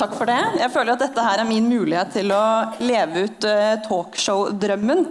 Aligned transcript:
Takk 0.00 0.12
for 0.16 0.28
det. 0.28 0.40
Jeg 0.60 0.72
føler 0.72 0.92
at 0.92 1.02
dette 1.02 1.22
her 1.24 1.40
er 1.40 1.48
min 1.48 1.68
mulighet 1.68 2.12
til 2.12 2.32
å 2.32 2.42
leve 2.84 3.24
ut 3.24 3.46
uh, 3.48 3.80
talkshow-drømmen. 3.86 5.06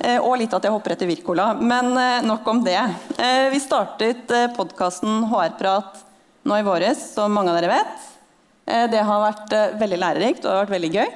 Uh, 0.00 0.18
og 0.24 0.38
litt 0.40 0.52
at 0.56 0.64
jeg 0.64 0.72
hopper 0.72 0.94
etter 0.94 1.08
Wirkola. 1.08 1.50
Men 1.60 1.92
uh, 1.96 2.24
nok 2.24 2.48
om 2.52 2.62
det. 2.64 2.80
vi 3.52 3.60
startet 3.60 4.32
podkasten 4.56 5.26
HR-prat 5.28 6.00
nå 6.44 6.60
i 6.60 6.64
våres, 6.64 7.04
som 7.14 7.32
mange 7.32 7.52
av 7.52 7.60
dere 7.60 7.72
vet. 7.72 8.08
det 8.92 9.00
har 9.00 9.22
vært 9.22 9.52
veldig 9.80 10.00
lærerikt 10.00 10.44
og 10.44 10.52
har 10.52 10.64
vært 10.64 10.74
veldig 10.76 10.92
gøy. 10.92 11.08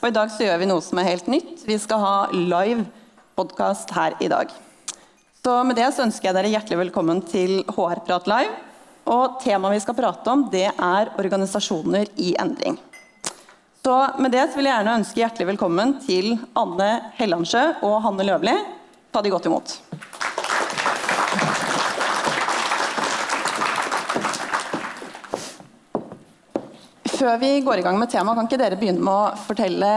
Og 0.00 0.06
i 0.08 0.14
dag 0.16 0.32
så 0.32 0.44
gjør 0.46 0.60
vi 0.60 0.68
noe 0.72 0.84
som 0.84 1.00
er 1.00 1.10
helt 1.12 1.28
nytt. 1.32 1.64
Vi 1.68 1.76
skal 1.80 2.00
ha 2.00 2.16
live 2.32 2.86
podkast 3.36 3.92
her 3.96 4.16
i 4.24 4.28
dag. 4.32 4.52
Så 5.44 5.64
med 5.64 5.76
det 5.76 5.90
så 5.92 6.06
ønsker 6.06 6.30
jeg 6.30 6.34
dere 6.38 6.50
hjertelig 6.54 6.76
velkommen 6.86 7.18
til 7.28 7.58
HR-prat 7.68 8.28
live. 8.30 8.52
Og 9.12 9.34
temaet 9.42 9.74
vi 9.74 9.80
skal 9.84 9.96
prate 9.98 10.30
om, 10.32 10.46
det 10.48 10.70
er 10.72 11.10
organisasjoner 11.20 12.08
i 12.16 12.30
endring. 12.40 12.78
Så 13.84 13.96
med 14.24 14.32
det 14.32 14.46
så 14.46 14.56
vil 14.56 14.70
jeg 14.70 14.78
gjerne 14.78 14.94
ønske 15.02 15.20
hjertelig 15.20 15.46
velkommen 15.50 15.90
til 16.00 16.30
Anne 16.56 16.86
Hellandsjø 17.18 17.60
og 17.84 17.98
Hanne 18.06 18.24
Løvli. 18.24 18.54
Ta 19.12 19.20
de 19.20 19.32
godt 19.34 19.48
imot. 19.50 19.74
Før 27.18 27.36
vi 27.44 27.50
går 27.66 27.82
i 27.82 27.84
gang 27.84 28.00
med 28.00 28.08
temaet, 28.14 28.40
kan 28.40 28.48
ikke 28.48 28.62
dere 28.64 28.80
begynne 28.80 29.04
med 29.04 29.12
å 29.12 29.44
fortelle 29.44 29.92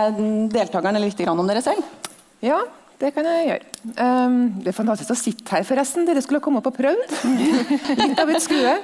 deltakerne 0.51 0.99
litt 1.05 1.23
om 1.31 1.47
dere 1.47 1.63
selv? 1.63 1.87
Ja, 2.43 2.59
det 3.01 3.13
kan 3.13 3.27
jeg 3.29 3.45
gjøre. 3.51 3.69
Um, 4.01 4.39
det 4.63 4.71
er 4.71 4.77
fantastisk 4.77 5.13
å 5.13 5.19
sitte 5.19 5.53
her, 5.53 5.67
forresten. 5.67 6.07
Dere 6.07 6.23
skulle 6.25 6.41
ha 6.41 6.45
kommet 6.47 6.65
opp 6.65 6.73
og 6.73 6.79
prøvd. 6.79 7.15
Litt 8.01 8.21
av 8.23 8.33
et 8.33 8.43
skue. 8.43 8.75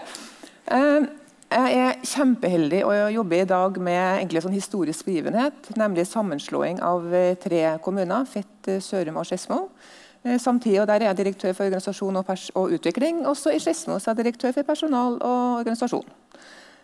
Um, 0.69 1.09
jeg 1.53 1.73
er 1.77 1.99
kjempeheldig 2.07 2.79
og 2.87 3.11
jobber 3.13 3.41
i 3.43 3.49
dag 3.49 3.75
med 3.83 4.31
sånn 4.41 4.55
historisk 4.55 5.05
begivenhet. 5.05 5.67
Nemlig 5.77 6.07
sammenslåing 6.09 6.79
av 6.81 7.05
eh, 7.13 7.35
tre 7.37 7.61
kommuner, 7.83 8.25
Fett, 8.29 8.69
eh, 8.71 8.81
Sørum 8.81 9.19
og 9.21 9.27
Skedsmo. 9.29 9.59
Eh, 10.23 10.39
samtidig, 10.41 10.87
Der 10.87 11.01
er 11.01 11.05
jeg 11.11 11.17
direktør 11.17 11.53
for 11.53 11.65
organisasjon 11.65 12.17
og, 12.17 12.31
og 12.55 12.73
utvikling. 12.73 13.25
Også 13.29 13.53
i 13.53 13.61
Skedsmo 13.61 13.99
er 13.99 14.07
jeg 14.07 14.17
direktør 14.23 14.55
for 14.55 14.63
personal 14.63 15.19
og 15.21 15.59
organisasjon. 15.61 16.05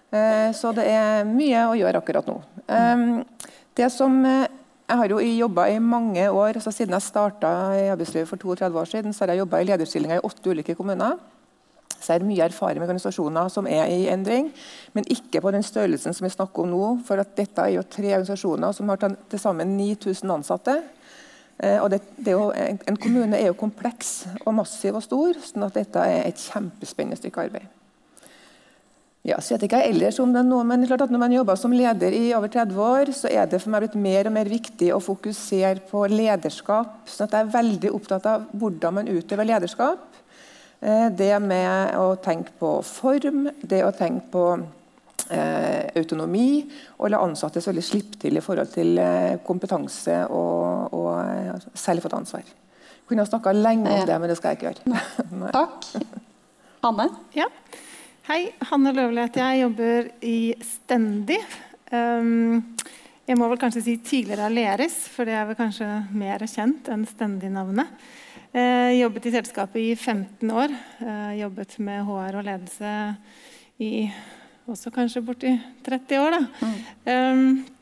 Så 0.09 0.72
det 0.73 0.88
er 0.89 1.27
mye 1.30 1.67
å 1.69 1.75
gjøre 1.77 2.00
akkurat 2.02 2.25
nå. 2.25 2.39
Um, 2.66 3.19
det 3.77 3.91
som 3.94 4.16
jeg 4.89 4.97
har 4.97 5.11
jo 5.13 5.19
jobba 5.21 5.67
i 5.69 5.79
mange 5.79 6.23
år, 6.31 6.55
altså 6.57 6.71
Siden 6.73 6.95
jeg 6.97 7.05
starta 7.05 7.49
i 7.77 7.89
arbeidslivet 7.93 8.27
for 8.27 8.41
32 8.41 8.79
år 8.79 8.85
siden, 8.89 9.13
så 9.13 9.23
har 9.23 9.33
jeg 9.33 9.43
jobba 9.43 9.59
i 9.61 9.67
lederstillinger 9.69 10.17
i 10.17 10.25
åtte 10.25 10.49
ulike 10.49 10.75
kommuner. 10.75 11.19
Så 11.99 12.13
jeg 12.13 12.21
har 12.21 12.27
mye 12.27 12.45
erfaring 12.47 12.79
med 12.79 12.87
organisasjoner 12.87 13.49
som 13.53 13.67
er 13.67 13.85
i 13.91 14.07
endring, 14.09 14.49
men 14.93 15.05
ikke 15.11 15.41
på 15.43 15.51
den 15.51 15.63
størrelsen 15.63 16.15
som 16.15 16.25
vi 16.25 16.31
snakker 16.33 16.63
om 16.63 16.71
nå. 16.71 16.83
For 17.05 17.21
dette 17.35 17.61
er 17.61 17.75
jo 17.75 17.83
tre 17.83 18.13
organisasjoner 18.15 18.73
som 18.73 18.89
har 18.89 19.03
til 19.03 19.41
sammen 19.41 19.75
9000 19.77 20.31
ansatte. 20.39 20.79
Eh, 21.59 21.77
og 21.83 21.91
det, 21.91 22.01
det 22.17 22.33
jo, 22.33 22.49
En 22.87 22.97
kommune 22.97 23.37
er 23.37 23.51
jo 23.51 23.59
kompleks 23.59 24.27
og 24.45 24.55
massiv 24.57 24.95
og 24.95 25.03
stor, 25.03 25.37
sånn 25.43 25.67
at 25.67 25.75
dette 25.75 25.99
er 25.99 26.23
et 26.29 26.47
kjempespennende 26.49 27.19
stykke 27.19 27.49
arbeid. 27.49 27.78
Ja, 29.28 29.42
så 29.44 29.53
vet 29.53 29.66
ikke 29.67 29.81
jeg 29.81 29.92
ellers 29.92 30.17
om 30.23 30.31
det 30.31 30.45
nå, 30.48 30.62
men 30.64 30.86
klart 30.88 31.03
at 31.03 31.12
Når 31.12 31.20
man 31.20 31.34
jobber 31.34 31.58
som 31.59 31.73
leder 31.75 32.14
i 32.16 32.31
over 32.34 32.48
30 32.48 32.78
år, 32.80 33.12
så 33.12 33.28
er 33.28 33.50
det 33.52 33.59
for 33.59 33.73
meg 33.73 33.84
blitt 33.84 33.98
mer 34.00 34.30
og 34.30 34.36
mer 34.38 34.48
viktig 34.48 34.94
å 34.95 35.02
fokusere 35.03 35.84
på 35.89 36.06
lederskap. 36.08 37.03
sånn 37.06 37.28
at 37.28 37.36
Jeg 37.36 37.47
er 37.47 37.58
veldig 37.58 37.92
opptatt 37.92 38.25
av 38.25 38.47
hvordan 38.53 38.94
man 38.94 39.12
utøver 39.12 39.45
lederskap. 39.45 40.00
Eh, 40.81 41.09
det 41.12 41.34
med 41.44 41.97
å 42.00 42.16
tenke 42.16 42.56
på 42.59 42.78
form, 42.81 43.50
det 43.59 43.84
å 43.84 43.92
tenke 43.92 44.31
på 44.31 44.45
eh, 45.30 45.92
autonomi, 46.00 46.64
og 46.97 47.12
la 47.12 47.20
ansatte 47.20 47.62
slippe 47.62 48.17
til 48.22 48.38
i 48.38 48.42
forhold 48.42 48.72
til 48.72 48.97
eh, 48.97 49.35
kompetanse 49.44 50.24
og, 50.31 50.96
og 50.96 51.12
eh, 51.19 51.68
selv 51.74 52.08
fått 52.08 52.16
ansvar. 52.16 52.47
Jeg 52.47 53.06
kunne 53.09 53.25
ha 53.25 53.29
snakka 53.29 53.52
lenge 53.52 53.91
om 53.91 54.08
det, 54.08 54.18
men 54.22 54.29
det 54.29 54.38
skal 54.40 54.53
jeg 54.53 54.62
ikke 54.62 54.72
gjøre. 54.72 55.03
Takk. 55.59 55.91
Hanne? 56.85 57.09
Ja. 57.35 57.50
Hei, 58.29 58.51
Hanne 58.69 58.91
Løvli 58.94 59.23
heter 59.23 59.41
jeg. 59.41 59.62
Jobber 59.63 60.07
i 60.22 60.53
Stendig. 60.62 61.40
Um, 61.90 62.59
jeg 63.25 63.38
må 63.40 63.47
vel 63.50 63.57
kanskje 63.57 63.81
si 63.81 63.95
tidligere 64.06 64.45
Aleris, 64.45 65.00
for 65.09 65.25
det 65.25 65.34
er 65.34 65.47
vel 65.50 65.57
kanskje 65.57 65.88
mer 66.13 66.45
kjent 66.45 66.91
enn 66.94 67.07
Stendig-navnet. 67.09 67.90
Uh, 68.53 68.91
jobbet 69.00 69.25
i 69.25 69.34
selskapet 69.34 69.81
i 69.81 69.95
15 69.95 70.53
år. 70.53 70.75
Uh, 71.01 71.31
jobbet 71.40 71.73
med 71.81 72.06
HR 72.06 72.38
og 72.38 72.45
ledelse 72.51 72.94
i 73.81 73.91
også 74.69 74.94
kanskje 74.94 75.25
borti 75.25 75.56
30 75.90 76.22
år. 76.22 76.38
Da. 76.38 76.46
Mm. 76.61 76.78
Um, 77.09 77.78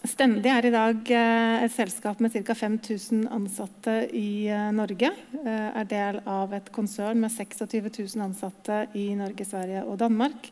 Stendig 0.00 0.48
er 0.48 0.64
i 0.64 0.72
dag 0.72 1.10
eh, 1.12 1.62
et 1.66 1.72
selskap 1.74 2.22
med 2.24 2.32
ca. 2.32 2.54
5000 2.56 3.26
ansatte 3.36 3.96
i 4.16 4.48
eh, 4.48 4.70
Norge. 4.72 5.10
Eh, 5.42 5.66
er 5.76 5.88
del 5.90 6.20
av 6.24 6.54
et 6.56 6.70
konsern 6.72 7.20
med 7.20 7.28
26 7.34 7.90
000 8.16 8.24
ansatte 8.24 8.78
i 8.96 9.10
Norge, 9.18 9.44
Sverige 9.44 9.82
og 9.84 9.98
Danmark 10.00 10.48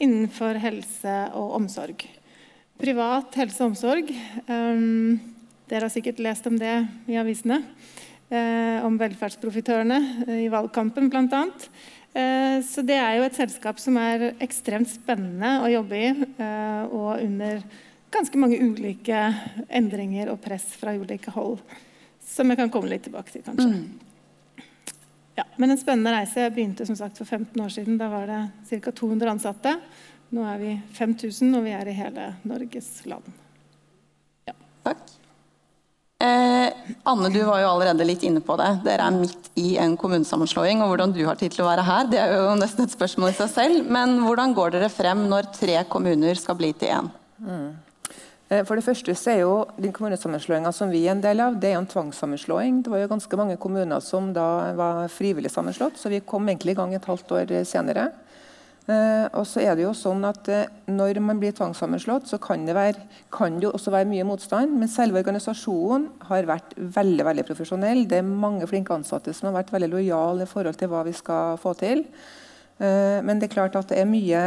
innenfor 0.00 0.56
helse 0.62 1.16
og 1.36 1.58
omsorg. 1.58 2.06
Privat 2.80 3.36
helse 3.36 3.60
og 3.60 3.74
omsorg. 3.74 4.14
Dere 4.48 5.82
har 5.84 5.92
sikkert 5.92 6.22
lest 6.24 6.48
om 6.48 6.56
det 6.56 6.72
i 7.10 7.18
avisene. 7.20 7.58
Om 8.86 8.96
velferdsprofitørene 8.96 9.98
i 10.40 10.46
valgkampen, 10.48 11.10
bl.a. 11.12 11.42
Så 12.64 12.86
det 12.88 12.96
er 12.96 13.18
jo 13.18 13.26
et 13.26 13.36
selskap 13.36 13.82
som 13.82 14.00
er 14.00 14.30
ekstremt 14.40 14.88
spennende 14.88 15.58
å 15.60 15.68
jobbe 15.68 16.00
i, 16.00 16.08
og 16.88 17.20
under 17.20 17.60
ganske 18.10 18.38
mange 18.38 18.58
ulike 18.60 19.22
endringer 19.68 20.32
og 20.32 20.40
press 20.44 20.66
fra 20.80 20.94
ulike 20.98 21.32
hold. 21.34 21.58
Som 22.30 22.52
jeg 22.52 22.60
kan 22.60 22.70
komme 22.72 22.90
litt 22.90 23.06
tilbake 23.06 23.32
til, 23.32 23.44
kanskje. 23.46 23.70
Mm. 23.70 24.66
Ja, 25.40 25.46
men 25.56 25.72
en 25.72 25.80
spennende 25.80 26.12
reise. 26.14 26.42
Jeg 26.44 26.54
begynte 26.54 26.86
som 26.86 26.98
sagt 26.98 27.18
for 27.18 27.24
15 27.24 27.62
år 27.62 27.70
siden. 27.72 27.98
Da 28.00 28.10
var 28.12 28.26
det 28.28 28.40
ca. 28.82 28.92
200 28.92 29.30
ansatte. 29.32 29.76
Nå 30.30 30.44
er 30.46 30.58
vi 30.60 30.74
5000, 30.98 31.54
og 31.58 31.64
vi 31.66 31.72
er 31.74 31.88
i 31.90 31.96
hele 31.96 32.34
Norges 32.46 32.90
land. 33.10 33.26
Ja. 34.46 34.54
Takk. 34.84 35.00
Eh, 36.20 36.68
Anne, 37.08 37.30
du 37.32 37.40
var 37.48 37.62
jo 37.62 37.70
allerede 37.70 38.04
litt 38.04 38.22
inne 38.28 38.42
på 38.44 38.54
det. 38.60 38.68
Dere 38.84 39.06
er 39.08 39.16
midt 39.16 39.48
i 39.58 39.72
en 39.80 39.96
kommunesammenslåing. 39.98 40.82
og 40.84 40.92
Hvordan 40.92 41.14
du 41.16 41.22
har 41.24 41.38
tid 41.40 41.54
til 41.54 41.64
å 41.64 41.70
være 41.70 41.86
her, 41.88 42.10
det 42.12 42.20
er 42.20 42.34
jo 42.36 42.58
nesten 42.60 42.84
et 42.84 42.94
spørsmål 42.94 43.32
i 43.32 43.38
seg 43.38 43.54
selv. 43.54 43.88
Men 43.88 44.18
hvordan 44.26 44.52
går 44.54 44.76
dere 44.76 44.90
frem 44.92 45.24
når 45.30 45.48
tre 45.56 45.80
kommuner 45.88 46.38
skal 46.38 46.58
bli 46.60 46.74
til 46.76 46.92
én? 46.98 47.08
Mm. 47.40 47.70
Eh, 48.50 48.64
for 48.66 48.78
det 48.78 48.84
første 48.84 49.14
så 49.14 49.32
er 49.32 49.42
jo 49.44 49.54
den 49.78 49.94
kommunesammenslåinga 49.94 50.72
som 50.74 50.90
vi 50.90 51.04
er 51.06 51.14
en 51.14 51.22
del 51.22 51.42
av, 51.44 51.58
det 51.62 51.70
er 51.70 51.78
en 51.78 51.90
tvangssammenslåing. 51.90 52.82
Det 52.84 52.92
var 52.92 53.04
jo 53.04 53.12
ganske 53.12 53.38
mange 53.38 53.58
kommuner 53.62 54.02
som 54.02 54.32
da 54.34 54.72
var 54.78 55.06
frivillig 55.12 55.52
sammenslått, 55.54 56.00
så 56.00 56.10
vi 56.10 56.24
kom 56.26 56.48
egentlig 56.50 56.74
i 56.74 56.80
gang 56.80 56.94
et 56.96 57.06
halvt 57.06 57.36
år 57.38 57.54
senere. 57.68 58.10
Eh, 58.90 59.26
og 59.38 59.44
så 59.46 59.62
er 59.62 59.76
det 59.76 59.84
jo 59.84 59.92
sånn 59.94 60.24
at 60.26 60.48
eh, 60.50 60.64
Når 60.90 61.20
man 61.22 61.38
blir 61.38 61.52
tvangssammenslått, 61.54 62.26
så 62.26 62.40
kan 62.42 62.64
det, 62.66 62.74
være, 62.74 63.04
kan 63.30 63.60
det 63.60 63.70
også 63.70 63.92
være 63.94 64.08
mye 64.10 64.26
motstand. 64.26 64.74
Men 64.80 64.90
selve 64.90 65.22
organisasjonen 65.22 66.08
har 66.26 66.48
vært 66.50 66.74
veldig 66.74 67.26
veldig 67.28 67.46
profesjonell. 67.46 68.06
Det 68.10 68.18
er 68.18 68.26
mange 68.26 68.66
flinke 68.66 68.96
ansatte 68.96 69.36
som 69.36 69.50
har 69.50 69.60
vært 69.60 69.70
veldig 69.76 69.92
lojale 69.94 70.42
i 70.48 70.50
forhold 70.50 70.80
til 70.80 70.90
hva 70.90 71.04
vi 71.06 71.14
skal 71.14 71.60
få 71.60 71.76
til. 71.78 72.02
Men 72.80 73.36
det 73.36 73.50
er 73.50 73.52
klart 73.52 73.74
at 73.76 73.90
det 73.92 73.98
er 74.00 74.06
mye 74.08 74.38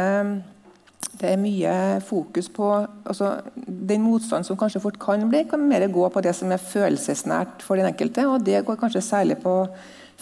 det 1.20 1.30
er 1.30 1.40
mye 1.40 1.74
fokus 2.04 2.48
på 2.52 2.68
altså, 3.06 3.36
Den 3.56 4.02
motstanden 4.04 4.46
som 4.46 4.58
kanskje 4.58 4.82
fort 4.82 4.98
kan 5.00 5.28
bli, 5.30 5.44
kan 5.48 5.62
mer 5.68 5.86
gå 5.92 6.08
på 6.10 6.22
det 6.24 6.34
som 6.36 6.52
er 6.52 6.62
følelsesnært 6.62 7.62
for 7.64 7.80
den 7.80 7.88
enkelte. 7.88 8.26
og 8.28 8.44
Det 8.44 8.64
går 8.66 8.80
kanskje 8.80 9.04
særlig 9.04 9.38
på 9.42 9.54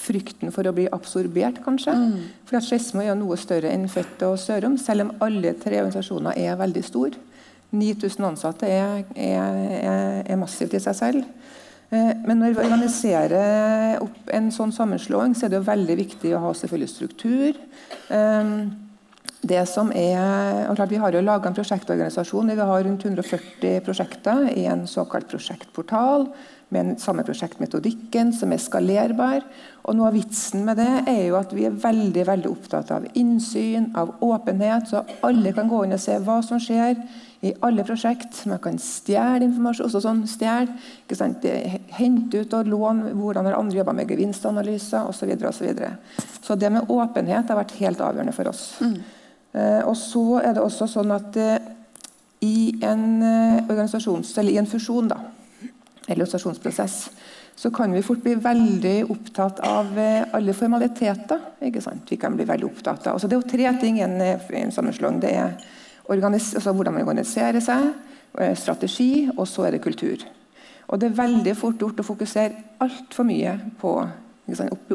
frykten 0.03 0.53
for 0.53 0.67
å 0.67 0.75
bli 0.75 0.89
absorbert, 0.93 1.61
kanskje. 1.65 1.95
Mm. 1.95 2.29
For 2.49 2.59
at 2.59 2.67
Skedsmo 2.67 3.05
er 3.05 3.17
noe 3.19 3.37
større 3.41 3.73
enn 3.73 3.89
Født 3.93 4.25
og 4.29 4.39
Sørum, 4.41 4.79
selv 4.81 5.07
om 5.07 5.13
alle 5.25 5.55
tre 5.61 5.83
organisasjoner 5.83 6.39
er 6.41 6.59
veldig 6.61 6.85
store. 6.87 7.21
9000 7.73 8.29
ansatte 8.29 8.69
er, 8.69 9.03
er, 9.17 9.61
er, 9.79 10.23
er, 10.27 10.41
massivt 10.41 10.75
i 10.77 10.81
seg 10.83 10.97
selv. 10.97 11.23
Eh, 11.93 12.13
men 12.27 12.41
når 12.41 12.57
vi 12.57 12.65
organiserer 12.67 14.03
opp 14.05 14.33
en 14.33 14.51
sånn 14.53 14.75
sammenslåing, 14.77 15.37
så 15.37 15.47
er 15.47 15.53
det 15.53 15.61
jo 15.61 15.69
veldig 15.71 15.97
viktig 16.03 16.35
å 16.37 16.43
ha 16.47 16.53
selvfølgelig 16.57 16.93
struktur. 16.93 17.61
Um, 18.13 18.82
det 19.43 19.65
som 19.67 19.91
er, 19.91 20.69
og 20.71 20.77
klart 20.79 20.93
Vi 20.93 21.01
har 21.03 21.15
jo 21.15 21.21
laga 21.25 21.49
en 21.49 21.57
prosjektorganisasjon. 21.57 22.53
Vi 22.55 22.67
har 22.71 22.85
rundt 22.85 23.05
140 23.05 23.81
prosjekter 23.83 24.49
i 24.55 24.67
en 24.71 24.87
såkalt 24.87 25.29
prosjektportal 25.29 26.29
med 26.73 26.95
samme 27.01 27.25
prosjektmetodikken 27.27 28.31
som 28.33 28.53
er 28.55 28.63
skalerbar. 28.63 29.43
Og 29.83 29.97
noe 29.99 30.09
av 30.09 30.17
vitsen 30.17 30.63
med 30.65 30.79
det 30.81 31.03
er 31.11 31.27
jo 31.27 31.37
at 31.41 31.53
vi 31.53 31.67
er 31.67 31.75
veldig 31.75 32.25
veldig 32.29 32.53
opptatt 32.53 32.93
av 32.95 33.09
innsyn, 33.19 33.91
av 33.99 34.15
åpenhet, 34.25 34.89
så 34.89 35.03
alle 35.27 35.53
kan 35.57 35.69
gå 35.69 35.83
inn 35.85 35.97
og 35.99 36.01
se 36.01 36.17
hva 36.23 36.39
som 36.47 36.63
skjer 36.63 37.03
i 37.43 37.53
alle 37.67 37.85
prosjekt. 37.85 38.45
Man 38.49 38.63
kan 38.63 38.79
stjele 38.81 39.49
informasjon, 39.49 39.89
også 39.89 40.05
sånn 40.05 40.23
stjele, 40.31 40.71
hente 41.99 42.45
ut 42.45 42.55
og 42.57 42.71
låne 42.71 43.17
hvordan 43.19 43.51
har 43.51 43.59
andre 43.59 43.83
jobba 43.83 43.97
med 43.99 44.15
gevinstanalyser 44.15 45.11
osv. 45.11 45.35
Så, 45.35 45.49
og 45.51 45.57
så, 45.59 45.67
videre. 45.67 45.97
så 46.47 46.57
det 46.57 46.71
med 46.73 46.95
åpenhet 46.95 47.51
har 47.51 47.59
vært 47.59 47.75
helt 47.83 48.01
avgjørende 48.01 48.37
for 48.39 48.53
oss. 48.55 48.65
Mm. 48.81 49.03
Eh, 49.53 49.83
og 49.85 49.97
så 49.99 50.41
er 50.41 50.57
det 50.57 50.65
også 50.65 50.89
sånn 50.89 51.13
at 51.13 51.37
eh, 51.41 51.71
i 52.43 52.73
en 52.85 53.05
eh, 53.21 53.59
organisasjons, 53.67 54.33
eller 54.41 54.55
i 54.55 54.61
en 54.63 54.69
fusjon 54.69 55.11
da, 55.11 55.19
eller 56.07 56.25
organisasjonsprosess 56.25 56.99
så 57.63 57.69
kan 57.71 57.93
vi 57.93 58.01
fort 58.03 58.23
bli 58.25 58.33
veldig 58.41 58.95
opptatt 59.13 59.59
av 59.69 59.91
alle 60.35 60.55
formaliteter. 60.57 61.43
ikke 61.69 61.83
sant? 61.85 62.09
Vi 62.09 62.17
kan 62.19 62.33
bli 62.35 62.47
veldig 62.49 62.65
opptatt 62.65 63.05
av. 63.07 63.19
Altså, 63.19 63.29
det 63.29 63.37
er 63.37 63.43
jo 63.43 63.51
tre 63.53 63.69
ting 63.79 63.99
i 64.01 64.05
en, 64.07 64.17
en 64.19 64.73
sammenslåing. 64.73 65.21
Det 65.21 65.35
er 65.37 65.53
altså, 66.09 66.73
hvordan 66.73 66.97
man 66.97 67.05
organiserer 67.05 67.61
seg, 67.63 67.91
strategi, 68.59 69.29
og 69.37 69.45
så 69.47 69.69
er 69.69 69.77
det 69.77 69.83
kultur. 69.85 70.25
Og 70.89 70.99
Det 70.99 71.11
er 71.11 71.21
veldig 71.21 71.55
fort 71.61 71.85
gjort 71.85 72.01
å 72.01 72.09
fokusere 72.09 72.81
altfor 72.83 73.29
mye 73.29 73.53
på 73.79 73.95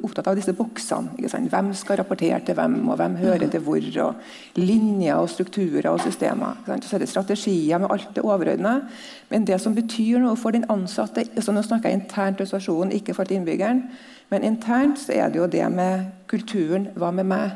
opptatt 0.04 0.28
av 0.28 0.36
disse 0.36 0.54
boksene. 0.54 1.16
Hvem 1.50 1.70
skal 1.74 1.98
rapportere 2.02 2.40
til 2.46 2.56
hvem, 2.58 2.76
og 2.90 2.98
hvem 3.00 3.16
hører 3.22 3.48
til 3.50 3.64
hvor. 3.64 3.86
og 4.04 4.16
Linjer 4.60 5.16
og 5.16 5.30
strukturer 5.30 5.90
og 5.90 6.02
systemer. 6.02 6.58
Så 6.84 6.96
er 6.96 7.00
det 7.00 7.10
strategier 7.10 7.80
med 7.80 7.92
alt 7.92 8.10
det 8.16 8.24
overordna. 8.24 8.82
Men 9.30 9.46
det 9.46 9.62
som 9.62 9.76
betyr 9.76 10.20
noe 10.20 10.36
for 10.36 10.52
den 10.52 10.68
ansatte 10.70 11.26
så 11.40 11.52
Nå 11.52 11.64
snakker 11.64 11.90
jeg 11.90 12.02
internt 12.02 12.42
organisasjonen, 12.42 12.92
ikke 12.92 13.14
for 13.14 13.32
innbyggeren. 13.32 13.86
Men 14.30 14.44
internt 14.44 15.00
så 15.00 15.16
er 15.16 15.30
det 15.30 15.40
jo 15.40 15.48
det 15.48 15.72
med 15.72 16.12
kulturen. 16.28 16.92
Hva 16.96 17.12
med 17.12 17.26
meg? 17.26 17.52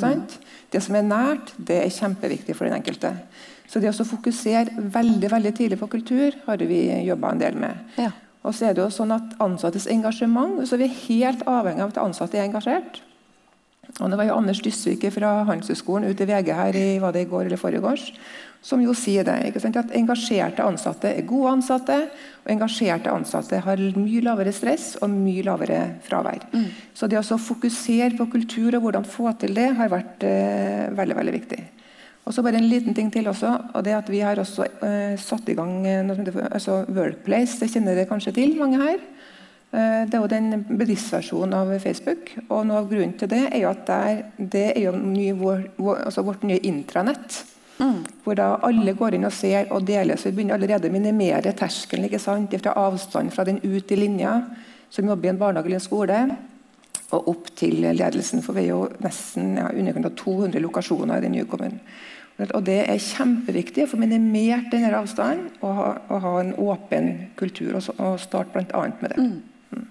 sant? 0.00 0.38
Det 0.70 0.80
som 0.82 0.96
er 0.96 1.02
nært, 1.02 1.52
det 1.58 1.82
er 1.82 1.92
kjempeviktig 1.92 2.56
for 2.56 2.64
den 2.64 2.78
enkelte. 2.78 3.12
Så 3.68 3.80
det 3.82 3.90
å 3.90 4.06
fokusere 4.06 4.84
veldig 4.94 5.30
veldig 5.32 5.52
tidlig 5.56 5.78
på 5.80 5.90
kultur 5.90 6.36
har 6.46 6.62
vi 6.62 6.86
jobba 7.04 7.32
en 7.32 7.40
del 7.40 7.56
med. 7.58 7.80
Ja. 7.98 8.12
Og 8.44 8.52
så 8.52 8.68
er 8.68 8.76
det 8.76 8.84
jo 8.84 8.92
sånn 8.92 9.14
at 9.14 9.34
ansattes 9.42 9.88
engasjement, 9.90 10.60
så 10.68 10.76
Vi 10.76 10.84
er 10.84 11.02
helt 11.08 11.42
avhengig 11.48 11.82
av 11.82 11.94
at 11.94 12.02
ansatte 12.04 12.38
er 12.38 12.48
engasjert. 12.48 13.00
Og 14.00 14.10
Det 14.10 14.16
var 14.16 14.24
jo 14.24 14.36
Anders 14.36 14.60
Dysvik 14.60 15.04
fra 15.12 15.44
Handelshøyskolen 15.44 16.08
ute 16.10 16.24
i 16.24 16.26
VG 16.26 16.52
her 16.52 16.76
i 16.76 16.98
var 16.98 17.12
det 17.12 17.26
i 17.26 17.30
går 17.30 17.46
eller 17.46 17.60
forrige 17.60 17.82
som 18.64 18.80
jo 18.80 18.94
sier 18.96 19.26
det. 19.28 19.36
ikke 19.48 19.60
sant, 19.60 19.76
At 19.76 19.92
engasjerte 19.92 20.64
ansatte 20.64 21.10
er 21.12 21.26
gode 21.28 21.52
ansatte. 21.58 21.98
Og 22.44 22.50
engasjerte 22.50 23.12
ansatte 23.12 23.60
har 23.60 23.76
mye 23.76 24.22
lavere 24.24 24.52
stress 24.56 24.96
og 25.02 25.12
mye 25.12 25.44
lavere 25.44 25.80
fravær. 26.04 26.48
Mm. 26.52 26.70
Så 26.96 27.06
det 27.06 27.20
å 27.20 27.38
fokusere 27.38 28.16
på 28.16 28.30
kultur 28.32 28.74
og 28.74 28.86
hvordan 28.86 29.04
få 29.04 29.32
til 29.38 29.54
det, 29.54 29.68
har 29.76 29.92
vært 29.92 30.24
eh, 30.24 30.88
veldig, 30.96 31.16
veldig 31.20 31.36
viktig. 31.36 31.60
Og 32.24 32.32
så 32.32 32.42
bare 32.42 32.56
en 32.56 32.70
liten 32.70 32.96
ting 32.96 33.10
til 33.12 33.28
også, 33.28 33.50
og 33.74 33.84
det 33.84 33.92
at 33.92 34.08
Vi 34.08 34.22
har 34.24 34.38
også 34.40 34.64
eh, 34.64 35.16
satt 35.20 35.48
i 35.48 35.56
gang 35.58 35.82
noe 35.84 36.16
som 36.16 36.24
heter 36.24 36.48
altså 36.48 36.84
Workplace. 36.88 37.58
Det 37.60 37.68
kjenner 37.72 37.94
dere 37.94 38.08
kanskje 38.08 38.32
til, 38.32 38.56
mange 38.56 38.80
her. 38.80 39.02
Eh, 39.74 40.04
det 40.06 40.14
er 40.14 40.22
jo 40.22 40.30
den 40.30 40.64
bedriftsversjonen 40.68 41.54
av 41.58 41.72
Facebook. 41.82 42.30
og 42.48 42.66
noe 42.66 42.78
av 42.78 42.88
grunnen 42.90 43.16
til 43.18 43.28
Det 43.28 43.42
er 43.50 43.60
jo 43.64 43.70
at 43.70 43.86
der, 43.86 44.22
det 44.38 44.68
er 44.76 44.80
jo 44.86 44.92
ny, 44.92 45.32
vår, 45.32 45.66
altså 46.06 46.22
vårt 46.22 46.44
nye 46.44 46.62
intranett. 46.62 47.44
Mm. 47.78 48.04
Hvor 48.22 48.34
da 48.38 48.54
alle 48.62 48.94
går 48.94 49.14
inn 49.14 49.26
og 49.26 49.32
ser 49.32 49.72
og 49.72 49.84
deler. 49.86 50.16
Så 50.16 50.30
vi 50.30 50.36
begynner 50.36 50.54
allerede 50.54 50.88
å 50.88 50.94
minimere 50.94 51.52
terskelen 51.52 52.06
ikke 52.06 52.22
sant? 52.22 52.54
fra 52.54 52.76
avstand 52.86 53.32
fra 53.34 53.44
den 53.44 53.58
ut 53.64 53.90
i 53.90 53.96
linja, 53.98 54.40
som 54.90 55.08
jobber 55.08 55.26
i 55.26 55.32
en 55.32 55.38
barnehage 55.38 55.66
eller 55.66 55.80
en 55.82 55.88
skole, 55.88 56.36
og 57.10 57.28
opp 57.28 57.50
til 57.56 57.82
ledelsen. 57.82 58.42
For 58.42 58.54
vi 58.54 58.68
er 58.68 58.70
jo 58.76 58.88
nesten 59.02 59.56
ja, 59.58 59.68
underkant 59.74 60.06
av 60.06 60.14
200 60.22 60.62
lokasjoner 60.62 61.18
i 61.18 61.26
den 61.26 61.34
nye 61.34 61.50
kommunen. 61.50 61.80
Og 62.42 62.62
Det 62.66 62.80
er 62.82 62.98
kjempeviktig 62.98 63.84
å 63.84 63.90
få 63.92 63.98
minimert 64.00 64.72
denne 64.72 64.90
avstanden 64.98 65.52
og 65.62 65.74
ha, 65.78 65.90
og 66.10 66.22
ha 66.24 66.32
en 66.40 66.54
åpen 66.58 67.10
kultur. 67.38 67.76
Og, 67.78 67.90
og 67.94 68.16
starte 68.22 68.50
bl.a. 68.50 68.86
med 68.98 69.14
det. 69.14 69.22
Mm. 69.22 69.36
Mm. 69.70 69.84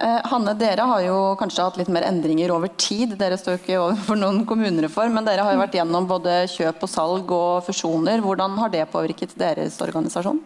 Eh, 0.00 0.18
Hanne, 0.32 0.56
dere 0.56 0.88
har 0.88 1.04
jo 1.04 1.18
kanskje 1.40 1.68
hatt 1.68 1.76
litt 1.80 1.92
mer 1.92 2.08
endringer 2.08 2.54
over 2.56 2.72
tid. 2.80 3.18
Dere 3.20 3.36
står 3.36 3.58
jo 3.58 3.62
ikke 3.62 3.82
overfor 3.82 4.20
noen 4.20 4.46
kommunereform, 4.48 5.12
men 5.18 5.28
dere 5.28 5.44
har 5.44 5.52
jo 5.52 5.60
vært 5.60 5.76
gjennom 5.76 6.08
både 6.08 6.42
kjøp 6.54 6.88
og 6.88 6.92
salg 6.94 7.36
og 7.36 7.68
fusjoner. 7.68 8.24
Hvordan 8.24 8.56
har 8.62 8.72
det 8.72 8.88
påvirket 8.92 9.36
deres 9.36 9.76
organisasjon? 9.84 10.40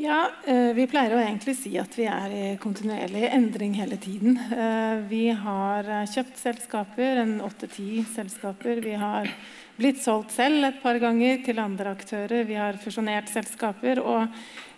Ja, 0.00 0.30
eh, 0.46 0.72
Vi 0.72 0.86
pleier 0.88 1.12
å 1.12 1.18
egentlig 1.20 1.52
si 1.58 1.74
at 1.76 1.92
vi 1.98 2.06
er 2.08 2.32
i 2.32 2.44
kontinuerlig 2.56 3.26
endring 3.36 3.74
hele 3.76 3.98
tiden. 4.00 4.38
Eh, 4.48 5.02
vi 5.10 5.26
har 5.28 5.84
kjøpt 6.08 6.40
selskaper, 6.40 7.20
en 7.20 7.34
åtte-ti 7.44 8.00
selskaper. 8.08 8.80
Vi 8.80 8.94
har 8.96 9.28
blitt 9.76 10.00
solgt 10.00 10.32
selv 10.32 10.64
et 10.64 10.80
par 10.80 10.96
ganger 11.02 11.44
til 11.44 11.60
andre 11.60 11.92
aktører. 11.92 12.46
Vi 12.48 12.56
har 12.56 12.80
fusjonert 12.80 13.28
selskaper. 13.28 14.00
Og 14.00 14.24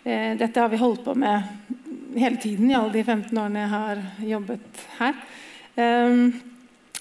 eh, 0.03 0.35
dette 0.35 0.59
har 0.59 0.67
vi 0.73 0.81
holdt 0.83 1.05
på 1.07 1.15
med 1.15 2.19
hele 2.19 2.35
tiden 2.43 2.73
i 2.73 2.75
alle 2.75 2.91
de 2.91 3.05
15 3.07 3.31
årene 3.31 3.63
jeg 3.63 3.75
har 3.77 4.03
jobbet 4.33 4.87
her. 4.99 5.23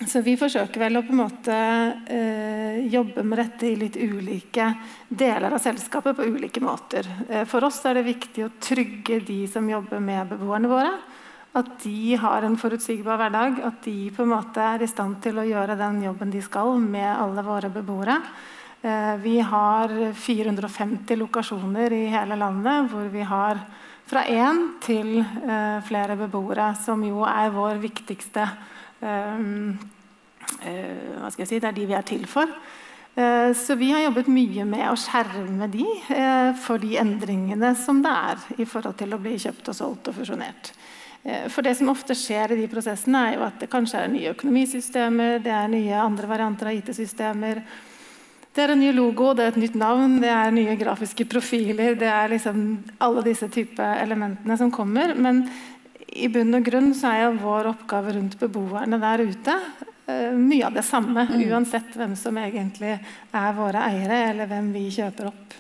Så 0.09 0.23
vi 0.25 0.35
forsøker 0.41 0.81
vel 0.83 0.99
å 0.99 1.03
på 1.07 1.13
en 1.15 1.21
måte 1.21 1.57
eh, 2.11 2.79
jobbe 2.91 3.23
med 3.27 3.39
dette 3.39 3.69
i 3.69 3.77
litt 3.79 3.97
ulike 4.01 4.69
deler 5.09 5.55
av 5.55 5.63
selskapet 5.63 6.17
på 6.17 6.27
ulike 6.27 6.63
måter. 6.65 7.07
Eh, 7.29 7.45
for 7.49 7.65
oss 7.67 7.83
er 7.87 7.99
det 7.99 8.07
viktig 8.09 8.47
å 8.47 8.53
trygge 8.63 9.21
de 9.27 9.45
som 9.51 9.69
jobber 9.69 10.03
med 10.03 10.33
beboerne 10.33 10.71
våre. 10.71 10.95
At 11.59 11.75
de 11.85 12.17
har 12.17 12.47
en 12.47 12.57
forutsigbar 12.57 13.21
hverdag, 13.21 13.61
at 13.69 13.85
de 13.85 14.09
på 14.17 14.25
en 14.25 14.33
måte 14.33 14.65
er 14.65 14.83
i 14.83 14.91
stand 14.91 15.21
til 15.23 15.39
å 15.39 15.47
gjøre 15.47 15.77
den 15.79 16.01
jobben 16.07 16.33
de 16.33 16.43
skal 16.43 16.75
med 16.81 17.11
alle 17.13 17.45
våre 17.47 17.71
beboere. 17.73 18.19
Eh, 18.83 19.15
vi 19.23 19.39
har 19.45 19.95
450 20.19 21.21
lokasjoner 21.21 21.95
i 21.95 22.07
hele 22.11 22.41
landet 22.41 22.91
hvor 22.91 23.07
vi 23.13 23.23
har 23.29 23.61
fra 24.09 24.25
én 24.27 24.65
til 24.83 25.21
eh, 25.21 25.79
flere 25.87 26.17
beboere, 26.19 26.73
som 26.81 27.05
jo 27.07 27.23
er 27.29 27.53
vår 27.55 27.79
viktigste 27.85 28.43
eh, 28.49 28.71
Hva 29.03 31.31
skal 31.31 31.43
jeg 31.43 31.51
si, 31.51 31.59
Det 31.59 31.69
er 31.69 31.77
de 31.77 31.89
vi 31.91 31.99
er 31.99 32.07
til 32.07 32.25
for. 32.31 32.49
Så 33.13 33.75
vi 33.77 33.91
har 33.93 34.07
jobbet 34.07 34.29
mye 34.33 34.65
med 34.65 34.87
å 34.89 34.97
skjerme 34.97 35.67
de 35.69 35.85
for 36.63 36.81
de 36.81 36.95
endringene 37.03 37.75
som 37.77 38.01
det 38.05 38.15
er 38.31 38.37
i 38.63 38.65
forhold 38.65 38.97
til 39.03 39.13
å 39.13 39.21
bli 39.21 39.35
kjøpt 39.43 39.69
og 39.69 39.77
solgt 39.77 40.09
og 40.09 40.17
fusjonert. 40.17 40.73
Eh, 41.23 41.49
for 41.49 41.63
det 41.63 41.77
som 41.79 41.91
ofte 41.93 42.17
skjer 42.19 42.53
i 42.53 42.59
de 42.59 42.69
prosessene, 42.71 43.29
er 43.29 43.39
jo 43.39 43.47
at 43.47 43.63
det 43.63 43.71
kanskje 43.71 44.03
er 44.03 44.11
nye 44.11 44.35
økonomisystemer, 44.35 45.39
det 45.45 45.55
er 45.55 45.71
nye 45.71 46.03
andre 46.03 46.31
varianter 46.31 46.71
av 46.71 46.79
IT-systemer. 46.81 47.63
Det 48.53 48.65
er 48.65 48.75
en 48.75 48.83
ny 48.83 48.91
logo, 48.93 49.31
det 49.33 49.45
er 49.45 49.55
et 49.55 49.61
nytt 49.63 49.77
navn, 49.81 50.19
det 50.21 50.29
er 50.29 50.51
nye 50.53 50.75
grafiske 50.77 51.25
profiler. 51.31 51.95
Det 51.97 52.11
er 52.11 52.35
liksom 52.35 52.59
alle 53.01 53.23
disse 53.25 53.49
type 53.49 53.87
elementene 54.03 54.59
som 54.61 54.73
kommer. 54.75 55.15
Men 55.15 55.47
i 56.15 56.29
bunn 56.33 56.59
og 56.59 56.67
grunn 56.67 56.93
så 56.97 57.13
er 57.13 57.25
jo 57.27 57.39
vår 57.43 57.71
oppgave 57.73 58.17
rundt 58.17 58.37
beboerne 58.41 58.99
der 59.01 59.25
ute 59.25 59.55
uh, 59.57 60.35
mye 60.37 60.67
av 60.69 60.77
det 60.77 60.85
samme. 60.87 61.27
Mm. 61.31 61.47
Uansett 61.51 61.97
hvem 61.97 62.17
som 62.19 62.39
egentlig 62.41 62.97
er 62.99 63.57
våre 63.57 63.87
eiere, 63.89 64.21
eller 64.33 64.51
hvem 64.51 64.73
vi 64.75 64.89
kjøper 64.93 65.31
opp. 65.33 65.57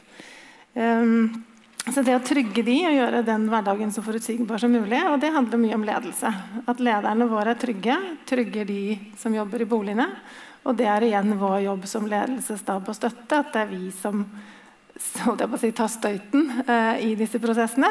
Um, 0.75 1.43
så 1.83 2.05
det 2.07 2.15
å 2.15 2.23
trygge 2.23 2.63
de 2.63 2.77
og 2.87 2.95
gjøre 2.95 3.25
den 3.27 3.49
hverdagen 3.51 3.91
så 3.91 4.05
forutsigbar 4.07 4.61
som 4.63 4.71
mulig, 4.71 5.01
og 5.11 5.19
det 5.23 5.33
handler 5.35 5.59
mye 5.59 5.79
om 5.81 5.87
ledelse. 5.87 6.31
At 6.71 6.83
lederne 6.85 7.27
våre 7.31 7.57
er 7.57 7.59
trygge, 7.59 7.97
trygger 8.29 8.69
de 8.69 8.83
som 9.19 9.35
jobber 9.35 9.65
i 9.65 9.69
boligene. 9.69 10.07
Og 10.63 10.77
det 10.79 10.87
er 10.87 11.09
igjen 11.09 11.35
vår 11.41 11.65
jobb 11.65 11.89
som 11.91 12.07
ledelsesstab 12.07 12.87
og 12.87 12.95
støtte, 12.95 13.41
at 13.41 13.51
det 13.51 13.65
er 13.65 13.73
vi 13.73 13.89
som 13.97 14.23
si, 14.95 15.73
tar 15.75 15.91
støyten 15.91 16.47
uh, 16.69 16.95
i 17.03 17.17
disse 17.19 17.41
prosessene. 17.43 17.91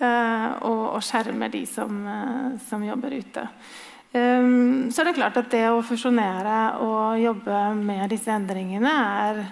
Uh, 0.00 0.56
og, 0.64 0.84
og, 0.96 1.02
skjermer 1.04 1.50
de 1.52 1.66
som, 1.68 1.98
uh, 2.08 2.54
som 2.70 2.84
jobber 2.86 3.18
ute. 3.20 3.42
Um, 4.14 4.88
så 4.88 5.02
er 5.02 5.10
det 5.10 5.18
klart 5.18 5.36
at 5.36 5.50
det 5.52 5.66
å 5.68 5.82
fusjonere 5.84 6.60
og 6.82 7.20
jobbe 7.20 7.58
med 7.76 8.08
disse 8.10 8.32
endringene 8.32 8.94
er 9.20 9.42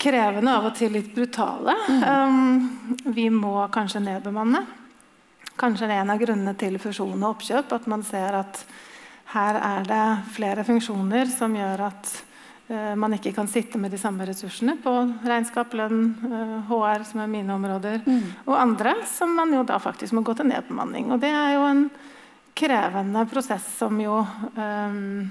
krevende, 0.00 0.54
av 0.54 0.70
og 0.70 0.76
til 0.78 0.94
litt 0.94 1.10
brutale. 1.16 1.74
Um, 2.06 3.02
vi 3.10 3.26
må 3.34 3.56
kanskje 3.74 4.04
nedbemanne. 4.06 4.62
Kanskje 5.60 5.90
det 5.90 5.98
er 5.98 6.04
en 6.04 6.14
av 6.14 6.22
grunnene 6.22 6.54
til 6.56 6.78
fusjon 6.80 7.18
og 7.18 7.34
oppkjøp. 7.34 7.74
At 7.76 7.90
man 7.90 8.06
ser 8.06 8.38
at 8.38 8.62
her 9.34 9.58
er 9.58 9.90
det 9.90 10.06
flere 10.38 10.64
funksjoner 10.70 11.28
som 11.34 11.58
gjør 11.58 11.88
at 11.90 12.14
man 12.70 13.16
ikke 13.16 13.32
kan 13.34 13.48
sitte 13.50 13.80
med 13.82 13.90
de 13.90 13.98
samme 13.98 14.22
ressursene 14.28 14.76
på 14.78 14.92
regnskap, 15.26 15.72
lønn, 15.74 16.12
HR, 16.68 17.02
som 17.08 17.24
er 17.24 17.32
mine 17.32 17.50
områder, 17.56 18.04
mm. 18.06 18.46
og 18.46 18.54
andre 18.54 18.92
som 19.10 19.32
man 19.34 19.50
jo 19.56 19.64
da 19.66 19.80
faktisk 19.82 20.14
må 20.14 20.22
gå 20.22 20.36
til 20.38 20.46
nedbemanning. 20.52 21.10
Og 21.10 21.18
det 21.18 21.32
er 21.34 21.56
jo 21.56 21.64
en 21.66 21.82
krevende 22.54 23.24
prosess 23.32 23.66
som 23.80 23.98
jo 23.98 24.20
um, 24.22 24.60
Mm. 24.60 24.60
Eh, 24.60 24.60
mm. 24.60 24.62
eh, 24.62 24.90
mm. 24.90 25.20
eh, 25.20 25.28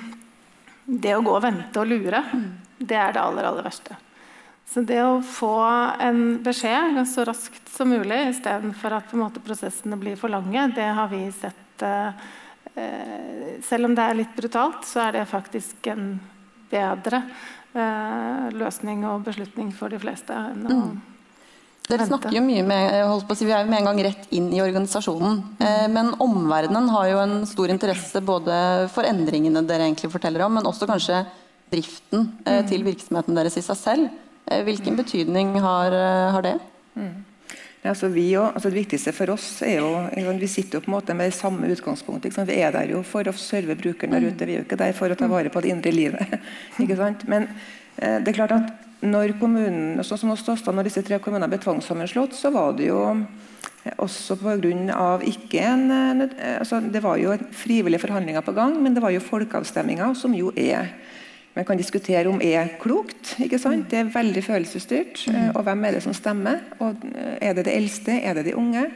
det 0.85 1.15
å 1.15 1.21
gå 1.21 1.35
og 1.35 1.43
vente 1.43 1.79
og 1.79 1.87
lure, 1.87 2.23
det 2.79 2.97
er 2.97 3.13
det 3.13 3.21
aller, 3.21 3.45
aller 3.45 3.63
verste. 3.63 3.97
Så 4.65 4.81
det 4.81 4.99
å 5.05 5.21
få 5.21 5.53
en 6.01 6.21
beskjed 6.43 6.97
så 7.07 7.23
raskt 7.27 7.69
som 7.71 7.91
mulig 7.91 8.17
istedenfor 8.31 8.97
at 8.97 9.13
måte, 9.17 9.43
prosessene 9.43 9.97
blir 9.99 10.17
for 10.19 10.33
lange, 10.33 10.67
det 10.75 10.87
har 10.97 11.11
vi 11.11 11.23
sett 11.35 11.85
eh, 11.85 12.25
Selv 13.63 13.87
om 13.87 13.93
det 13.95 14.03
er 14.03 14.17
litt 14.19 14.33
brutalt, 14.35 14.83
så 14.83 15.05
er 15.05 15.19
det 15.19 15.27
faktisk 15.31 15.87
en 15.93 16.17
bedre 16.71 17.21
eh, 17.75 18.47
løsning 18.57 19.05
og 19.07 19.23
beslutning 19.27 19.69
for 19.75 19.93
de 19.93 20.01
fleste 20.01 20.35
enn 20.35 20.65
å 20.65 20.79
mm. 20.79 20.95
Dere 21.85 22.05
snakker 22.07 22.33
jo 22.33 22.41
mye 22.41 22.63
med, 22.65 22.95
holdt 23.05 23.27
på 23.29 23.35
å 23.35 23.37
si, 23.37 23.45
Vi 23.45 23.53
er 23.53 23.61
jo 23.61 23.69
med 23.69 23.83
en 23.83 23.87
gang 23.91 23.99
rett 24.07 24.31
inn 24.33 24.47
i 24.49 24.61
organisasjonen. 24.63 25.35
Eh, 25.61 25.83
men 25.93 26.15
omverdenen 26.23 26.87
har 26.89 27.09
jo 27.11 27.19
en 27.21 27.35
stor 27.45 27.69
interesse 27.69 28.21
både 28.25 28.55
for 28.93 29.05
endringene 29.05 29.61
dere 29.69 29.85
egentlig 29.85 30.09
forteller 30.09 30.47
om, 30.47 30.57
men 30.57 30.65
også 30.65 30.89
kanskje 30.89 31.21
driften 31.69 32.31
eh, 32.41 32.63
til 32.65 32.81
mm. 32.81 32.87
virksomheten 32.89 33.37
deres 33.37 33.59
i 33.61 33.63
seg 33.67 33.77
selv. 33.77 34.09
Eh, 34.51 34.63
hvilken 34.65 34.97
betydning 34.97 35.55
har, 35.59 35.95
har 36.35 36.45
det? 36.45 36.59
Mm. 36.95 37.23
Ja, 37.81 37.91
altså 37.91 38.09
vi 38.09 38.31
altså 38.35 38.69
det 38.69 38.79
viktigste 38.79 39.13
for 39.13 39.29
oss 39.29 39.61
er 39.61 39.77
jo 39.77 40.31
Vi 40.39 40.47
sitter 40.49 40.79
jo 40.79 40.85
på 40.85 40.89
en 40.89 40.95
måte 40.97 41.13
med 41.13 41.33
samme 41.33 41.67
utgangspunkt. 41.69 42.25
Vi 42.25 42.61
er 42.61 42.71
der 42.73 42.89
jo 42.89 43.03
for 43.03 43.27
å 43.27 43.33
serve 43.37 43.75
brukeren 43.77 44.15
der 44.15 44.25
mm. 44.25 44.31
ute. 44.33 44.45
Vi 44.45 44.55
er 44.55 44.59
jo 44.61 44.65
ikke 44.65 44.79
der 44.81 44.93
for 44.93 45.09
å 45.09 45.17
ta 45.17 45.27
vare 45.29 45.49
på 45.53 45.61
det 45.61 45.69
indre 45.69 45.91
livet. 45.91 46.39
Men 47.27 47.47
det 47.95 48.27
er 48.27 48.37
klart 48.37 48.51
at 48.51 48.73
når, 49.05 49.35
kommunen, 49.39 50.01
sånn 50.03 50.17
som 50.17 50.31
hos 50.33 50.65
når 50.65 50.89
disse 50.89 51.03
tre 51.05 51.19
kommunene 51.21 51.49
ble 51.51 51.59
tvangssammenslått, 51.61 52.33
så 52.33 52.51
var 52.53 52.73
det 52.77 52.89
jo 52.89 53.01
også 54.01 54.37
pga. 54.41 55.19
ikke 55.21 55.61
en 55.61 55.91
altså 56.59 56.79
Det 56.81 57.03
var 57.03 57.17
jo 57.17 57.37
frivillige 57.51 58.01
forhandlinger 58.01 58.41
på 58.41 58.55
gang, 58.55 58.81
men 58.81 58.93
det 58.93 59.03
var 59.03 59.13
jo 59.13 59.21
folkeavstemninger, 59.21 60.13
som 60.15 60.33
jo 60.33 60.51
er 60.55 60.89
man 61.55 61.65
kan 61.67 61.79
diskutere 61.79 62.27
om 62.29 62.41
er 62.43 62.73
klokt. 62.81 63.35
ikke 63.39 63.59
sant? 63.61 63.87
Det 63.91 64.01
er 64.01 64.11
veldig 64.11 64.43
følelsesstyrt. 64.43 65.27
Mm. 65.31 65.51
Og 65.55 65.61
hvem 65.63 65.85
er 65.85 65.95
det 65.95 66.03
som 66.03 66.15
stemmer? 66.15 66.59
Og 66.83 67.05
er 67.15 67.55
det 67.55 67.67
de 67.69 67.77
eldste? 67.77 68.17
Er 68.21 68.35
det 68.35 68.49
de 68.49 68.57
unge? 68.59 68.89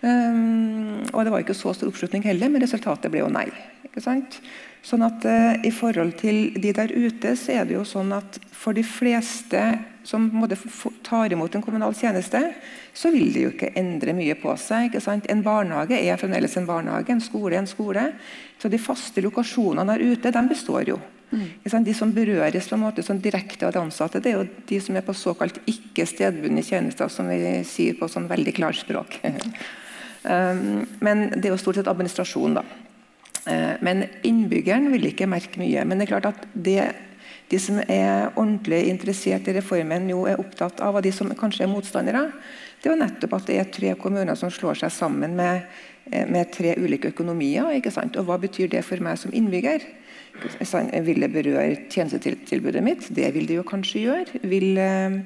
Um, 0.00 1.02
og 1.10 1.24
det 1.26 1.32
var 1.34 1.42
ikke 1.42 1.56
så 1.58 1.72
stor 1.74 1.90
oppslutning 1.90 2.22
heller, 2.22 2.50
men 2.52 2.62
resultatet 2.62 3.10
ble 3.10 3.24
jo 3.24 3.32
nei. 3.34 3.48
ikke 3.88 4.02
sant? 4.02 4.38
Sånn 4.86 5.02
at 5.02 5.24
uh, 5.26 5.58
I 5.66 5.72
forhold 5.74 6.14
til 6.20 6.52
de 6.54 6.70
der 6.72 6.94
ute, 6.94 7.34
så 7.34 7.56
er 7.56 7.66
det 7.66 7.74
jo 7.74 7.82
sånn 7.88 8.14
at 8.14 8.38
for 8.54 8.78
de 8.78 8.84
fleste 8.86 9.60
som 10.06 10.30
tar 11.04 11.34
imot 11.34 11.58
en 11.58 11.64
kommunal 11.66 11.96
tjeneste, 11.98 12.40
så 12.94 13.10
vil 13.12 13.34
det 13.34 13.42
jo 13.42 13.50
ikke 13.52 13.74
endre 13.76 14.14
mye 14.16 14.38
på 14.38 14.54
seg. 14.56 14.88
ikke 14.88 15.02
sant? 15.04 15.26
En 15.28 15.42
barnehage 15.44 15.98
er 15.98 16.16
fremdeles 16.20 16.56
en 16.56 16.70
barnehage, 16.70 17.12
en 17.12 17.20
skole 17.20 17.58
er 17.58 17.64
en 17.64 17.68
skole. 17.68 18.06
Så 18.62 18.70
de 18.70 18.80
faste 18.80 19.20
lokasjonene 19.24 19.98
der 19.98 20.14
ute, 20.14 20.32
de 20.32 20.44
består 20.48 20.94
jo. 20.94 21.02
Mm. 21.30 21.84
De 21.84 21.94
som 21.94 22.12
berøres 22.14 22.68
på 22.70 22.76
en 22.76 22.84
måte 22.86 23.04
sånn 23.04 23.20
direkte 23.20 23.68
av 23.68 23.74
de 23.74 23.82
ansatte, 23.82 24.20
det 24.24 24.32
er 24.32 24.38
jo 24.38 24.46
de 24.70 24.80
som 24.80 24.96
er 24.96 25.04
på 25.04 25.16
såkalt 25.16 25.60
ikke 25.68 26.06
stedbundne 26.08 26.64
tjenester, 26.64 27.10
som 27.12 27.28
vi 27.28 27.58
sier 27.68 27.98
på 27.98 28.08
sånn 28.08 28.30
veldig 28.30 28.54
klarspråk. 28.56 29.18
um, 30.24 30.86
men 31.04 31.26
det 31.36 31.48
er 31.48 31.52
jo 31.52 31.60
stort 31.60 31.80
sett 31.80 31.90
administrasjon, 31.90 32.60
da. 32.60 32.64
Uh, 33.48 33.76
men 33.84 34.06
innbyggeren 34.26 34.88
vil 34.94 35.10
ikke 35.10 35.28
merke 35.28 35.60
mye. 35.60 35.84
Men 35.84 36.00
det 36.00 36.08
er 36.08 36.14
klart 36.16 36.32
at 36.32 36.48
det 36.54 36.80
de 37.48 37.58
som 37.60 37.78
er 37.80 38.28
ordentlig 38.36 38.82
interessert 38.90 39.46
i 39.48 39.54
reformen, 39.56 40.08
jo 40.12 40.26
er 40.28 40.40
opptatt 40.40 40.82
av, 40.84 40.98
og 40.98 41.04
de 41.04 41.12
som 41.14 41.30
kanskje 41.36 41.64
er 41.64 41.70
motstandere, 41.72 42.26
det 42.78 42.90
er 42.90 42.92
jo 42.92 43.00
nettopp 43.00 43.36
at 43.38 43.46
det 43.48 43.56
er 43.58 43.70
tre 43.72 43.94
kommuner 43.98 44.36
som 44.38 44.52
slår 44.52 44.82
seg 44.82 44.92
sammen 44.94 45.34
med, 45.36 45.64
eh, 46.12 46.28
med 46.28 46.52
tre 46.52 46.76
ulike 46.76 47.08
økonomier. 47.08 47.64
Og 47.64 48.24
Hva 48.26 48.38
betyr 48.38 48.68
det 48.68 48.84
for 48.84 49.00
meg 49.00 49.18
som 49.18 49.32
innbygger? 49.32 49.80
Vil 50.38 51.24
det 51.24 51.32
berøre 51.32 51.88
tjenestetilbudet 51.90 52.82
mitt? 52.84 53.08
Det 53.14 53.28
vil 53.34 53.48
det 53.48 53.58
jo 53.58 53.66
kanskje 53.66 54.04
gjøre. 54.04 54.40
Vil 54.46 54.78
eh, 54.78 55.18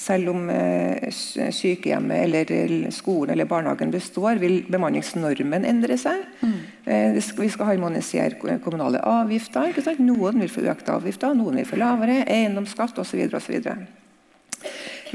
selv 0.00 0.30
om 0.32 0.48
eh, 0.52 1.10
sykehjemmet 1.10 2.24
eller 2.24 2.90
skolen 2.94 3.34
eller 3.34 3.48
barnehagen 3.50 3.92
består, 3.92 4.40
vil 4.40 4.62
bemanningsnormen 4.70 5.66
endre 5.68 5.98
seg. 6.00 6.22
Mm. 6.40 6.56
Eh, 6.84 7.18
vi 7.18 7.50
skal 7.52 7.72
harmonisere 7.72 8.58
kommunale 8.64 9.02
avgifter. 9.04 9.74
Noen 10.00 10.40
vil 10.40 10.52
få 10.52 10.64
økte 10.70 10.96
avgifter, 10.96 11.36
noen 11.36 11.60
vil 11.60 11.68
få 11.68 11.80
lavere. 11.80 12.22
Eiendomsskatt 12.30 13.00
osv. 13.02 13.26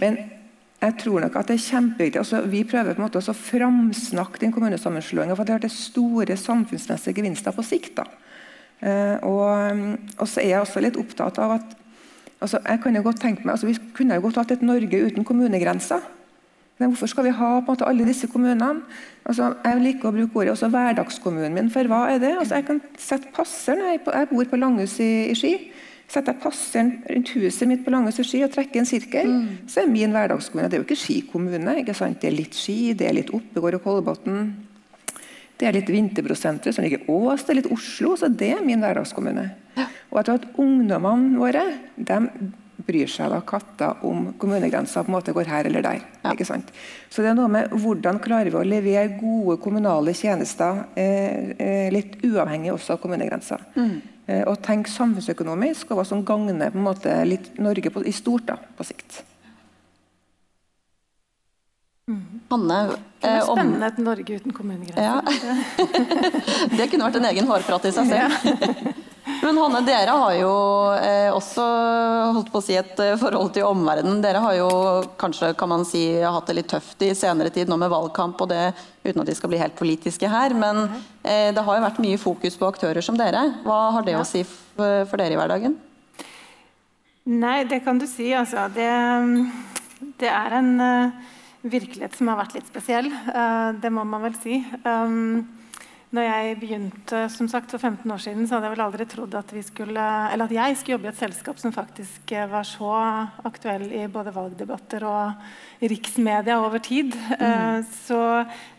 Men 0.01 0.19
jeg 0.85 0.97
tror 1.01 1.23
nok 1.23 1.39
at 1.39 1.49
det 1.49 1.55
er 1.57 1.65
kjempeviktig. 1.65 2.21
Altså, 2.21 2.43
vi 2.51 2.65
prøver 2.67 2.93
på 2.93 3.01
en 3.01 3.07
måte 3.07 3.23
å 3.23 3.39
framsnakke 3.39 4.43
den 4.43 4.53
kommunesammenslåinga. 4.53 5.37
For 5.37 5.47
det 5.47 5.55
har 5.55 5.63
vært 5.63 5.73
store 5.73 6.37
samfunnsmessige 6.37 7.23
gevinster 7.23 7.55
på 7.55 7.65
sikt. 7.65 7.95
da. 7.97 8.05
Uh, 8.83 9.15
og, 9.23 9.47
og, 10.19 10.27
så 10.27 10.43
er 10.43 10.51
jeg 10.51 10.61
også 10.65 10.83
litt 10.83 10.99
opptatt 10.99 11.39
av 11.41 11.59
at 11.61 11.81
Altså, 12.43 12.59
jeg 12.67 12.81
kan 12.83 12.95
jo 12.97 13.01
godt 13.01 13.21
tenke 13.23 13.45
meg, 13.45 13.53
altså, 13.53 13.65
Vi 13.69 13.77
kunne 13.95 14.17
jo 14.17 14.21
godt 14.25 14.35
hatt 14.41 14.51
et 14.51 14.61
Norge 14.61 14.99
uten 15.07 15.23
kommunegrenser. 15.25 16.03
Men 16.77 16.91
hvorfor 16.91 17.07
skal 17.07 17.23
vi 17.23 17.31
ha 17.31 17.51
måte 17.63 17.87
alle 17.87 18.05
disse 18.05 18.27
kommunene? 18.27 18.83
Altså, 19.25 19.53
jeg 19.63 19.81
liker 19.81 20.09
å 20.09 20.13
bruke 20.17 20.41
ordet 20.41 20.51
også 20.51 20.67
hverdagskommunen 20.73 21.55
min. 21.55 21.71
For 21.71 21.87
hva 21.87 22.01
er 22.11 22.19
det? 22.19 22.33
Altså, 22.35 22.59
jeg 22.59 22.67
kan 22.67 22.81
sette 22.99 23.31
passeren, 23.35 23.85
jeg, 23.93 24.03
jeg 24.03 24.29
bor 24.33 24.51
på 24.51 24.59
Langhus 24.59 24.97
i, 24.99 25.11
i 25.31 25.37
Ski. 25.39 25.53
Setter 26.11 26.35
jeg 26.35 26.43
passeren 26.43 26.91
rundt 27.07 27.31
huset 27.33 27.71
mitt 27.71 27.85
på 27.85 27.95
Langhus 27.95 28.19
i 28.21 28.27
Ski 28.27 28.43
og 28.45 28.51
trekker 28.53 28.83
en 28.83 28.89
sirkel, 28.89 29.31
mm. 29.31 29.47
så 29.71 29.81
er 29.81 29.89
min 29.89 30.13
hverdagskommune 30.13 30.67
Det 30.69 30.77
er 30.77 30.83
jo 30.83 30.87
ikke 30.89 30.99
Ski 30.99 31.21
kommune. 31.31 31.79
ikke 31.79 31.95
sant? 31.97 32.19
Det 32.21 32.29
er 32.29 32.35
litt 32.35 32.59
Ski, 32.59 32.93
det 32.93 33.07
er 33.07 33.15
litt 33.21 33.31
Oppegård 33.33 33.79
og 33.79 33.87
Kolbotn. 33.87 34.43
Det 35.55 35.67
er 35.69 35.77
litt 35.77 35.89
Vinterbro-senteret 35.91 36.75
som 36.75 36.83
ligger 36.83 37.07
Ås, 37.11 37.45
det 37.45 37.53
er 37.53 37.61
litt 37.61 37.71
Oslo. 37.71 38.15
Så 38.19 38.27
det 38.27 38.51
er 38.57 38.65
min 38.65 38.83
hverdagskommune. 38.83 39.47
Og 40.11 40.19
jeg 40.19 40.27
tror 40.27 40.37
at 40.39 40.61
ungdommene 40.61 41.39
våre 41.39 41.65
de 41.95 42.19
bryr 42.85 43.09
seg 43.09 43.31
da 43.31 43.39
katta 43.47 43.91
om 44.05 44.27
kommunegrensa 44.39 45.03
på 45.03 45.09
en 45.09 45.15
måte 45.15 45.33
går 45.35 45.49
her 45.49 45.69
eller 45.69 45.83
der. 45.85 46.01
Ja. 46.23 46.33
ikke 46.33 46.47
sant? 46.47 46.71
Så 47.09 47.23
det 47.23 47.31
er 47.31 47.37
noe 47.37 47.51
med 47.51 47.71
hvordan 47.73 48.19
klarer 48.23 48.51
vi 48.51 48.59
å 48.59 48.65
levere 48.67 49.15
gode 49.19 49.57
kommunale 49.63 50.13
tjenester 50.17 50.83
eh, 50.99 51.55
eh, 51.55 51.87
litt 51.93 52.19
uavhengig 52.27 52.73
også 52.75 52.95
av 52.95 53.01
kommunegrensa. 53.03 53.59
Mm. 53.77 53.95
Eh, 54.27 54.43
og 54.49 54.59
tenk 54.65 54.89
samfunnsøkonomisk 54.91 55.91
og 55.91 56.01
hva 56.01 56.07
som 56.07 56.25
gagner 56.27 56.73
på 56.73 56.81
en 56.81 56.89
måte 56.89 57.15
litt 57.27 57.55
Norge 57.61 57.93
på, 57.93 58.05
i 58.05 58.13
stort 58.15 58.47
da, 58.51 58.59
på 58.77 58.87
sikt. 58.87 59.23
Mm. 62.05 62.39
Hanne, 62.49 62.83
det 63.19 63.27
var 63.27 63.37
eh, 63.37 63.43
spennende 63.43 63.87
et 63.87 63.97
Norge 63.97 64.35
uten 64.35 64.53
kommunegrenser. 64.53 65.01
Ja. 65.01 65.21
det 66.77 66.85
kunne 66.91 67.07
vært 67.07 67.17
en 67.17 67.25
egen 67.31 67.49
hårprat 67.49 67.87
i 67.89 67.91
seg 67.95 68.11
selv. 68.11 68.91
Men 69.41 69.57
Hanne, 69.57 69.81
dere 69.87 70.13
har 70.21 70.35
jo 70.37 70.51
eh, 70.99 71.31
også 71.33 71.65
holdt 72.37 72.51
på 72.53 72.61
å 72.61 72.65
si 72.67 72.77
et 72.77 73.01
eh, 73.01 73.15
forhold 73.17 73.55
til 73.57 73.65
omverdenen. 73.65 74.21
Dere 74.21 74.43
har 74.43 74.53
jo 74.59 74.69
kanskje 75.17 75.49
kan 75.57 75.73
man 75.73 75.87
si, 75.89 76.03
hatt 76.21 76.45
det 76.45 76.59
litt 76.59 76.69
tøft 76.75 77.01
i 77.01 77.09
senere 77.17 77.49
tid 77.49 77.73
nå 77.73 77.81
med 77.81 77.89
valgkamp, 77.89 78.37
og 78.37 78.53
det 78.53 78.61
uten 79.01 79.25
at 79.25 79.33
de 79.33 79.39
skal 79.41 79.55
bli 79.55 79.63
helt 79.65 79.77
politiske 79.79 80.29
her. 80.29 80.53
Men 80.53 80.85
det 81.25 81.57
har 81.65 81.77
jo 81.79 81.85
vært 81.87 82.01
mye 82.05 82.21
fokus 82.21 82.57
på 82.59 82.69
aktører 82.69 83.01
som 83.05 83.17
dere. 83.17 83.47
Hva 83.65 83.79
har 83.97 84.05
det 84.05 84.13
å 84.19 84.25
si 84.29 84.43
for, 84.45 85.17
dere 85.17 85.33
i 85.33 85.39
hverdagen? 85.39 85.73
Nei, 87.33 87.63
det 87.65 87.81
kan 87.81 87.97
du 87.97 88.05
si, 88.05 88.29
altså. 88.37 88.67
Det, 88.75 88.91
det 90.21 90.29
er 90.29 90.61
en 90.61 90.69
virkelighet 91.65 92.15
som 92.17 92.29
har 92.31 92.39
vært 92.39 92.57
litt 92.57 92.69
spesiell. 92.69 93.11
Uh, 93.29 93.75
det 93.81 93.91
må 93.93 94.05
man 94.07 94.25
vel 94.27 94.37
si. 94.41 94.61
Um, 94.85 95.45
når 96.15 96.27
jeg 96.27 96.57
begynte 96.61 97.21
som 97.33 97.47
sagt, 97.51 97.73
for 97.73 97.81
15 97.81 98.11
år 98.11 98.21
siden, 98.21 98.45
så 98.45 98.55
hadde 98.55 98.69
jeg 98.69 98.75
vel 98.75 98.83
aldri 98.85 99.07
trodd 99.09 99.35
at, 99.35 99.51
skulle, 99.65 100.05
at 100.31 100.53
jeg 100.53 100.77
skulle 100.77 100.95
jobbe 100.95 101.09
i 101.09 101.11
et 101.11 101.19
selskap 101.19 101.59
som 101.59 101.73
faktisk 101.75 102.31
eh, 102.31 102.47
var 102.51 102.67
så 102.67 102.91
aktuell 103.47 103.87
i 103.89 104.05
både 104.11 104.33
valgdebatter 104.35 105.03
og 105.09 105.83
riksmedia 105.83 106.59
over 106.61 106.83
tid. 106.83 107.15
Mm. 107.15 107.45
Eh, 107.49 107.79
så 108.05 108.21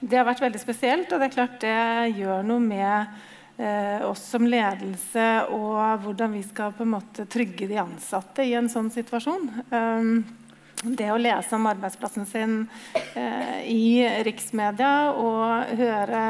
det 0.01 0.21
har 0.21 0.29
vært 0.29 0.45
veldig 0.47 0.63
spesielt, 0.63 1.13
og 1.13 1.21
det 1.21 1.29
er 1.29 1.37
klart 1.37 1.61
det 1.67 2.17
gjør 2.23 2.47
noe 2.47 2.63
med 2.63 3.21
eh, 3.59 4.01
oss 4.07 4.25
som 4.31 4.47
ledelse 4.49 5.29
og 5.51 6.07
hvordan 6.07 6.39
vi 6.39 6.45
skal 6.47 6.73
på 6.79 6.87
en 6.87 6.95
måte 6.95 7.29
trygge 7.29 7.69
de 7.69 7.83
ansatte 7.83 8.47
i 8.47 8.57
en 8.57 8.71
sånn 8.73 8.93
situasjon. 8.95 9.51
Det 10.83 11.09
å 11.13 11.19
lese 11.21 11.57
om 11.57 11.67
arbeidsplassen 11.71 12.27
sin 12.29 12.57
i 13.65 14.05
riksmedia 14.27 15.13
og 15.17 15.73
høre 15.79 16.23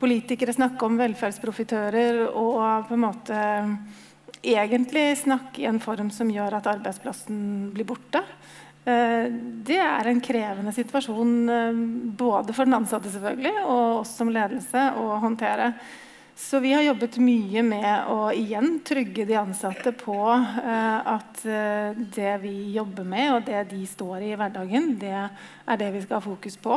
politikere 0.00 0.52
snakke 0.52 0.84
om 0.84 0.98
velferdsprofitører 0.98 2.24
og 2.26 2.88
på 2.88 2.96
en 2.96 3.04
måte 3.04 3.40
egentlig 4.46 5.16
snakke 5.18 5.62
i 5.62 5.68
en 5.70 5.80
form 5.82 6.10
som 6.14 6.30
gjør 6.30 6.58
at 6.58 6.68
arbeidsplassen 6.70 7.38
blir 7.74 7.88
borte. 7.88 8.22
Eh, 8.86 9.26
det 9.66 9.78
er 9.82 10.06
en 10.06 10.22
krevende 10.22 10.74
situasjon 10.74 11.32
eh, 11.50 11.80
både 12.20 12.54
for 12.54 12.68
den 12.68 12.78
ansatte 12.78 13.10
selvfølgelig, 13.10 13.54
og 13.64 14.02
oss 14.02 14.14
som 14.18 14.30
ledelse 14.30 14.90
å 15.00 15.16
håndtere. 15.22 15.72
Så 16.36 16.60
vi 16.60 16.74
har 16.76 16.84
jobbet 16.84 17.16
mye 17.24 17.62
med 17.64 18.10
å 18.12 18.28
igjen 18.36 18.82
trygge 18.84 19.24
de 19.24 19.38
ansatte 19.40 19.94
på 19.96 20.18
eh, 20.36 21.08
at 21.16 21.40
det 22.12 22.34
vi 22.42 22.74
jobber 22.74 23.08
med, 23.08 23.30
og 23.32 23.46
det 23.48 23.62
de 23.70 23.80
står 23.88 24.20
i 24.20 24.34
i 24.34 24.36
hverdagen, 24.36 24.92
det 25.00 25.14
er 25.16 25.80
det 25.80 25.88
vi 25.94 26.04
skal 26.04 26.20
ha 26.20 26.26
fokus 26.26 26.60
på. 26.60 26.76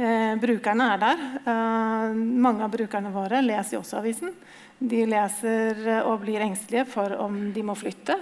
Eh, 0.00 0.36
brukerne 0.40 0.86
er 0.94 1.00
der. 1.02 1.22
Eh, 1.44 2.14
mange 2.14 2.64
av 2.64 2.70
brukerne 2.72 3.10
våre 3.12 3.42
leser 3.42 3.80
også 3.80 3.98
avisen. 3.98 4.32
De 4.78 5.02
leser 5.04 5.76
eh, 5.82 6.06
og 6.06 6.22
blir 6.22 6.40
engstelige 6.40 6.86
for 6.88 7.12
om 7.20 7.50
de 7.52 7.64
må 7.66 7.74
flytte. 7.76 8.16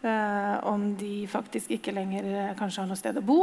Eh, 0.00 0.56
om 0.66 0.88
de 0.98 1.28
faktisk 1.30 1.70
ikke 1.76 1.94
lenger 1.94 2.26
eh, 2.32 2.54
kanskje 2.58 2.82
har 2.82 2.90
noe 2.90 2.98
sted 2.98 3.20
å 3.20 3.22
bo. 3.22 3.38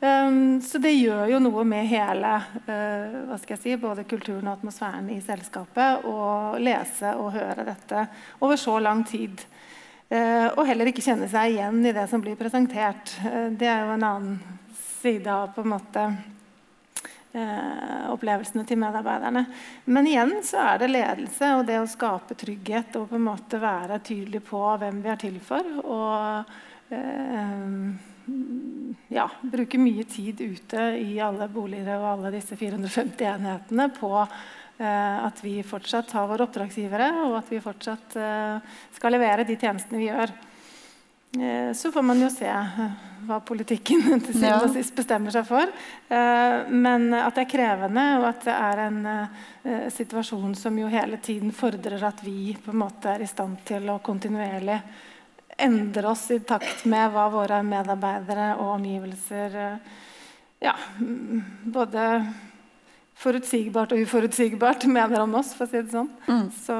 Um, 0.00 0.60
så 0.60 0.76
det 0.78 0.90
gjør 0.92 1.30
jo 1.30 1.38
noe 1.40 1.62
med 1.64 1.86
hele 1.88 2.34
uh, 2.36 3.14
hva 3.30 3.38
skal 3.40 3.54
jeg 3.54 3.62
si, 3.62 3.76
både 3.80 4.04
kulturen 4.04 4.44
og 4.44 4.58
atmosfæren 4.58 5.06
i 5.08 5.22
selskapet 5.24 6.04
å 6.04 6.56
lese 6.60 7.14
og 7.16 7.30
høre 7.32 7.64
dette 7.64 8.02
over 8.44 8.60
så 8.60 8.74
lang 8.82 9.06
tid. 9.08 9.40
Uh, 10.12 10.52
og 10.52 10.66
heller 10.68 10.90
ikke 10.90 11.04
kjenne 11.04 11.30
seg 11.32 11.54
igjen 11.54 11.80
i 11.80 11.94
det 11.96 12.04
som 12.10 12.20
blir 12.20 12.36
presentert. 12.36 13.14
Uh, 13.24 13.48
det 13.56 13.70
er 13.72 13.86
jo 13.86 13.94
en 13.94 14.04
annen 14.10 14.58
side 15.00 15.32
av 15.32 15.54
på 15.56 15.64
en 15.64 15.76
måte 15.76 16.08
opplevelsene 17.36 18.62
til 18.64 18.78
medarbeiderne. 18.80 19.42
Men 19.92 20.06
igjen 20.08 20.30
så 20.46 20.56
er 20.70 20.78
det 20.80 20.86
ledelse 20.88 21.50
og 21.58 21.66
det 21.68 21.76
å 21.82 21.90
skape 21.90 22.32
trygghet 22.38 22.96
og 22.96 23.10
på 23.10 23.18
en 23.18 23.26
måte 23.26 23.60
være 23.60 23.98
tydelig 24.06 24.40
på 24.48 24.62
hvem 24.80 25.02
vi 25.04 25.12
er 25.12 25.20
til 25.20 25.36
for. 25.44 25.68
og 25.84 26.48
ja, 29.08 29.28
bruker 29.42 29.78
mye 29.78 30.04
tid 30.04 30.40
ute 30.40 30.82
i 30.98 31.20
alle 31.22 31.48
boliger 31.52 32.00
og 32.00 32.08
alle 32.16 32.32
disse 32.34 32.58
450 32.58 33.28
enhetene 33.36 33.88
på 33.94 34.10
eh, 34.18 35.18
at 35.22 35.42
vi 35.44 35.60
fortsatt 35.66 36.10
har 36.16 36.26
våre 36.30 36.46
oppdragsgivere, 36.48 37.12
og 37.28 37.38
at 37.38 37.52
vi 37.52 37.62
fortsatt 37.62 38.18
eh, 38.18 38.74
skal 38.96 39.14
levere 39.14 39.46
de 39.46 39.58
tjenestene 39.60 40.02
vi 40.02 40.10
gjør. 40.10 40.34
Eh, 41.38 41.70
så 41.78 41.92
får 41.94 42.06
man 42.06 42.22
jo 42.24 42.32
se 42.34 42.50
hva 43.26 43.40
politikken 43.46 44.02
til 44.26 44.40
syvende 44.40 44.66
og 44.66 44.74
sist 44.74 44.98
bestemmer 44.98 45.34
seg 45.34 45.46
for. 45.46 45.70
Eh, 46.10 46.58
men 46.74 47.12
at 47.14 47.38
det 47.38 47.46
er 47.46 47.52
krevende, 47.54 48.06
og 48.20 48.30
at 48.32 48.46
det 48.48 48.56
er 48.58 48.86
en 48.88 49.02
situasjon 49.90 50.54
som 50.58 50.76
jo 50.78 50.86
hele 50.90 51.18
tiden 51.22 51.50
fordrer 51.54 52.02
at 52.06 52.20
vi 52.22 52.54
på 52.62 52.70
en 52.74 52.82
måte 52.84 53.14
er 53.14 53.22
i 53.22 53.30
stand 53.30 53.62
til 53.66 53.86
å 53.90 53.98
kontinuerlig 54.02 54.78
endre 55.56 56.10
oss 56.10 56.26
i 56.34 56.40
takt 56.44 56.84
med 56.88 57.12
hva 57.14 57.28
våre 57.32 57.62
medarbeidere 57.64 58.52
og 58.60 58.74
omgivelser 58.76 59.56
eh, 59.62 59.94
ja, 60.64 60.74
både 61.64 62.04
forutsigbart 63.16 63.94
og 63.96 64.04
uforutsigbart 64.04 64.86
mener 64.98 65.24
om 65.24 65.38
oss, 65.40 65.54
for 65.56 65.66
å 65.66 65.70
si 65.70 65.80
det 65.80 65.94
sånn. 65.94 66.10
Mm. 66.28 66.46
Så, 66.64 66.76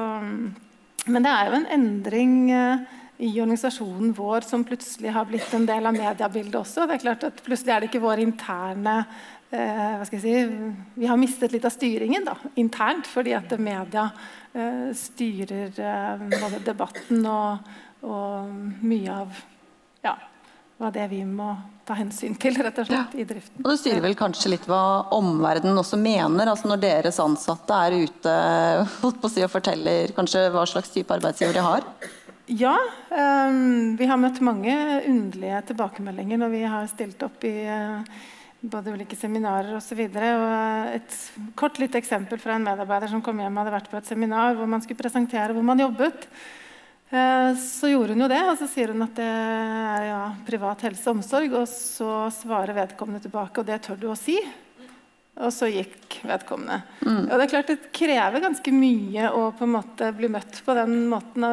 men 1.07 1.25
det 1.25 1.33
er 1.33 1.49
jo 1.49 1.59
en 1.59 1.71
endring 1.77 2.37
eh, 2.53 2.85
i 3.17 3.31
organisasjonen 3.41 4.13
vår 4.17 4.45
som 4.45 4.65
plutselig 4.67 5.13
har 5.13 5.25
blitt 5.29 5.49
en 5.57 5.65
del 5.65 5.89
av 5.89 5.95
mediebildet 5.97 6.59
også. 6.61 6.85
Det 6.85 6.97
er 6.97 7.05
klart 7.07 7.25
at 7.25 7.41
Plutselig 7.45 7.73
er 7.73 7.81
det 7.81 7.89
ikke 7.89 8.03
vår 8.03 8.21
interne 8.21 8.99
eh, 9.49 9.95
hva 9.97 10.05
skal 10.05 10.19
jeg 10.19 10.25
si, 10.25 10.69
Vi 11.01 11.09
har 11.09 11.17
mistet 11.19 11.55
litt 11.55 11.65
av 11.65 11.73
styringen 11.73 12.27
da, 12.27 12.35
internt 12.61 13.09
fordi 13.09 13.33
at 13.37 13.55
media 13.57 14.05
eh, 14.53 14.93
styrer 14.97 15.81
eh, 15.81 16.27
både 16.35 16.61
debatten 16.67 17.25
og 17.25 17.73
og 18.05 18.51
mye 18.85 19.13
av 19.23 19.39
ja, 20.03 20.13
hva 20.77 20.91
det 20.93 21.07
vi 21.11 21.23
må 21.25 21.55
ta 21.87 21.95
hensyn 21.97 22.35
til 22.37 22.57
rett 22.59 22.77
og 22.81 22.89
slett, 22.89 23.15
ja. 23.15 23.23
i 23.23 23.25
driften. 23.27 23.63
Og 23.63 23.71
Det 23.71 23.79
sier 23.79 24.01
vel 24.03 24.15
kanskje 24.19 24.51
litt 24.53 24.67
hva 24.69 25.07
omverdenen 25.15 25.79
også 25.79 25.99
mener, 25.99 26.51
altså 26.51 26.69
når 26.69 26.83
deres 26.83 27.19
ansatte 27.23 27.81
er 27.87 27.97
ute 28.03 28.37
si, 29.33 29.43
og 29.45 29.51
forteller 29.53 30.13
kanskje 30.17 30.47
hva 30.53 30.65
slags 30.69 30.91
type 30.93 31.13
arbeidsgiver 31.15 31.57
de 31.57 31.65
har? 31.65 31.87
Ja, 32.47 32.77
um, 33.11 33.95
vi 33.99 34.07
har 34.07 34.19
møtt 34.21 34.39
mange 34.45 34.73
underlige 35.01 35.65
tilbakemeldinger 35.71 36.39
når 36.39 36.51
vi 36.53 36.61
har 36.63 36.85
stilt 36.91 37.23
opp 37.25 37.43
i 37.47 37.55
uh, 37.67 38.05
både 38.61 38.93
ulike 38.95 39.17
seminarer 39.19 39.75
osv. 39.77 39.99
Et 40.07 41.17
kort 41.59 41.79
litt 41.81 41.95
eksempel 41.99 42.39
fra 42.39 42.55
en 42.55 42.63
medarbeider 42.63 43.11
som 43.11 43.23
kom 43.23 43.39
hjem 43.41 43.57
og 43.57 43.65
hadde 43.65 43.75
vært 43.75 43.91
på 43.91 43.99
et 43.99 44.07
seminar 44.09 44.55
hvor 44.57 44.69
man 44.69 44.83
skulle 44.83 45.01
presentere 45.01 45.55
hvor 45.55 45.65
man 45.65 45.83
jobbet. 45.83 46.27
Eh, 47.09 47.55
så 47.55 47.89
gjorde 47.89 48.13
hun 48.13 48.21
jo 48.25 48.29
det, 48.31 48.43
og 48.49 48.57
så 48.59 48.67
sier 48.69 48.91
hun 48.91 49.05
at 49.05 49.15
det 49.15 49.27
er 49.27 50.07
ja, 50.09 50.21
privat 50.47 50.83
helse 50.87 51.07
og 51.07 51.19
omsorg. 51.19 51.53
Og 51.61 51.67
så 51.71 52.13
svarer 52.35 52.75
vedkommende 52.77 53.23
tilbake, 53.23 53.61
og 53.61 53.69
det 53.69 53.81
tør 53.85 53.99
du 54.01 54.09
å 54.11 54.17
si. 54.19 54.37
Og 55.37 55.53
så 55.53 55.69
gikk 55.69 56.17
vedkommende. 56.25 56.79
Mm. 57.05 57.27
Og 57.27 57.33
det 57.35 57.43
er 57.43 57.51
klart 57.51 57.69
det 57.69 57.91
krever 57.93 58.41
ganske 58.41 58.73
mye 58.73 59.29
å 59.29 59.51
på 59.53 59.67
en 59.67 59.75
måte 59.75 60.09
bli 60.17 60.31
møtt 60.33 60.63
på 60.65 60.73
den 60.73 61.03
måten 61.11 61.45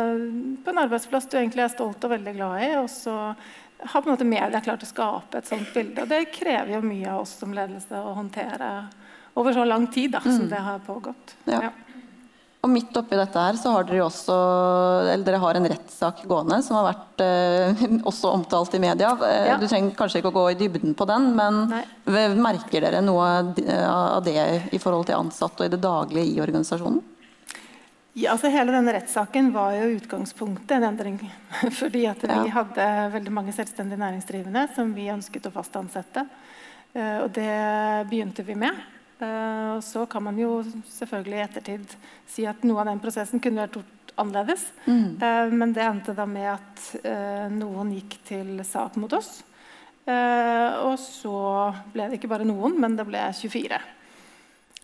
på 0.65 0.73
en 0.73 0.81
arbeidsplass 0.87 1.29
du 1.29 1.37
egentlig 1.37 1.67
er 1.67 1.75
stolt 1.75 2.07
og 2.07 2.15
veldig 2.15 2.35
glad 2.39 2.65
i. 2.65 2.71
Og 2.81 2.89
så 2.89 3.19
har 3.85 4.01
på 4.01 4.09
en 4.09 4.15
måte 4.15 4.25
media 4.25 4.63
klart 4.65 4.87
å 4.87 4.89
skape 4.89 5.39
et 5.39 5.51
sånt 5.51 5.69
bilde. 5.77 6.01
Og 6.01 6.09
det 6.09 6.33
krever 6.33 6.79
jo 6.79 6.85
mye 6.87 7.13
av 7.13 7.27
oss 7.27 7.37
som 7.43 7.53
ledelse 7.53 8.01
å 8.01 8.17
håndtere 8.17 8.71
over 9.35 9.53
så 9.53 9.67
lang 9.69 9.87
tid 9.93 10.15
da, 10.15 10.23
som 10.25 10.47
mm. 10.47 10.51
det 10.51 10.65
har 10.65 10.85
pågått. 10.87 11.37
Ja. 11.45 11.67
ja. 11.67 11.73
Og 12.65 12.71
midt 12.73 12.97
oppi 12.97 13.17
dette 13.19 13.41
her 13.47 13.59
så 13.61 13.75
har 13.75 13.85
dere 13.85 14.07
også 14.07 14.35
eller 15.13 15.25
dere 15.27 15.41
har 15.43 15.59
en 15.59 15.69
rettssak 15.69 16.23
gående 16.31 16.63
som 16.65 16.79
har 16.79 16.87
vært 16.89 17.25
eh, 17.25 17.83
også 18.11 18.31
omtalt 18.33 18.77
i 18.79 18.81
media. 18.81 19.11
Eh, 19.29 19.49
ja. 19.51 19.59
Du 19.61 19.67
trenger 19.69 19.93
kanskje 19.99 20.23
ikke 20.23 20.33
å 20.33 20.39
gå 20.39 20.45
i 20.55 20.59
dybden 20.63 20.97
på 20.97 21.07
den, 21.11 21.35
men 21.37 21.67
Nei. 21.75 21.83
merker 22.41 22.87
dere 22.87 23.05
noe 23.05 23.27
av 23.85 24.23
det 24.25 24.39
i 24.73 24.81
forhold 24.81 25.11
til 25.11 25.21
ansatte 25.21 25.61
og 25.61 25.69
i 25.69 25.75
det 25.75 25.83
daglige 25.85 26.33
i 26.33 26.41
organisasjonen? 26.41 27.03
Ja, 28.15 28.31
altså 28.31 28.49
Hele 28.55 28.71
denne 28.71 28.95
rettssaken 28.95 29.51
var 29.53 29.75
jo 29.75 29.97
utgangspunktet 29.97 30.77
en 30.79 30.89
endring. 30.93 31.19
Fordi 31.81 32.07
at 32.07 32.23
vi 32.23 32.33
ja. 32.33 32.51
hadde 32.61 32.91
veldig 33.19 33.33
mange 33.35 33.55
selvstendig 33.57 33.99
næringsdrivende 33.99 34.69
som 34.77 34.95
vi 34.95 35.11
ønsket 35.13 35.51
å 35.51 35.55
fast 35.55 35.75
ansette. 35.81 36.23
Eh, 36.95 37.19
og 37.25 37.33
det 37.35 37.51
begynte 38.09 38.47
vi 38.47 38.55
med. 38.57 38.79
Uh, 39.25 39.81
så 39.81 40.07
kan 40.07 40.23
man 40.23 40.39
jo 40.39 40.59
selvfølgelig 40.91 41.39
i 41.39 41.45
ettertid 41.45 41.97
si 42.29 42.47
at 42.49 42.65
noe 42.67 42.83
av 42.83 42.91
den 42.91 43.03
prosessen 43.03 43.43
kunne 43.43 43.65
vært 43.65 43.79
gjort 43.79 44.15
annerledes. 44.21 44.67
Mm. 44.87 45.17
Uh, 45.23 45.55
men 45.55 45.75
det 45.75 45.85
endte 45.87 46.15
da 46.17 46.27
med 46.29 46.51
at 46.53 46.87
uh, 47.07 47.47
noen 47.53 47.93
gikk 47.97 48.19
til 48.29 48.57
sak 48.67 48.99
mot 49.01 49.13
oss. 49.17 49.43
og 50.05 50.99
så 51.01 51.37
ble 51.95 52.11
det 52.11 52.19
ikke 52.19 52.29
bare 52.29 52.45
noen, 52.45 52.75
men 52.77 52.97
det 52.99 53.07
ble 53.09 53.23
24. 53.39 53.79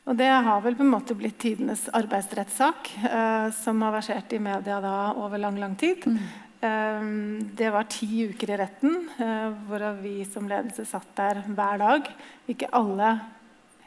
Og 0.08 0.16
det 0.16 0.28
har 0.30 0.62
vel 0.64 0.78
på 0.78 0.84
en 0.86 0.94
måte 0.94 1.12
blitt 1.14 1.36
tidenes 1.42 1.82
arbeidsrettssak, 1.92 2.88
som 3.52 3.82
har 3.84 3.92
versert 3.92 4.32
i 4.32 4.40
media 4.40 4.78
da 4.80 4.94
over 5.12 5.42
lang, 5.42 5.58
lang 5.60 5.74
tid. 5.76 6.06
Mm. 6.08 7.52
Det 7.52 7.68
var 7.74 7.90
ti 7.92 8.08
uker 8.32 8.54
i 8.54 8.58
retten, 8.62 8.96
hvorav 9.68 10.00
vi 10.00 10.24
som 10.24 10.48
ledelse 10.48 10.88
satt 10.88 11.12
der 11.20 11.42
hver 11.52 11.84
dag. 11.84 12.08
Ikke 12.48 12.72
alle 12.80 13.12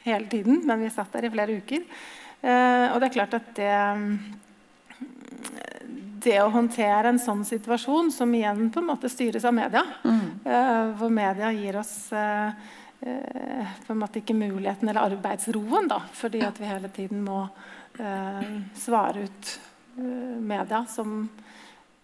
hele 0.04 0.26
tiden, 0.26 0.62
men 0.64 0.84
vi 0.84 0.92
satt 0.92 1.12
der 1.12 1.26
i 1.26 1.32
flere 1.32 1.58
uker. 1.60 1.84
Eh, 2.44 2.86
og 2.92 3.00
det 3.00 3.08
er 3.08 3.16
klart 3.18 3.38
at 3.40 3.52
det 3.56 3.74
det 6.24 6.38
å 6.40 6.48
håndtere 6.48 7.10
en 7.10 7.18
sånn 7.20 7.42
situasjon, 7.44 8.08
som 8.08 8.30
igjen 8.32 8.70
på 8.72 8.80
en 8.80 8.86
måte 8.88 9.10
styres 9.12 9.44
av 9.44 9.52
media, 9.52 9.82
mm. 10.06 10.28
eh, 10.48 10.92
hvor 10.96 11.10
media 11.12 11.50
gir 11.52 11.76
oss 11.76 11.92
eh, 12.16 12.70
på 13.04 13.92
en 13.92 14.00
måte 14.00 14.22
ikke 14.22 14.32
muligheten 14.32 14.88
eller 14.88 15.10
arbeidsroen, 15.10 15.90
da, 15.90 15.98
fordi 16.16 16.40
at 16.46 16.56
vi 16.56 16.70
hele 16.70 16.88
tiden 16.88 17.20
må 17.26 17.42
svare 18.80 19.26
ut 19.26 19.50
media 20.40 20.80
som 20.90 21.26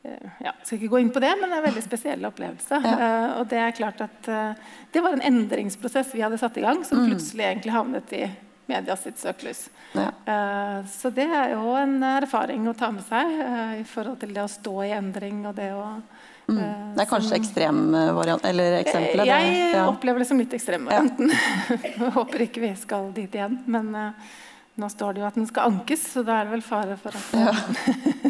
ja, 0.00 0.52
jeg 0.54 0.64
skal 0.64 0.78
ikke 0.78 0.92
gå 0.94 1.00
inn 1.02 1.10
på 1.12 1.20
det, 1.20 1.30
men 1.36 1.50
det 1.50 1.56
er 1.58 1.60
en 1.60 1.66
veldig 1.66 1.82
spesiell 1.84 2.22
opplevelse. 2.24 2.78
Ja. 2.80 2.92
Uh, 3.00 3.40
og 3.40 3.50
Det 3.50 3.58
er 3.60 3.74
klart 3.76 4.00
at 4.00 4.30
uh, 4.32 4.70
det 4.92 5.02
var 5.04 5.16
en 5.16 5.26
endringsprosess 5.28 6.14
vi 6.16 6.22
hadde 6.24 6.38
satt 6.40 6.56
i 6.56 6.64
gang, 6.64 6.80
som 6.88 7.02
mm. 7.02 7.10
plutselig 7.10 7.44
egentlig 7.44 7.74
havnet 7.74 8.14
i 8.16 8.22
media 8.70 8.96
sitt 8.96 9.20
søkelys. 9.20 9.66
Ja. 9.92 10.08
Uh, 10.24 10.88
så 10.88 11.12
det 11.12 11.28
er 11.28 11.52
jo 11.52 11.76
en 11.76 11.98
erfaring 12.14 12.68
å 12.70 12.76
ta 12.78 12.88
med 12.94 13.04
seg 13.10 13.36
i 13.82 13.84
forhold 13.88 14.20
til 14.22 14.32
det 14.36 14.44
å 14.46 14.50
stå 14.50 14.76
i 14.86 14.92
endring 14.96 15.44
og 15.50 15.56
det 15.58 15.68
å 15.76 15.84
mm. 16.48 16.60
Det 16.96 17.04
er 17.04 17.10
kanskje 17.10 17.36
ekstremvarianten 17.36 18.48
eller 18.54 18.80
eksempelet? 18.80 19.28
Jeg 19.28 19.58
ja. 19.74 19.84
opplever 19.90 20.24
det 20.24 20.30
som 20.30 20.40
litt 20.40 20.56
ekstremvarianten. 20.56 21.30
Ja. 21.90 22.08
Håper 22.16 22.46
ikke 22.48 22.64
vi 22.64 22.72
skal 22.78 23.12
dit 23.14 23.36
igjen. 23.36 23.60
Men 23.70 23.92
nå 24.80 24.88
står 24.90 25.14
det 25.14 25.22
jo 25.22 25.28
at 25.28 25.36
den 25.38 25.46
skal 25.46 25.70
ankes, 25.70 26.08
så 26.14 26.24
da 26.26 26.40
er 26.40 26.48
det 26.48 26.56
vel 26.56 26.64
fare 26.64 26.96
for 26.98 27.14
at 27.14 27.36
ja. 27.36 28.29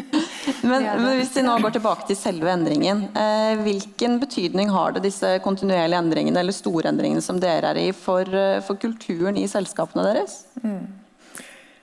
Men, 0.61 0.83
men, 0.83 1.17
hvis 1.17 1.33
vi 1.35 1.43
nå 1.45 1.55
går 1.63 1.73
tilbake 1.75 2.05
til 2.09 2.17
selve 2.17 2.51
endringen, 2.53 3.03
eh, 3.17 3.59
hvilken 3.65 4.19
betydning 4.21 4.69
har 4.73 4.93
det 4.95 5.03
disse 5.07 5.33
kontinuerlige 5.45 5.99
endringene 6.03 6.43
eller 6.43 6.55
store 6.55 6.91
endringene 6.91 7.23
som 7.25 7.39
dere 7.41 7.73
er 7.73 7.79
i, 7.81 7.87
for, 7.97 8.27
eh, 8.29 8.59
for 8.65 8.79
kulturen 8.81 9.39
i 9.41 9.47
selskapene 9.49 10.05
deres? 10.11 10.43
Mm. 10.61 10.81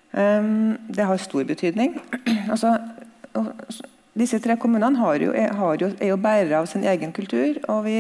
Um, 0.09 0.77
det 0.95 1.05
har 1.05 1.21
stor 1.21 1.45
betydning. 1.49 1.99
altså, 2.53 2.77
disse 4.19 4.41
tre 4.43 4.57
kommunene 4.61 4.99
har 4.99 5.23
jo, 5.23 5.33
har 5.35 5.83
jo, 5.83 5.91
er 5.99 6.13
jo 6.15 6.21
bærere 6.23 6.63
av 6.63 6.71
sin 6.71 6.87
egen 6.87 7.15
kultur. 7.15 7.59
og 7.69 7.85
vi... 7.89 7.99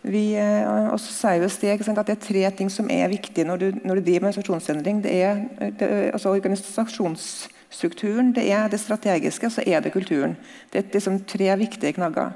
Vi 0.00 0.30
eh, 0.32 0.94
sier 0.96 1.42
steg, 1.52 1.82
at 1.84 2.06
Det 2.08 2.14
er 2.14 2.20
tre 2.24 2.50
ting 2.56 2.70
som 2.72 2.86
er 2.88 3.10
viktige 3.12 3.44
når 3.44 3.58
du, 3.60 3.66
når 3.84 3.98
du 3.98 4.06
driver 4.06 4.22
med 4.22 4.30
organisasjonsendring. 4.30 5.02
Det 5.04 5.12
er, 5.12 5.42
det, 5.76 5.88
altså 6.14 6.32
organisasjons 6.32 7.26
strukturen, 7.70 8.32
det 8.34 8.48
er 8.52 8.68
det 8.68 8.80
strategiske, 8.80 9.50
så 9.50 9.62
er 9.66 9.80
det 9.80 9.92
kulturen. 9.92 10.36
Det 10.72 10.78
er 10.78 10.92
liksom 10.92 11.20
tre 11.24 11.56
viktige 11.56 11.92
knagger. 11.92 12.32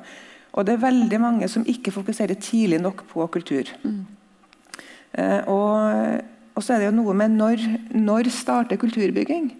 Og 0.52 0.66
det 0.66 0.74
er 0.74 0.86
veldig 0.86 1.20
mange 1.20 1.48
som 1.48 1.66
ikke 1.66 1.92
fokuserer 1.92 2.38
tidlig 2.38 2.78
nok 2.80 3.02
på 3.10 3.26
kultur. 3.26 3.72
Mm. 3.82 4.06
Eh, 5.18 5.40
og 5.50 6.22
og 6.54 6.62
så 6.62 6.74
er 6.74 6.82
det 6.82 6.90
jo 6.90 6.96
noe 7.00 7.14
med 7.18 7.34
når, 7.34 7.62
når 7.98 8.30
starter 8.32 8.78
kulturbygging. 8.78 9.50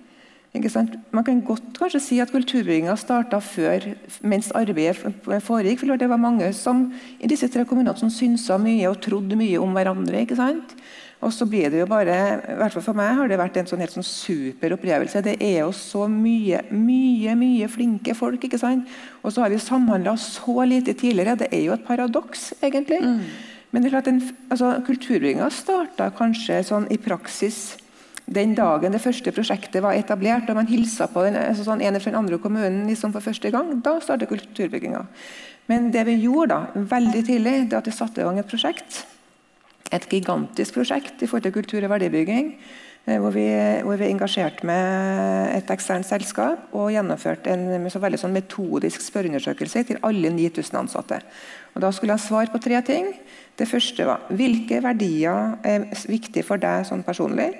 Man 0.54 1.24
kan 1.26 1.40
godt 1.42 1.80
kanskje 1.80 2.00
si 2.02 2.18
at 2.22 2.30
kulturbygginga 2.30 2.94
starta 2.98 3.40
før, 3.42 3.88
mens 4.22 4.52
arbeidet 4.54 5.16
foregikk. 5.42 5.80
for 5.82 5.96
Det 5.98 6.08
var 6.08 6.22
mange 6.22 6.52
som, 6.54 6.92
i 7.18 7.26
disse 7.26 7.48
tre 7.50 7.64
kommunene 7.66 7.96
som 7.98 8.10
synsa 8.10 8.58
mye 8.62 8.86
og 8.86 9.00
trodde 9.02 9.34
mye 9.36 9.58
om 9.58 9.74
hverandre. 9.74 10.22
ikke 10.22 10.38
sant? 10.38 10.76
Og 11.24 11.32
så 11.32 11.46
blir 11.48 11.70
det 11.72 11.80
jo 11.80 11.86
bare, 11.88 12.16
i 12.52 12.56
hvert 12.58 12.74
fall 12.74 12.84
For 12.84 12.98
meg 12.98 13.14
har 13.16 13.30
det 13.30 13.38
vært 13.40 13.56
en 13.60 13.68
sånn 13.70 13.80
helt 13.80 13.94
sånn 13.94 14.06
super 14.06 14.74
opplevelse. 14.76 15.22
Det 15.24 15.38
er 15.40 15.62
jo 15.62 15.70
så 15.76 16.04
mye 16.10 16.60
mye, 16.68 17.36
mye 17.38 17.68
flinke 17.72 18.14
folk. 18.18 18.44
ikke 18.44 18.60
sant? 18.60 18.90
Og 19.22 19.32
så 19.32 19.44
har 19.44 19.52
vi 19.52 19.62
samhandla 19.62 20.16
så 20.20 20.66
lite 20.68 20.92
tidligere. 20.92 21.38
Det 21.40 21.48
er 21.52 21.64
jo 21.66 21.76
et 21.76 21.86
paradoks, 21.86 22.52
egentlig. 22.60 23.00
Mm. 23.00 23.24
Men 23.72 23.82
det 23.82 23.88
er 23.88 23.96
klart, 23.96 24.10
den, 24.10 24.20
altså, 24.50 24.74
kulturbygginga 24.86 25.48
starta 25.50 26.12
kanskje 26.14 26.60
sånn 26.68 26.86
i 26.94 27.00
praksis 27.00 27.78
den 28.24 28.54
dagen 28.56 28.94
det 28.94 29.02
første 29.04 29.32
prosjektet 29.36 29.82
var 29.84 29.98
etablert, 29.98 30.48
og 30.48 30.56
man 30.56 30.68
hilsa 30.68 31.10
på 31.12 31.26
den, 31.26 31.36
altså 31.36 31.66
sånn 31.66 31.82
ene 31.84 32.00
fra 32.00 32.12
den 32.12 32.22
andre 32.22 32.38
kommunen 32.40 32.86
liksom 32.88 33.12
for 33.12 33.24
første 33.24 33.50
gang, 33.52 33.74
da 33.84 33.98
startet 34.00 34.30
kulturbygginga. 34.30 35.02
Men 35.68 35.90
det 35.92 36.06
vi 36.08 36.16
gjorde 36.22 36.54
da, 36.54 36.84
veldig 36.94 37.24
tidlig, 37.26 37.56
det 37.68 37.78
at 37.78 37.88
vi 37.88 37.96
satte 37.96 38.22
i 38.22 38.24
gang 38.24 38.40
et 38.40 38.48
prosjekt. 38.48 39.02
Et 39.94 40.08
gigantisk 40.10 40.74
prosjekt 40.74 41.22
i 41.22 41.28
forhold 41.30 41.46
til 41.46 41.54
kultur- 41.54 41.86
og 41.86 41.94
verdibygging. 41.94 42.54
Eh, 43.06 43.18
hvor 43.20 43.34
vi, 43.34 43.44
hvor 43.84 43.98
vi 44.00 44.06
engasjerte 44.08 44.64
med 44.64 45.50
et 45.52 45.70
eksternt 45.70 46.08
selskap 46.08 46.72
og 46.72 46.88
gjennomførte 46.94 47.52
en 47.52 47.90
så 47.92 48.00
veldig 48.00 48.20
sånn 48.22 48.32
metodisk 48.32 49.04
spørreundersøkelse 49.04 49.82
til 49.90 50.00
alle 50.08 50.30
9000 50.32 50.78
ansatte. 50.80 51.18
Og 51.74 51.84
da 51.84 51.90
skulle 51.92 52.16
jeg 52.16 52.24
svare 52.24 52.52
på 52.52 52.62
tre 52.64 52.80
ting. 52.86 53.10
Det 53.58 53.68
første 53.68 54.06
var 54.08 54.24
hvilke 54.32 54.80
verdier 54.82 55.58
er 55.68 55.84
viktige 56.08 56.46
for 56.48 56.62
deg 56.62 56.88
sånn 56.88 57.04
personlig. 57.04 57.50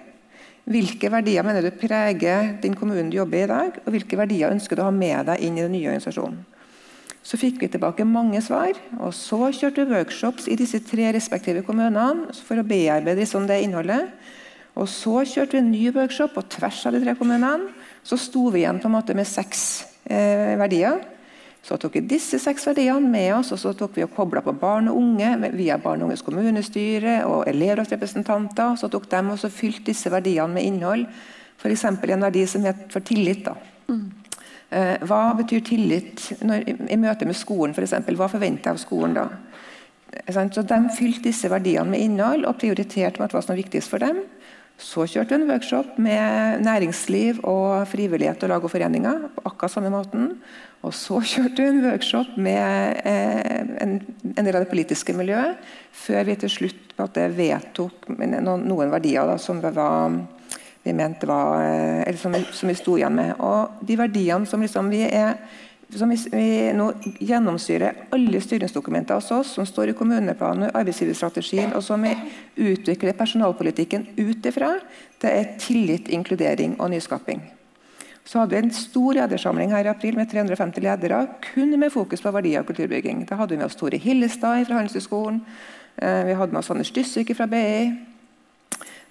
Hvilke 0.65 1.11
verdier 1.13 1.45
mener 1.45 1.61
du 1.61 1.77
preger 1.77 2.55
din 2.63 2.73
kommune 2.79 3.11
du 3.13 3.19
jobber 3.19 3.43
i 3.43 3.45
i 3.45 3.53
dag, 3.53 3.83
og 3.85 3.93
hvilke 3.93 4.17
verdier 4.17 4.55
ønsker 4.55 4.81
du 4.81 4.81
å 4.81 4.89
ha 4.89 4.97
med 4.97 5.27
deg 5.29 5.45
inn 5.45 5.59
i 5.59 5.67
den 5.67 5.77
nye 5.77 5.91
organisasjonen? 5.93 6.41
Så 7.25 7.39
fikk 7.41 7.63
vi 7.63 7.71
tilbake 7.73 8.05
mange 8.05 8.41
svar, 8.45 8.77
og 9.01 9.15
så 9.17 9.49
kjørte 9.49 9.87
vi 9.87 9.97
workshops 9.97 10.45
i 10.53 10.59
disse 10.61 10.83
tre 10.85 11.09
respektive 11.17 11.63
kommunene 11.65 12.35
for 12.45 12.61
å 12.61 12.67
bearbeide 12.69 13.23
liksom 13.23 13.47
det 13.49 13.63
innholdet. 13.65 14.11
Og 14.75 14.91
så 14.91 15.23
kjørte 15.25 15.57
vi 15.57 15.63
en 15.63 15.73
ny 15.73 15.89
workshop 15.95 16.35
på 16.35 16.45
tvers 16.57 16.83
av 16.85 16.97
de 16.97 17.01
tre 17.01 17.15
kommunene. 17.17 17.71
Så 18.05 18.19
sto 18.21 18.51
vi 18.53 18.61
igjen 18.61 18.81
på 18.83 18.91
en 18.91 18.97
måte 18.97 19.17
med 19.17 19.29
seks 19.31 19.63
eh, 20.05 20.53
verdier. 20.61 21.01
Så 21.65 21.79
tok 21.81 21.95
vi 21.97 22.03
disse 22.05 22.37
seks 22.43 22.67
verdiene 22.69 23.09
med 23.09 23.31
oss 23.39 23.55
og 23.57 23.61
så 23.63 23.73
tok 23.73 23.95
vi 23.97 24.05
og 24.05 24.13
kobla 24.13 24.43
på 24.45 24.53
barn 24.61 24.91
og 24.93 24.99
unge 25.01 25.31
via 25.55 25.79
Barn 25.81 26.03
og 26.03 26.11
unges 26.11 26.25
kommunestyre 26.27 27.23
og 27.25 27.47
elevrådsrepresentanter. 27.49 28.77
Så 28.77 28.91
tok 28.93 29.09
de 29.09 29.23
og 29.33 29.47
fylte 29.49 29.89
disse 29.89 30.13
verdiene 30.13 30.59
med 30.59 30.69
innhold. 30.69 31.07
F.eks. 31.57 31.87
en 31.89 32.27
verdi 32.27 32.45
som 32.51 32.67
het 32.69 32.85
for 32.93 33.01
tillit. 33.01 33.47
da. 33.47 33.57
Mm. 33.89 34.11
Eh, 34.75 34.97
hva 35.07 35.23
betyr 35.39 35.63
tillit 35.63 36.25
når, 36.43 36.65
i 36.91 36.99
møte 36.99 37.29
med 37.29 37.39
skolen? 37.39 37.75
For 37.77 37.87
eksempel, 37.87 38.19
hva 38.19 38.31
forventer 38.33 38.73
jeg 38.73 38.75
av 38.75 38.83
skolen 38.83 39.15
da? 39.15 39.29
Så 40.31 40.63
De 40.63 40.79
fylte 40.95 41.29
disse 41.29 41.51
verdiene 41.51 41.91
med 41.91 42.03
innhold 42.03 42.47
og 42.49 42.59
prioriterte 42.61 43.21
hva 43.21 43.29
som 43.31 43.53
var 43.53 43.61
viktigst 43.61 43.91
for 43.91 44.03
dem. 44.03 44.23
Så 44.79 45.07
kjørte 45.07 45.37
vi 45.37 45.43
en 45.43 45.51
workshop 45.51 45.99
med 46.03 46.63
næringsliv 46.67 47.39
og 47.47 47.87
frivillighet 47.87 48.43
og 48.43 48.51
lag 48.51 48.65
og 48.65 48.73
foreninger. 48.73 49.29
på 49.37 49.43
akkurat 49.45 49.71
samme 49.71 49.91
måten. 49.91 50.39
Og 50.83 50.95
så 50.95 51.21
kjørte 51.23 51.63
vi 51.63 51.69
en 51.69 51.85
workshop 51.85 52.37
med 52.37 53.01
eh, 53.07 53.63
en, 53.81 54.01
del 54.37 54.55
av 54.55 54.65
det 54.65 54.71
politiske 54.71 55.15
miljøet, 55.15 55.57
før 55.93 56.25
vi 56.25 56.37
til 56.37 56.51
slutt 56.51 56.81
vedtok 56.99 58.09
noen 58.09 58.91
verdier 58.91 59.27
da, 59.27 59.39
som, 59.39 59.63
var, 59.63 60.19
vi 60.85 60.93
mente 60.93 61.27
var, 61.27 61.63
eh, 61.65 62.03
eller 62.03 62.19
som, 62.21 62.35
som, 62.53 62.69
vi 62.69 62.75
sto 62.77 62.99
igjen 62.99 63.17
med. 63.17 63.35
Og 63.41 63.81
de 63.81 63.97
verdiene 63.97 64.47
som 64.47 64.63
liksom 64.63 64.91
vi 64.93 65.07
er 65.09 65.39
som 65.95 66.11
vi, 66.11 66.17
vi 66.33 66.73
nå 66.75 66.89
gjennomsyrer 67.23 68.07
alle 68.15 68.41
styringsdokumenter 68.41 69.19
hos 69.19 69.31
oss, 69.35 69.53
som 69.55 69.67
står 69.69 69.93
i 69.93 69.97
kommuneplanen 69.97 70.69
og 70.69 70.79
arbeidsgiverstrategien, 70.81 71.75
og 71.77 71.85
som 71.85 72.03
vi 72.03 72.15
utvikler 72.57 73.17
personalpolitikken 73.17 74.09
ut 74.17 74.49
ifra, 74.49 74.73
det 75.23 75.31
er 75.31 75.53
tillit, 75.61 76.09
inkludering 76.09 76.79
og 76.81 76.91
nyskaping. 76.95 77.43
Så 78.25 78.41
hadde 78.41 78.57
vi 78.57 78.63
en 78.63 78.73
stor 78.73 79.19
ledersamling 79.19 79.75
her 79.75 79.85
i 79.85 79.93
april 79.93 80.17
med 80.17 80.31
350 80.33 80.85
ledere, 80.85 81.21
kun 81.53 81.77
med 81.79 81.93
fokus 81.93 82.25
på 82.25 82.33
verdier 82.33 82.65
og 82.65 82.71
kulturbygging. 82.71 83.27
Da 83.29 83.37
hadde 83.37 83.55
vi 83.55 83.61
med 83.61 83.69
oss 83.69 83.77
Tore 83.77 84.01
Hillestad 84.01 84.65
fra 84.65 84.81
Handelshøyskolen, 84.81 85.45
eh, 86.01 86.25
vi 86.31 86.37
hadde 86.39 86.53
med 86.53 86.63
oss 86.65 86.73
Anders 86.73 86.91
Dyssvik 86.91 87.37
fra 87.37 87.47
BI, 87.47 87.93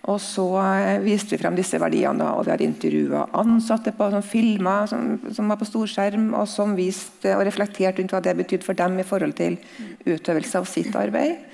og 0.03 0.19
så 0.19 0.45
eh, 0.59 0.99
viste 1.03 1.31
vi 1.31 1.39
frem 1.39 1.55
disse 1.55 1.79
verdiene. 1.79 2.25
Og 2.35 2.43
Vi 2.43 2.51
har 2.51 2.63
intervjua 2.65 3.23
ansatte 3.39 3.93
på 3.95 4.09
sånn 4.11 4.25
filmer 4.25 4.89
som, 4.91 5.15
som, 5.31 5.47
var 5.47 5.61
på 5.61 5.67
storskjerm, 5.69 6.33
og 6.35 6.47
som 6.51 6.75
viste 6.75 7.31
og 7.37 7.45
reflekterte 7.47 8.01
rundt 8.01 8.15
hva 8.15 8.19
det 8.23 8.35
betydde 8.41 8.67
for 8.67 8.75
dem 8.75 8.99
i 8.99 9.07
forhold 9.07 9.37
til 9.39 9.55
utøvelse 10.03 10.59
av 10.59 10.67
sitt 10.67 10.95
arbeid. 10.99 11.45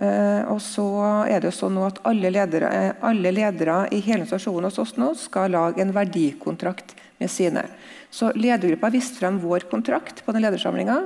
Uh, 0.00 0.48
og 0.48 0.62
så 0.64 0.86
er 1.28 1.42
det 1.42 1.50
jo 1.50 1.56
sånn 1.58 1.76
at 1.84 1.98
alle 2.08 2.30
ledere, 2.32 2.70
alle 3.04 3.34
ledere 3.36 3.82
i 3.92 3.98
hele 3.98 4.22
organisasjonen 4.22 4.70
hos 4.70 4.78
oss 4.80 4.94
nå 4.96 5.10
skal 5.18 5.52
lage 5.52 5.82
en 5.84 5.92
verdikontrakt 5.92 6.94
med 7.20 7.28
sine. 7.28 7.66
Så 8.08 8.30
Ledergruppa 8.32 8.88
viste 8.94 9.20
frem 9.20 9.36
vår 9.42 9.68
kontrakt 9.68 10.24
på 10.24 10.32
den 10.32 10.46
ledersamlinga. 10.46 10.96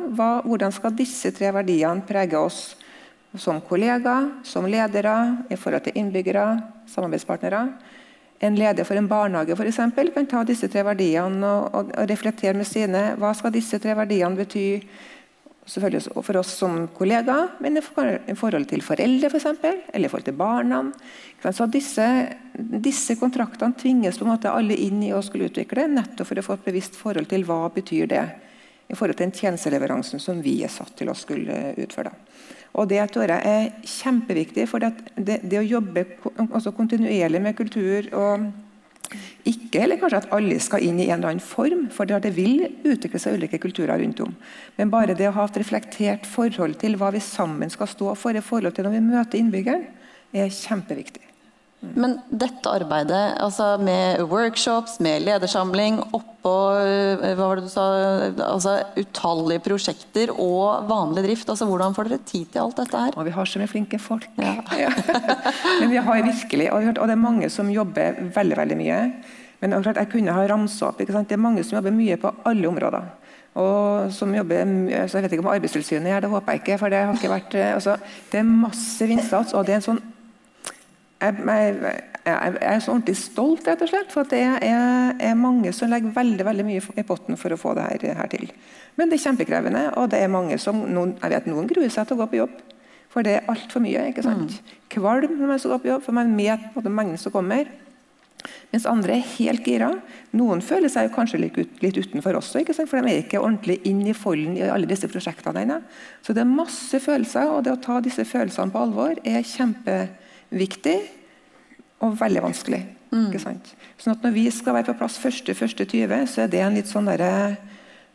Hvordan 0.46 0.70
skal 0.72 0.94
disse 0.94 1.34
tre 1.34 1.50
verdiene 1.56 2.06
prege 2.06 2.38
oss? 2.38 2.76
Som 3.38 3.60
kollegaer, 3.60 4.30
som 4.46 4.66
ledere, 4.70 5.14
i 5.50 5.58
forhold 5.58 5.86
til 5.86 5.98
innbyggere, 5.98 6.46
samarbeidspartnere. 6.90 7.64
En 8.44 8.58
leder 8.58 8.86
for 8.86 8.98
en 8.98 9.08
barnehage 9.08 9.56
for 9.56 9.66
eksempel, 9.66 10.12
kan 10.14 10.28
ta 10.30 10.44
disse 10.46 10.68
tre 10.70 10.84
verdiene 10.86 11.48
og, 11.48 11.74
og, 11.74 11.90
og, 11.94 12.06
reflektere 12.10 12.54
med 12.58 12.68
sine. 12.68 13.12
Hva 13.18 13.32
skal 13.36 13.54
disse 13.54 13.80
tre 13.82 13.94
verdiene 13.96 14.38
bety 14.38 14.66
selvfølgelig 15.64 16.24
for 16.26 16.36
oss 16.36 16.50
som 16.60 16.76
kollegaer, 16.96 17.54
men 17.64 17.80
i 17.80 17.84
forhold 18.36 18.68
til 18.68 18.84
foreldre 18.84 19.30
for 19.32 19.40
eksempel, 19.40 19.78
eller 19.92 20.08
i 20.08 20.12
forhold 20.12 20.28
til 20.28 20.36
barna. 20.36 20.82
Så 21.44 21.66
disse, 21.72 22.06
disse, 22.54 23.16
kontraktene 23.20 23.76
tvinges 23.80 24.20
på 24.20 24.26
en 24.26 24.34
måte 24.34 24.52
alle 24.52 24.76
inn 24.76 25.02
i 25.04 25.14
å 25.16 25.22
skulle 25.24 25.48
utvikle, 25.48 25.88
nettopp 25.88 26.28
for 26.28 26.40
å 26.40 26.44
få 26.44 26.58
et 26.58 26.68
bevisst 26.68 26.98
forhold 27.00 27.30
til 27.32 27.46
hva 27.48 27.62
betyr 27.72 28.10
det 28.12 28.24
i 28.88 28.96
forhold 28.96 29.16
til 29.16 29.30
den 29.30 29.38
tjenesteleveransen 29.38 30.20
som 30.20 30.42
vi 30.44 30.58
er 30.64 30.72
satt 30.72 30.92
til 30.98 31.08
å 31.08 31.16
skulle 31.16 31.72
utføre. 31.80 32.12
Og 32.74 32.88
Det 32.90 33.00
tror 33.14 33.30
jeg 33.30 33.42
er 33.46 33.72
kjempeviktig. 33.86 34.68
for 34.68 34.82
det, 34.82 34.92
det, 35.16 35.58
å 35.58 35.62
jobbe 35.62 36.04
kontinuerlig 36.76 37.40
med 37.40 37.56
kultur 37.56 38.08
og 38.12 38.52
ikke 39.44 39.82
eller 39.84 40.00
kanskje 40.00 40.22
at 40.22 40.30
alle 40.34 40.56
skal 40.62 40.82
inn 40.82 40.98
i 40.98 41.06
en 41.10 41.18
eller 41.18 41.34
annen 41.34 41.44
form, 41.44 41.84
for 41.92 42.08
det 42.08 42.32
vil 42.34 42.64
utvikle 42.88 43.20
seg 43.20 43.36
ulike 43.36 43.60
kulturer 43.62 44.00
rundt 44.00 44.22
om. 44.24 44.32
Men 44.78 44.90
bare 44.90 45.14
det 45.14 45.28
å 45.28 45.34
ha 45.36 45.44
et 45.44 45.60
reflektert 45.60 46.26
forhold 46.26 46.78
til 46.80 46.96
hva 46.98 47.12
vi 47.14 47.20
sammen 47.22 47.70
skal 47.70 47.90
stå 47.90 48.14
for 48.18 48.34
i 48.34 48.44
forhold 48.44 48.74
til 48.74 48.88
når 48.88 48.96
vi 48.96 49.04
møter 49.04 49.40
innbyggeren, 49.40 49.84
er 50.34 50.50
kjempeviktig. 50.50 51.23
Men 51.94 52.16
dette 52.30 52.70
arbeidet 52.70 53.36
altså 53.42 53.74
med 53.82 54.22
workshops, 54.30 54.96
med 55.04 55.24
ledersamling, 55.26 56.00
oppå 56.16 56.54
eh, 56.80 57.24
hva 57.36 57.48
var 57.50 57.60
det 57.60 57.66
du 57.68 57.72
sa, 57.72 57.84
altså 58.46 58.76
utallige 58.98 59.62
prosjekter 59.64 60.32
og 60.34 60.88
vanlig 60.90 61.26
drift. 61.28 61.50
altså 61.52 61.68
Hvordan 61.68 61.96
får 61.96 62.10
dere 62.10 62.26
tid 62.26 62.50
til 62.52 62.64
alt 62.64 62.80
dette 62.80 63.04
her? 63.06 63.16
Og 63.18 63.28
Vi 63.28 63.34
har 63.36 63.50
så 63.50 63.62
mye 63.62 63.70
flinke 63.70 64.00
folk. 64.02 64.28
Ja. 64.40 64.56
ja. 64.78 64.92
Men 65.80 65.92
vi 65.92 66.00
har 66.00 66.28
virkelig, 66.30 66.70
og 66.72 66.94
det 66.94 67.16
er 67.16 67.20
mange 67.20 67.50
som 67.52 67.72
jobber 67.72 68.22
veldig 68.34 68.60
veldig 68.62 68.80
mye. 68.80 69.00
Men 69.60 69.76
jeg 69.80 70.08
kunne 70.12 70.32
ha 70.36 70.48
ramsa 70.48 70.90
opp. 70.90 70.98
Det 71.00 71.32
er 71.32 71.40
mange 71.40 71.64
som 71.64 71.78
jobber 71.78 71.94
mye 71.94 72.18
på 72.20 72.32
alle 72.44 72.68
områder. 72.68 73.12
Og 73.54 74.10
som 74.12 74.34
jobber, 74.34 74.66
så 75.06 75.18
Jeg 75.18 75.22
vet 75.22 75.32
ikke 75.32 75.44
om 75.44 75.52
Arbeidstilsynet 75.52 76.10
gjør 76.10 76.20
det, 76.20 76.30
håper 76.30 76.52
jeg 76.52 76.60
ikke. 76.60 76.78
for 76.78 76.88
Det 76.88 76.98
har 76.98 77.14
ikke 77.14 77.30
vært, 77.30 77.54
eh, 77.54 77.74
altså, 77.74 77.96
det 78.32 78.38
er 78.40 78.42
massiv 78.42 79.10
innsats. 79.10 79.54
og 79.54 79.66
det 79.66 79.72
er 79.72 79.76
en 79.76 79.88
sånn 79.88 80.02
jeg, 81.24 81.36
jeg, 81.44 82.04
jeg, 82.24 82.58
er 82.60 82.82
så 82.82 82.92
ordentlig 82.94 83.16
stolt, 83.20 83.66
rett 83.68 83.82
og 83.84 83.90
slett. 83.90 84.12
For 84.14 84.28
det 84.30 84.42
er, 84.44 85.14
er, 85.18 85.34
mange 85.38 85.72
som 85.76 85.90
legger 85.92 86.14
veldig 86.14 86.46
veldig 86.46 86.66
mye 86.66 86.82
i 87.00 87.06
potten 87.06 87.38
for 87.40 87.54
å 87.54 87.60
få 87.60 87.74
det 87.78 87.86
her, 87.88 88.06
her, 88.20 88.30
til. 88.32 88.50
Men 88.98 89.10
det 89.10 89.18
er 89.18 89.26
kjempekrevende, 89.28 89.86
og 90.00 90.10
det 90.12 90.22
er 90.22 90.32
mange 90.32 90.58
som 90.62 90.84
noen, 90.86 91.16
jeg 91.20 91.34
vet 91.34 91.50
noen 91.50 91.70
gruer 91.70 91.92
seg 91.92 92.08
til 92.08 92.18
å 92.18 92.22
gå 92.22 92.30
på 92.32 92.42
jobb. 92.42 92.58
For 93.14 93.26
det 93.26 93.38
er 93.38 93.48
altfor 93.50 93.82
mye. 93.84 94.08
ikke 94.10 94.26
sant? 94.26 94.58
Mm. 94.58 94.82
Kvalm 94.96 95.38
når 95.38 95.50
man 95.52 95.62
skal 95.62 95.76
gå 95.76 95.82
på 95.84 95.92
jobb, 95.92 96.04
for 96.06 96.16
man 96.16 96.36
vet 96.38 96.70
på 96.74 96.84
mengden 96.88 97.20
som 97.20 97.34
kommer. 97.34 97.70
Mens 98.72 98.88
andre 98.90 99.14
er 99.14 99.28
helt 99.36 99.64
gira. 99.64 99.92
Noen 100.36 100.60
føler 100.64 100.90
seg 100.92 101.12
kanskje 101.14 101.38
litt, 101.44 101.60
litt 101.80 101.96
utenfor 101.96 102.40
også, 102.40 102.60
ikke 102.60 102.74
sant? 102.76 102.90
for 102.90 103.00
de 103.00 103.12
er 103.12 103.22
ikke 103.22 103.40
ordentlig 103.40 103.78
inn 103.88 104.02
i 104.04 104.16
folden 104.16 104.58
i 104.58 104.66
alle 104.66 104.88
disse 104.90 105.08
prosjektene 105.08 105.62
ennå. 105.62 105.78
Så 106.26 106.34
det 106.34 106.42
er 106.42 106.50
masse 106.50 107.00
følelser, 107.00 107.52
og 107.54 107.64
det 107.64 107.72
å 107.72 107.80
ta 107.80 108.00
disse 108.04 108.26
følelsene 108.28 108.74
på 108.74 108.82
alvor 108.82 109.20
er 109.22 109.46
kjempeviktig 109.46 110.23
viktig 110.54 110.98
og 112.04 112.16
veldig 112.20 112.42
vanskelig. 112.44 112.82
Mm. 113.14 113.28
ikke 113.28 113.42
sant? 113.42 113.70
Sånn 114.00 114.16
at 114.16 114.24
Når 114.26 114.34
vi 114.34 114.48
skal 114.50 114.74
være 114.74 114.90
på 114.90 114.98
plass 114.98 115.18
1.1.20, 115.20 116.26
så 116.30 116.44
er 116.44 116.50
det 116.50 116.62
en 116.64 116.78
litt 116.78 116.90
sånn 116.90 117.06
der, 117.06 117.56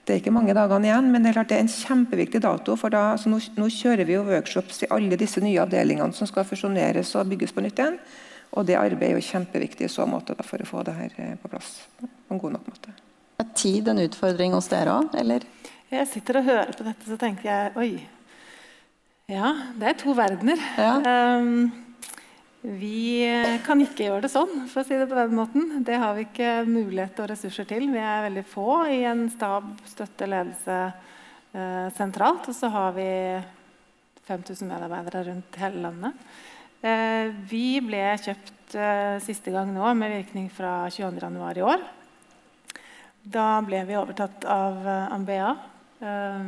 det 0.06 0.15
er 0.15 0.21
ikke 0.21 0.34
mange 0.36 0.56
dagene 0.58 0.89
igjen, 0.89 1.12
men 1.13 1.23
det 1.23 1.32
er, 1.32 1.38
klart 1.39 1.52
det 1.52 1.60
er 1.60 1.65
en 1.65 1.71
kjempeviktig 1.71 2.41
dato. 2.43 2.75
for 2.75 2.91
da, 2.93 3.13
nå, 3.25 3.39
nå, 3.56 3.69
kjører 3.71 4.08
vi 4.08 4.17
jo 4.17 4.25
workshops 4.28 4.84
i 4.84 4.91
alle 4.91 5.19
disse 5.19 5.41
nye 5.43 5.62
avdelingene 5.63 6.15
som 6.17 6.28
skal 6.28 6.47
fusjoneres 6.47 7.15
og 7.15 7.32
bygges 7.32 7.56
på 7.56 7.63
nytt 7.63 7.80
igjen. 7.80 7.99
Og 8.58 8.65
det 8.65 8.80
arbeidet 8.80 9.13
er 9.13 9.19
jo 9.19 9.28
kjempeviktig 9.30 9.86
i 9.86 9.91
så 9.93 10.08
måte 10.10 10.34
da, 10.36 10.43
for 10.43 10.62
å 10.62 10.67
få 10.67 10.84
det 10.88 10.95
her 10.97 11.19
eh, 11.21 11.36
på 11.38 11.52
plass 11.52 11.75
på 12.02 12.34
en 12.34 12.41
god 12.41 12.58
nok 12.58 12.71
måte. 12.71 12.95
Er 13.39 13.52
tid 13.56 13.88
en 13.88 14.02
utfordring 14.02 14.56
hos 14.58 14.67
dere 14.71 14.95
òg, 14.97 15.13
eller? 15.21 15.45
Jeg 15.89 16.08
sitter 16.10 16.41
og 16.41 16.49
hører 16.49 16.73
på 16.75 16.86
dette, 16.86 17.06
så 17.06 17.17
tenker 17.21 17.49
jeg 17.49 17.78
oi. 17.80 17.91
Ja, 19.30 19.54
det 19.78 19.91
er 19.91 20.02
to 20.02 20.15
verdener. 20.17 20.60
Ja. 20.82 20.97
Um, 21.38 21.88
vi 22.62 23.24
kan 23.63 23.80
ikke 23.80 24.10
gjøre 24.10 24.26
det 24.26 24.32
sånn, 24.34 24.65
for 24.67 24.82
å 24.82 24.88
si 24.88 24.98
det 25.00 25.08
på 25.08 25.15
den 25.15 25.36
måten. 25.38 25.78
Det 25.88 25.95
har 25.95 26.17
vi 26.17 26.26
ikke 26.26 26.65
mulighet 26.67 27.22
og 27.24 27.30
ressurser 27.32 27.67
til. 27.69 27.86
Vi 27.93 28.02
er 28.04 28.26
veldig 28.26 28.43
få 28.52 28.82
i 28.91 29.00
en 29.08 29.30
stab, 29.32 29.69
støtte, 29.88 30.28
ledelse 30.28 30.80
eh, 31.56 31.88
sentralt. 31.95 32.50
Og 32.52 32.58
så 32.58 32.67
har 32.74 32.91
vi 32.98 33.08
5000 34.28 34.67
medarbeidere 34.67 35.24
rundt 35.30 35.60
hele 35.62 35.86
landet. 35.86 36.26
Eh, 36.84 37.32
vi 37.48 37.80
ble 37.84 38.04
kjøpt 38.26 38.76
eh, 38.76 39.15
siste 39.24 39.56
gang 39.56 39.72
nå 39.72 39.93
med 39.95 40.17
virkning 40.17 40.52
fra 40.52 40.82
22.1 40.91 41.62
i 41.62 41.65
år. 41.69 41.88
Da 43.24 43.48
ble 43.63 43.86
vi 43.88 43.98
overtatt 44.00 44.43
av 44.52 44.84
eh, 44.84 45.15
Ambea. 45.15 45.56
Eh, 46.04 46.43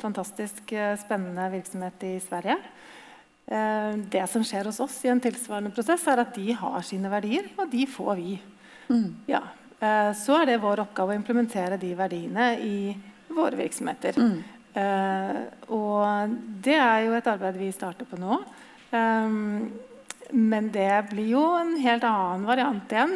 fantastisk 0.00 0.72
eh, 0.72 0.96
spennende 1.04 1.52
virksomhet 1.52 2.08
i 2.08 2.16
Sverige. 2.24 2.56
Eh, 3.52 3.96
det 4.08 4.26
som 4.30 4.44
skjer 4.44 4.70
hos 4.70 4.80
oss 4.80 4.94
i 5.04 5.10
en 5.12 5.20
tilsvarende 5.20 5.72
prosess, 5.74 6.06
er 6.08 6.22
at 6.22 6.32
de 6.36 6.54
har 6.56 6.84
sine 6.86 7.10
verdier, 7.12 7.50
og 7.60 7.68
de 7.72 7.84
får 7.90 8.14
vi. 8.20 8.36
Ja. 9.28 9.42
Eh, 9.82 10.10
så 10.16 10.38
er 10.40 10.48
det 10.48 10.62
vår 10.62 10.84
oppgave 10.86 11.12
å 11.12 11.18
implementere 11.18 11.78
de 11.80 11.92
verdiene 11.98 12.52
i 12.64 12.76
våre 13.32 13.58
virksomheter. 13.60 14.18
Mm. 14.18 14.42
og 15.68 16.30
det 16.64 16.78
er 16.80 17.02
jo 17.04 17.12
et 17.12 17.26
arbeid 17.28 17.58
vi 17.60 17.66
starter 17.76 18.06
på 18.08 18.16
nå. 18.16 18.38
Men 20.32 20.70
det 20.72 20.94
blir 21.10 21.28
jo 21.34 21.42
en 21.58 21.74
helt 21.76 22.06
annen 22.08 22.46
variant 22.48 22.94
igjen. 22.94 23.12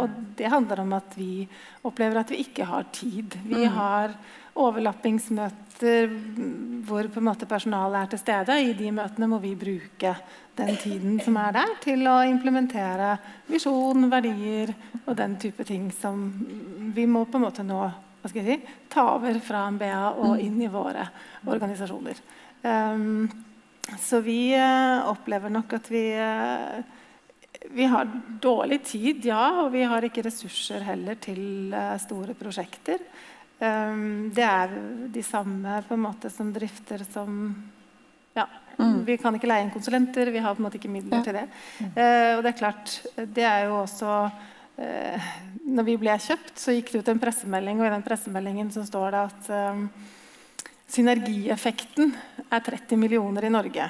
Og 0.00 0.14
det 0.38 0.48
handler 0.52 0.80
om 0.80 0.94
at 0.96 1.12
vi 1.18 1.44
opplever 1.84 2.22
at 2.22 2.32
vi 2.32 2.40
ikke 2.46 2.68
har 2.72 2.88
tid. 2.96 3.36
Vi 3.44 3.68
har 3.76 4.16
overlappingsmøter 4.62 5.64
hvor 6.86 7.08
på 7.12 7.20
en 7.20 7.26
måte 7.26 7.48
personalet 7.48 7.98
er 8.00 8.10
til 8.12 8.20
stede. 8.22 8.56
I 8.64 8.72
de 8.78 8.92
møtene 8.96 9.28
må 9.28 9.40
vi 9.42 9.52
bruke 9.58 10.14
den 10.56 10.78
tiden 10.80 11.18
som 11.20 11.36
er 11.40 11.52
der, 11.58 11.74
til 11.84 12.06
å 12.08 12.22
implementere 12.24 13.16
visjon, 13.50 14.08
verdier 14.12 14.72
og 15.04 15.12
den 15.18 15.36
type 15.40 15.66
ting 15.68 15.90
som 15.92 16.30
vi 16.96 17.04
må 17.10 17.26
på 17.28 17.36
en 17.36 17.46
måte 17.48 17.66
nå 17.66 17.82
hva 18.26 18.30
skal 18.32 18.42
jeg 18.42 18.56
si, 18.56 18.76
ta 18.90 19.04
over 19.12 19.36
fra 19.44 19.66
MBA 19.70 19.98
og 20.24 20.40
inn 20.42 20.56
i 20.64 20.70
våre 20.72 21.04
organisasjoner. 21.46 22.18
Um, 22.66 23.28
så 24.02 24.18
vi 24.24 24.50
uh, 24.58 25.06
opplever 25.12 25.52
nok 25.52 25.76
at 25.76 25.90
vi 25.92 26.08
uh, 26.18 26.80
vi 27.70 27.86
har 27.90 28.08
dårlig 28.42 28.80
tid, 28.86 29.24
ja, 29.26 29.62
og 29.62 29.70
vi 29.74 29.84
har 29.86 30.04
ikke 30.06 30.24
ressurser 30.26 30.82
heller 30.86 31.18
til 31.22 31.70
uh, 31.74 31.94
store 32.02 32.34
prosjekter. 32.38 33.02
Um, 33.56 34.28
det 34.36 34.44
er 34.44 34.72
de 35.08 35.22
samme 35.24 35.78
på 35.88 35.96
en 35.96 36.02
måte 36.02 36.28
som 36.28 36.50
drifter 36.52 37.00
som 37.08 37.54
ja, 38.36 38.44
mm. 38.76 38.98
Vi 39.06 39.14
kan 39.16 39.32
ikke 39.32 39.48
leie 39.48 39.64
inn 39.64 39.70
konsulenter, 39.72 40.28
vi 40.28 40.42
har 40.44 40.52
på 40.52 40.60
en 40.60 40.66
måte 40.66 40.76
ikke 40.76 40.90
midler 40.92 41.22
ja. 41.22 41.24
til 41.24 41.38
det. 41.38 41.44
Uh, 41.96 42.32
og 42.36 42.42
det 42.44 42.50
er 42.50 42.58
klart, 42.58 42.96
det 43.16 43.46
er 43.48 43.62
jo 43.64 43.78
også 43.78 44.16
uh, 44.28 45.30
Når 45.72 45.86
vi 45.88 45.94
ble 46.02 46.18
kjøpt, 46.20 46.52
så 46.60 46.74
gikk 46.76 46.92
det 46.92 47.00
ut 47.00 47.08
en 47.14 47.22
pressemelding, 47.22 47.80
og 47.80 47.88
i 47.88 47.94
den 47.94 48.04
pressemeldingen 48.04 48.74
så 48.74 48.84
står 48.84 49.16
det 49.16 49.22
at 49.30 49.48
um, 49.72 49.86
synergieffekten 50.92 52.12
er 52.50 52.66
30 52.68 53.00
millioner 53.00 53.48
i 53.48 53.54
Norge. 53.56 53.88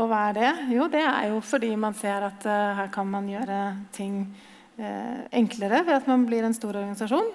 Og 0.00 0.08
hva 0.08 0.22
er 0.30 0.40
det? 0.40 0.54
Jo, 0.78 0.88
det 0.92 1.04
er 1.04 1.28
jo 1.28 1.44
fordi 1.44 1.74
man 1.80 1.94
ser 1.96 2.24
at 2.24 2.42
her 2.44 2.88
kan 2.92 3.06
man 3.08 3.28
gjøre 3.30 3.60
ting 3.96 4.18
enklere 5.32 5.78
ved 5.86 5.94
at 5.94 6.08
man 6.10 6.26
blir 6.28 6.44
en 6.44 6.52
stor 6.52 6.76
organisasjon. 6.76 7.30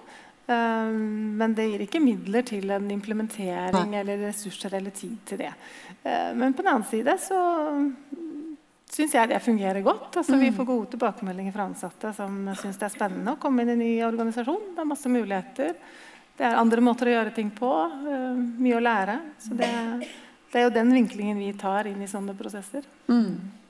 Ehm, 0.51 1.37
men 1.37 1.53
det 1.55 1.67
gir 1.69 1.85
ikke 1.85 2.01
midler 2.03 2.45
til 2.47 2.71
en 2.73 2.89
implementering 2.93 3.95
eller 3.99 4.27
ressurser 4.27 4.75
eller 4.77 4.93
tid 4.95 5.17
til 5.27 5.41
det. 5.43 5.51
Ehm, 6.03 6.37
men 6.39 6.53
på 6.53 6.63
den 6.63 6.71
annen 6.73 6.87
side 6.89 7.15
så 7.21 7.39
syns 8.91 9.15
jeg 9.15 9.31
det 9.31 9.39
fungerer 9.43 9.81
godt. 9.85 10.17
Altså, 10.17 10.35
vi 10.35 10.49
mm. 10.51 10.57
får 10.57 10.67
gode 10.67 10.91
tilbakemeldinger 10.95 11.55
fra 11.55 11.67
ansatte 11.69 12.11
som 12.15 12.41
syns 12.59 12.79
det 12.79 12.89
er 12.89 12.95
spennende 12.95 13.35
å 13.35 13.41
komme 13.41 13.63
inn 13.63 13.71
i 13.71 13.77
en 13.77 13.83
ny 13.85 13.91
organisasjon. 14.07 14.73
Det 14.75 14.83
er 14.83 14.91
masse 14.91 15.11
muligheter. 15.11 15.77
Det 16.37 16.47
er 16.47 16.59
andre 16.59 16.83
måter 16.83 17.07
å 17.07 17.15
gjøre 17.15 17.35
ting 17.35 17.53
på. 17.55 17.71
Ehm, 18.11 18.43
mye 18.59 18.77
å 18.79 18.83
lære. 18.83 19.17
Så 19.45 19.55
det, 19.57 19.71
det 20.51 20.59
er 20.59 20.67
jo 20.67 20.75
den 20.75 20.93
vinklingen 20.99 21.39
vi 21.39 21.53
tar 21.59 21.89
inn 21.91 22.03
i 22.03 22.11
sånne 22.11 22.35
prosesser. 22.37 22.87
Mm. 23.07 23.60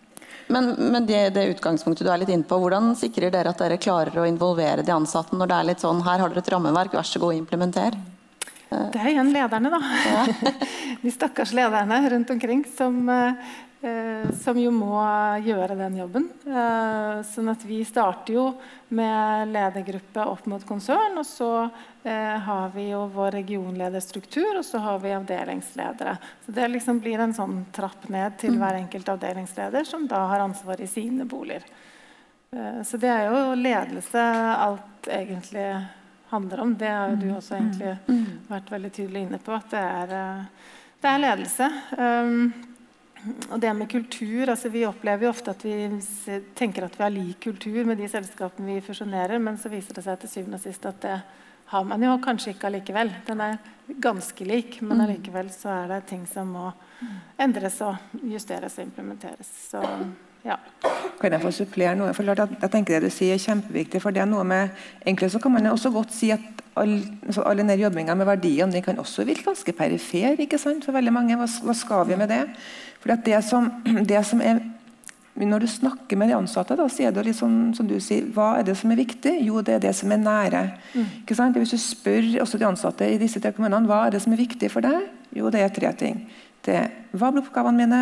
Men, 0.47 0.71
men 0.93 1.05
det, 1.05 1.29
det, 1.35 1.47
utgangspunktet 1.55 2.07
du 2.07 2.11
er 2.11 2.21
litt 2.21 2.31
inne 2.33 2.47
på, 2.47 2.57
hvordan 2.61 2.93
sikrer 2.99 3.33
dere 3.33 3.53
at 3.53 3.61
dere 3.61 3.79
klarer 3.81 4.21
å 4.21 4.27
involvere 4.27 4.85
de 4.85 4.95
ansatte 4.95 5.37
når 5.37 5.51
det 5.51 5.57
er 5.59 5.69
litt 5.71 5.83
sånn 5.83 6.01
her 6.07 6.23
har 6.23 6.31
dere 6.31 6.43
et 6.43 6.51
rammeverk, 6.53 6.95
vær 6.97 7.07
så 7.07 7.21
god, 7.23 7.37
implementer? 7.37 7.97
Det 8.71 8.99
er 9.01 9.09
igjen 9.11 9.33
lederne, 9.33 9.71
da. 9.73 9.79
Ja. 10.07 10.53
de 11.03 11.11
stakkars 11.11 11.51
lederne 11.55 11.97
rundt 12.13 12.29
omkring 12.31 12.63
som 12.77 13.03
Eh, 13.11 13.33
som 14.37 14.57
jo 14.61 14.69
må 14.73 14.93
gjøre 15.41 15.75
den 15.79 15.95
jobben. 15.97 16.27
Eh, 16.45 17.21
sånn 17.25 17.49
at 17.49 17.63
vi 17.65 17.79
starter 17.85 18.35
jo 18.35 18.43
med 18.93 19.49
ledergruppe 19.49 20.25
opp 20.29 20.45
mot 20.51 20.65
konsern. 20.67 21.17
Og 21.17 21.25
så 21.25 21.49
eh, 22.03 22.37
har 22.45 22.69
vi 22.75 22.89
jo 22.91 23.05
vår 23.13 23.31
regionlederstruktur, 23.39 24.59
og 24.59 24.65
så 24.65 24.81
har 24.85 24.99
vi 25.01 25.15
avdelingsledere. 25.15 26.17
Så 26.45 26.53
det 26.57 26.67
liksom 26.69 26.99
blir 27.01 27.23
en 27.23 27.33
sånn 27.33 27.63
trapp 27.73 28.05
ned 28.13 28.37
til 28.41 28.59
hver 28.61 28.77
enkelt 28.83 29.09
avdelingsleder, 29.15 29.87
som 29.87 30.05
da 30.09 30.25
har 30.29 30.45
ansvar 30.45 30.81
i 30.81 30.89
sine 30.89 31.25
boliger. 31.25 31.65
Eh, 32.53 32.81
så 32.85 33.01
det 33.01 33.09
er 33.09 33.29
jo 33.31 33.55
ledelse 33.57 34.27
alt 34.55 35.09
egentlig 35.09 35.69
handler 36.31 36.67
om. 36.67 36.77
Det 36.77 36.91
har 36.91 37.15
jo 37.15 37.21
du 37.23 37.31
også 37.33 37.57
egentlig 37.57 38.19
vært 38.51 38.69
veldig 38.71 38.91
tydelig 38.93 39.25
inne 39.25 39.41
på, 39.41 39.55
at 39.57 39.73
det 39.73 39.87
er, 39.87 40.19
eh, 40.19 40.75
det 41.01 41.15
er 41.15 41.25
ledelse. 41.25 41.71
Og 43.51 43.59
det 43.61 43.73
med 43.77 43.89
kultur, 43.91 44.49
altså 44.49 44.69
Vi 44.69 44.85
opplever 44.85 45.27
jo 45.27 45.29
ofte 45.29 45.53
at 45.53 45.65
vi 45.65 45.75
tenker 46.57 46.87
at 46.87 46.97
vi 46.97 47.03
har 47.03 47.13
lik 47.13 47.39
kultur 47.43 47.85
med 47.85 47.99
de 48.01 48.09
selskapene 48.09 48.75
vi 48.75 48.85
fusjonerer, 48.85 49.37
men 49.39 49.59
så 49.61 49.69
viser 49.69 49.97
det 49.97 50.05
seg 50.05 50.19
til 50.21 50.31
syvende 50.31 50.57
og 50.57 50.63
sist 50.65 50.87
at 50.89 51.01
det 51.05 51.19
har 51.71 51.85
man 51.87 52.03
jo 52.03 52.17
kanskje 52.23 52.55
ikke 52.55 52.67
allikevel. 52.67 53.13
Den 53.27 53.43
er 53.45 53.59
ganske 54.01 54.45
lik, 54.45 54.81
men 54.81 54.97
mm. 54.97 55.03
allikevel 55.05 55.51
så 55.53 55.69
er 55.75 55.93
det 55.93 56.01
ting 56.09 56.25
som 56.27 56.49
må 56.51 56.65
endres 57.39 57.77
og 57.85 58.19
justeres 58.27 58.75
og 58.79 58.89
implementeres. 58.89 59.53
Så 59.69 59.83
ja. 60.45 60.57
Kan 61.21 61.35
jeg 61.35 61.41
få 61.43 61.51
supplere 61.53 61.93
noe? 61.95 62.13
For 62.17 62.25
jeg, 62.25 62.49
jeg 62.61 62.71
tenker 62.73 62.97
Det 62.97 63.11
du 63.11 63.13
sier 63.13 63.35
er 63.35 63.43
kjempeviktig. 63.43 64.01
for 64.01 64.11
det 64.11 64.23
er 64.23 64.29
noe 64.29 64.43
med, 64.43 64.69
Egentlig 65.05 65.31
så 65.31 65.39
kan 65.39 65.53
man 65.53 65.69
også 65.69 65.91
godt 65.93 66.13
si 66.13 66.31
at 66.33 66.41
all, 66.75 66.97
altså 67.25 67.43
all 67.45 67.57
denne 67.57 67.75
jobbinga 67.77 68.15
med 68.15 68.25
verdiene 68.25 68.71
den 68.73 68.81
kan 68.81 68.99
også 68.99 69.25
virke 69.27 69.51
ganske 69.51 69.73
perifer 69.75 70.39
ikke 70.39 70.57
sant, 70.57 70.85
for 70.85 70.95
veldig 70.95 71.13
mange. 71.13 71.37
Hva, 71.37 71.45
hva 71.45 71.75
skal 71.77 72.07
vi 72.07 72.17
med 72.17 72.31
det? 72.31 72.45
For 73.01 73.15
det 73.15 73.43
som, 73.45 73.71
det 74.11 74.25
som 74.25 74.41
er 74.41 74.61
når 75.35 75.63
du 75.63 75.67
snakker 75.67 76.17
med 76.19 76.27
de 76.27 76.35
ansatte, 76.35 76.75
da, 76.75 76.85
så 76.91 77.05
er 77.07 77.13
det 77.15 77.23
litt 77.25 77.37
sånn 77.37 77.71
som 77.73 77.87
du 77.87 77.95
sier, 78.03 78.25
hva 78.35 78.57
er 78.59 78.65
det 78.67 78.75
som 78.77 78.91
er 78.91 78.99
viktig? 78.99 79.31
Jo, 79.45 79.61
det 79.63 79.77
er 79.77 79.83
det 79.85 79.93
som 79.95 80.11
er 80.11 80.19
nære. 80.19 80.63
Mm. 80.93 81.05
Ikke 81.21 81.37
sant? 81.37 81.55
Hvis 81.57 81.71
du 81.71 81.79
spør 81.79 82.27
også 82.43 82.59
de 82.59 82.67
ansatte 82.67 83.07
i 83.07 83.17
disse 83.21 83.39
tre 83.39 83.53
kommunene 83.55 83.87
hva 83.87 84.03
er 84.05 84.15
det 84.15 84.21
som 84.25 84.35
er 84.35 84.41
viktig 84.43 84.69
for 84.73 84.83
deg, 84.83 85.07
jo, 85.37 85.49
det 85.53 85.63
er 85.63 85.71
tre 85.73 85.93
ting. 85.97 86.25
Det 86.65 86.75
er 86.83 86.91
hva 87.15 87.31
blir 87.31 87.45
oppgavene 87.45 87.79
mine? 87.79 88.01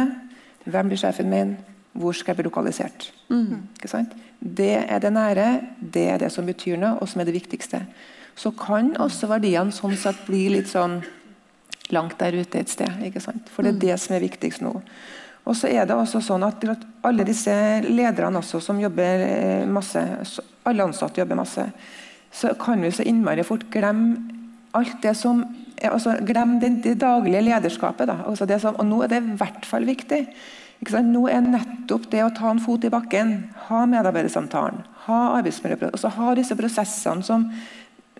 Hvem 0.66 0.90
blir 0.90 1.00
sjefen 1.00 1.30
min? 1.30 1.54
Hvor 1.98 2.16
skal 2.16 2.34
jeg 2.34 2.40
bli 2.40 2.50
lokalisert? 2.50 3.10
Mm. 3.30 3.70
Ikke 3.78 3.92
sant? 3.92 4.14
Det 4.40 4.76
er 4.86 5.00
det 5.04 5.14
nære, 5.14 5.48
det 5.82 6.06
er 6.14 6.20
det 6.22 6.32
som 6.32 6.48
betyr 6.48 6.78
noe, 6.80 6.98
og 7.02 7.10
som 7.10 7.22
er 7.22 7.30
det 7.30 7.36
viktigste. 7.36 7.82
Så 8.40 8.54
kan 8.56 8.94
også 9.02 9.28
verdiene 9.28 9.76
sånn 9.76 9.98
sett 10.00 10.22
bli 10.28 10.46
litt 10.54 10.70
sånn 10.72 11.02
langt 11.92 12.20
der 12.22 12.38
ute 12.38 12.62
et 12.62 12.70
sted. 12.70 13.02
ikke 13.04 13.24
sant? 13.24 13.50
For 13.52 13.66
det 13.66 13.74
er 13.74 13.80
mm. 13.80 13.86
det 13.88 13.98
som 14.00 14.16
er 14.16 14.24
viktigst 14.24 14.64
nå. 14.64 14.76
Og 15.50 15.58
så 15.58 15.72
er 15.72 15.88
det 15.90 15.96
også 15.98 16.22
sånn 16.22 16.44
at 16.46 16.66
Alle 17.02 17.26
disse 17.26 17.54
lederne 17.88 18.38
også 18.38 18.60
som 18.62 18.80
jobber 18.80 19.24
eh, 19.26 19.66
masse, 19.66 20.02
alle 20.68 20.86
ansatte 20.86 21.22
jobber 21.22 21.40
masse, 21.40 21.64
så 22.32 22.54
kan 22.60 22.84
vi 22.84 22.92
så 22.94 23.06
innmari 23.08 23.44
fort 23.48 23.66
glemme 23.74 24.38
alt 24.78 25.00
det 25.02 25.16
som 25.18 25.42
altså 25.80 26.18
Glem 26.28 26.60
det, 26.60 26.84
det 26.84 26.98
daglige 27.02 27.42
lederskapet. 27.42 28.08
Da. 28.10 28.18
Altså 28.28 28.46
det 28.46 28.60
som, 28.62 28.76
og 28.76 28.86
Nå 28.86 29.04
er 29.04 29.14
det 29.14 29.22
i 29.24 29.38
hvert 29.40 29.66
fall 29.66 29.88
viktig. 29.88 30.26
Nå 30.80 31.26
er 31.28 31.44
nettopp 31.44 32.08
det 32.12 32.24
å 32.24 32.32
ta 32.32 32.54
en 32.54 32.62
fot 32.64 32.86
i 32.88 32.90
bakken, 32.90 33.50
ha 33.68 33.84
medarbeidersamtalen, 33.86 34.80
ha 35.06 35.20
arbeidsmiljøprosesser, 35.40 35.98
altså 35.98 36.14
ha 36.16 36.36
disse 36.38 36.56
prosessene 36.56 37.26
som 37.26 37.50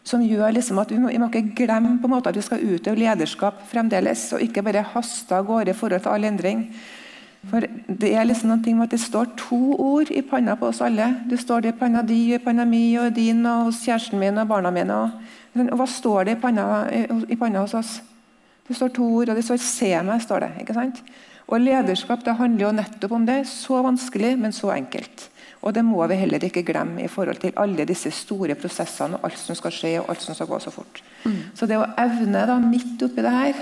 som 0.10 0.24
gjør 0.24 0.54
liksom 0.56 0.80
at 0.82 0.92
vi 0.92 1.00
må, 1.02 1.12
vi 1.12 1.20
må, 1.22 1.28
ikke 1.30 1.66
glemme 1.66 1.98
på 2.00 2.08
en 2.08 2.16
måte 2.16 2.32
at 2.32 2.38
vi 2.38 2.46
skal 2.46 2.64
utøve 2.64 3.00
lederskap 3.02 3.62
fremdeles, 3.70 4.30
og 4.34 4.44
ikke 4.44 4.64
bare 4.66 4.86
haste 4.94 5.36
av 5.36 5.48
gårde 5.48 5.74
i 5.74 5.78
forhold 5.78 6.06
til 6.06 6.14
all 6.14 6.28
endring. 6.30 6.66
For 7.50 7.64
Det 7.88 8.12
er 8.12 8.28
liksom 8.28 8.52
noen 8.52 8.64
ting 8.64 8.78
med 8.78 8.90
at 8.90 8.98
det 8.98 9.02
står 9.04 9.32
to 9.40 9.60
ord 9.80 10.12
i 10.12 10.24
panna 10.28 10.58
på 10.60 10.72
oss 10.72 10.82
alle. 10.84 11.08
Det 11.30 11.40
står 11.40 11.64
det 11.64 11.74
i 11.74 11.78
panna 11.80 12.04
di, 12.04 12.20
i 12.36 12.42
panna 12.44 12.66
mi, 12.68 12.84
og 13.00 13.14
din, 13.16 13.46
og 13.46 13.70
hos 13.70 13.84
kjæresten 13.86 14.20
min 14.20 14.38
og 14.42 14.50
barna 14.50 14.74
mine. 14.76 14.98
Og, 14.98 15.62
og 15.70 15.78
hva 15.80 15.88
står 15.88 16.28
det 16.28 16.38
i 16.38 16.42
panna, 16.42 16.66
i, 16.92 17.06
i 17.32 17.40
panna 17.40 17.64
hos 17.64 17.78
oss? 17.80 18.00
Det 18.68 18.76
står 18.76 18.92
to 18.94 19.08
ord, 19.22 19.30
og 19.30 19.36
det 19.36 19.46
står 19.46 19.58
'se 19.58 19.94
meg'. 20.04 20.20
står 20.20 20.40
det, 20.40 20.52
ikke 20.62 20.74
sant? 20.74 21.02
Og 21.50 21.62
lederskap 21.64 22.22
det 22.26 22.38
handler 22.38 22.68
jo 22.68 22.76
nettopp 22.78 23.14
om 23.18 23.26
det. 23.26 23.42
Så 23.50 23.82
vanskelig, 23.84 24.36
men 24.38 24.54
så 24.56 24.72
enkelt. 24.76 25.30
Og 25.60 25.74
det 25.76 25.84
må 25.84 26.00
vi 26.08 26.16
heller 26.22 26.44
ikke 26.46 26.64
glemme 26.64 27.04
i 27.04 27.12
forhold 27.12 27.42
til 27.42 27.58
alle 27.60 27.88
disse 27.90 28.12
store 28.16 28.56
prosessene 28.60 29.18
og 29.18 29.26
alt 29.28 29.42
som 29.42 29.58
skal 29.58 29.74
skje 29.76 29.96
og 30.00 30.12
alt 30.14 30.24
som 30.24 30.38
skal 30.38 30.48
gå 30.48 30.60
så 30.64 30.72
fort. 30.72 31.02
Mm. 31.26 31.42
Så 31.58 31.68
det 31.68 31.80
å 31.82 31.90
evne 32.00 32.46
da, 32.48 32.56
midt 32.64 33.02
oppi 33.04 33.26
det 33.26 33.34
her 33.34 33.60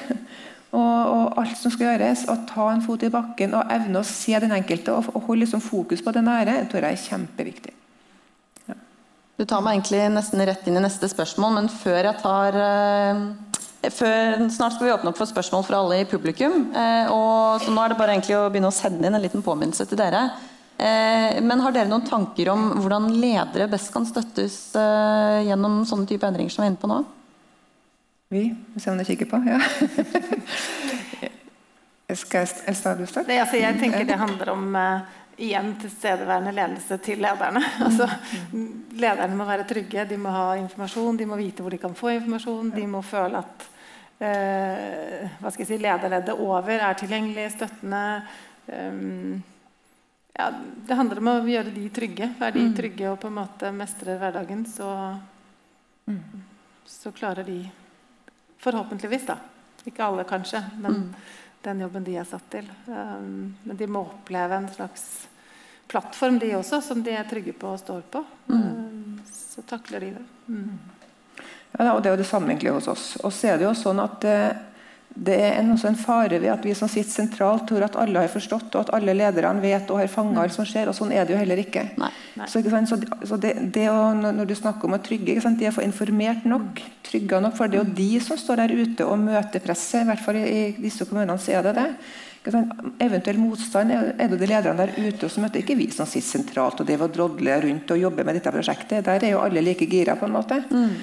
og, 0.76 0.82
og, 0.82 1.40
alt 1.42 1.58
som 1.58 1.72
skal 1.74 1.94
gjøres, 1.94 2.28
å 2.30 2.36
ta 2.50 2.68
en 2.74 2.84
fot 2.86 3.02
i 3.08 3.12
bakken 3.12 3.56
og 3.58 3.72
evne 3.74 4.02
å 4.02 4.08
se 4.08 4.36
den 4.44 4.54
enkelte 4.54 4.94
og, 4.94 5.10
og 5.16 5.30
holde 5.30 5.46
liksom 5.46 5.64
fokus 5.64 6.04
på 6.04 6.14
det 6.14 6.26
nære, 6.28 6.60
tror 6.70 6.86
jeg 6.86 6.98
er 6.98 7.06
kjempeviktig. 7.06 7.74
Ja. 8.68 8.76
Du 9.40 9.46
tar 9.48 9.64
meg 9.66 9.80
egentlig 9.80 10.04
nesten 10.14 10.44
rett 10.46 10.68
inn 10.68 10.78
i 10.78 10.84
neste 10.84 11.10
spørsmål, 11.10 11.56
men 11.56 11.72
før 11.72 12.12
jeg 12.12 12.22
tar 12.22 12.60
uh, 12.60 13.24
før, 13.94 14.44
Snart 14.54 14.76
skal 14.76 14.88
vi 14.88 14.94
åpne 14.94 15.12
opp 15.12 15.20
for 15.20 15.30
spørsmål 15.30 15.66
fra 15.68 15.80
alle 15.82 16.02
i 16.02 16.08
publikum. 16.10 16.68
Eh, 16.76 17.10
og 17.14 17.64
så 17.64 17.74
Nå 17.74 17.84
er 17.84 17.94
det 17.94 18.00
bare 18.00 18.16
egentlig 18.16 18.38
å 18.38 18.48
begynne 18.52 18.72
å 18.72 18.76
sende 18.76 19.08
inn 19.08 19.18
en 19.18 19.24
liten 19.24 19.46
påminnelse 19.46 19.88
til 19.90 20.00
dere. 20.00 20.30
Eh, 20.78 21.42
men 21.42 21.62
har 21.64 21.74
dere 21.74 21.90
noen 21.90 22.06
tanker 22.06 22.52
om 22.54 22.70
hvordan 22.78 23.10
ledere 23.18 23.70
best 23.72 23.90
kan 23.94 24.06
støttes 24.06 24.60
eh, 24.78 25.48
gjennom 25.50 25.82
sånne 25.90 26.10
type 26.10 26.28
endringer 26.28 26.54
som 26.54 26.64
vi 26.64 26.68
er 26.68 26.74
inne 26.74 26.82
på 26.84 26.92
nå? 26.92 27.00
Vi? 28.30 28.44
Vi 28.74 28.84
ser 28.84 28.92
om 28.92 29.00
du 29.00 29.06
kikker 29.08 29.30
på? 29.32 29.40
Ja. 29.48 29.58
Skal 32.16 32.46
jeg 32.46 32.76
starte? 32.78 33.24
Altså, 33.26 33.58
jeg 33.60 33.80
tenker 33.82 34.06
det 34.08 34.16
handler 34.20 34.52
om 34.54 34.76
uh, 34.80 35.18
igjen 35.44 35.74
tilstedeværende 35.82 36.54
ledelse 36.56 36.98
til 37.04 37.20
lederne. 37.24 37.62
Altså, 37.84 38.08
lederne 38.96 39.36
må 39.38 39.48
være 39.48 39.68
trygge, 39.68 40.06
de 40.08 40.20
må 40.20 40.32
ha 40.34 40.46
informasjon, 40.60 41.18
de 41.20 41.28
må 41.30 41.40
vite 41.40 41.64
hvor 41.64 41.74
de 41.74 41.82
kan 41.82 41.96
få 41.98 42.14
informasjon. 42.16 42.72
De 42.76 42.86
må 42.90 43.02
føle 43.06 43.42
at 43.44 43.68
hva 44.18 45.52
skal 45.52 45.62
jeg 45.62 45.70
si, 45.70 45.78
lederleddet 45.84 46.40
over 46.42 46.82
er 46.82 46.98
tilgjengelig, 46.98 47.52
støttende. 47.54 48.04
Um, 48.66 49.44
ja, 50.38 50.52
det 50.88 50.98
handler 50.98 51.22
om 51.22 51.30
å 51.32 51.36
gjøre 51.50 51.74
de 51.74 51.88
trygge. 51.94 52.30
Er 52.42 52.54
de 52.54 52.64
mm. 52.68 52.74
trygge 52.78 53.10
og 53.12 53.20
på 53.22 53.30
en 53.30 53.38
måte 53.40 53.72
mestrer 53.74 54.20
hverdagen, 54.22 54.64
så, 54.70 54.90
mm. 56.10 56.22
så 56.86 57.14
klarer 57.16 57.48
de 57.48 57.62
Forhåpentligvis, 58.58 59.28
da. 59.28 59.36
Ikke 59.86 60.02
alle, 60.02 60.24
kanskje, 60.26 60.58
men 60.82 60.96
mm. 60.96 61.10
den 61.68 61.82
jobben 61.84 62.06
de 62.08 62.16
er 62.18 62.26
satt 62.26 62.48
til. 62.50 62.66
Um, 62.90 63.54
men 63.64 63.78
de 63.78 63.86
må 63.86 64.02
oppleve 64.02 64.58
en 64.58 64.66
slags 64.74 65.04
plattform, 65.88 66.40
de 66.42 66.56
også, 66.58 66.82
som 66.82 67.04
de 67.06 67.14
er 67.14 67.30
trygge 67.30 67.54
på 67.54 67.70
og 67.70 67.78
står 67.80 68.02
på. 68.12 68.24
Um, 68.50 69.22
så 69.30 69.62
takler 69.70 70.08
de 70.08 70.10
det. 70.18 70.26
Mm. 71.74 71.86
Ja, 71.86 71.92
og 71.94 72.02
Det 72.02 72.10
er 72.10 72.16
jo 72.16 72.24
det 72.24 72.30
samme 72.30 72.54
egentlig 72.54 72.74
hos 72.78 72.88
oss. 72.88 73.06
Og 73.24 73.34
så 73.34 73.54
er 73.54 73.60
det 73.60 73.68
jo 73.68 73.76
sånn 73.78 74.00
at 74.02 74.26
uh, 74.26 74.68
det 75.18 75.38
er 75.42 75.70
også 75.72 75.90
en 75.90 75.98
fare 75.98 76.38
ved 76.38 76.52
at 76.52 76.66
vi 76.66 76.74
som 76.78 76.90
sitter 76.92 77.10
sentralt, 77.10 77.64
tror 77.70 77.86
at 77.88 77.96
alle 77.98 78.22
har 78.22 78.30
forstått, 78.30 78.76
og 78.76 78.84
at 78.84 78.92
alle 78.94 79.16
lederne 79.18 79.64
vet 79.64 79.90
og 79.90 80.02
har 80.02 80.12
fanga 80.12 80.44
alt 80.44 80.54
som 80.54 80.68
skjer. 80.68 80.92
og 80.92 80.98
Sånn 80.98 81.14
er 81.16 81.26
det 81.26 81.34
jo 81.34 81.40
heller 81.40 81.62
ikke. 81.62 81.88
Nei, 81.98 82.12
nei. 82.38 82.50
Så, 82.52 82.62
så, 82.62 83.00
så 83.26 83.40
det, 83.42 83.56
det 83.74 83.88
å, 83.90 84.12
Når 84.14 84.46
du 84.46 84.54
snakker 84.58 84.90
om 84.90 84.98
å 84.98 85.02
trygge, 85.02 85.40
de 85.42 85.70
er 85.70 85.74
for 85.74 85.86
informert 85.86 86.46
nok, 86.46 86.84
trygga 87.08 87.42
nok, 87.42 87.58
for 87.58 87.72
det 87.72 87.80
er 87.80 87.86
jo 87.86 87.98
de 87.98 88.12
som 88.28 88.38
står 88.38 88.62
der 88.62 88.76
ute 88.78 89.08
og 89.08 89.18
møter 89.24 89.64
presset. 89.64 90.04
I 90.04 90.12
hvert 90.12 90.26
fall 90.26 90.42
i, 90.44 90.46
i 90.46 90.64
disse 90.86 91.08
kommunene 91.10 91.40
så 91.42 91.58
er 91.58 91.70
det 91.70 91.78
det. 91.80 91.90
Eventuell 92.48 93.40
motstand 93.42 93.92
er, 93.92 94.12
det 94.32 94.38
de 94.40 94.48
lederne 94.48 94.86
der 94.86 94.96
ute 94.96 95.28
som 95.30 95.44
møter, 95.44 95.62
ikke 95.64 95.76
vi 95.80 95.90
som 95.92 96.08
sitter 96.08 96.40
sentralt 96.40 96.80
og 96.80 96.88
driver 96.88 97.12
drodler 97.12 97.66
rundt 97.66 97.92
og 97.92 98.00
jobber 98.00 98.28
med 98.28 98.38
dette 98.38 98.54
prosjektet. 98.54 99.06
Der 99.06 99.24
er 99.24 99.34
jo 99.34 99.42
alle 99.44 99.64
like 99.66 99.88
gira, 99.90 100.16
på 100.16 100.28
en 100.28 100.36
måte. 100.36 100.62
Mm. 100.72 100.94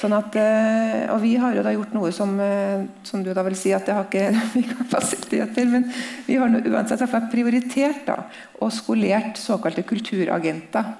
Sånn 0.00 0.14
at, 0.16 0.36
eh, 0.40 1.04
og 1.12 1.20
vi 1.22 1.34
har 1.40 1.56
jo 1.56 1.64
da 1.66 1.74
gjort 1.74 1.92
noe 1.96 2.12
som, 2.14 2.32
eh, 2.40 2.86
som 3.04 3.22
du 3.22 3.32
da 3.36 3.44
vil 3.44 3.56
si 3.58 3.74
at 3.76 3.84
det 3.86 3.96
har 3.96 4.08
ikke 4.08 4.64
kapasitet 4.78 5.54
til, 5.56 5.72
men 5.74 5.88
vi 6.26 6.38
har 6.40 6.48
uansett 6.48 7.04
prioritert 7.32 8.06
da, 8.08 8.22
og 8.60 8.72
skolert 8.72 9.40
såkalte 9.40 9.84
kulturagenter. 9.84 10.94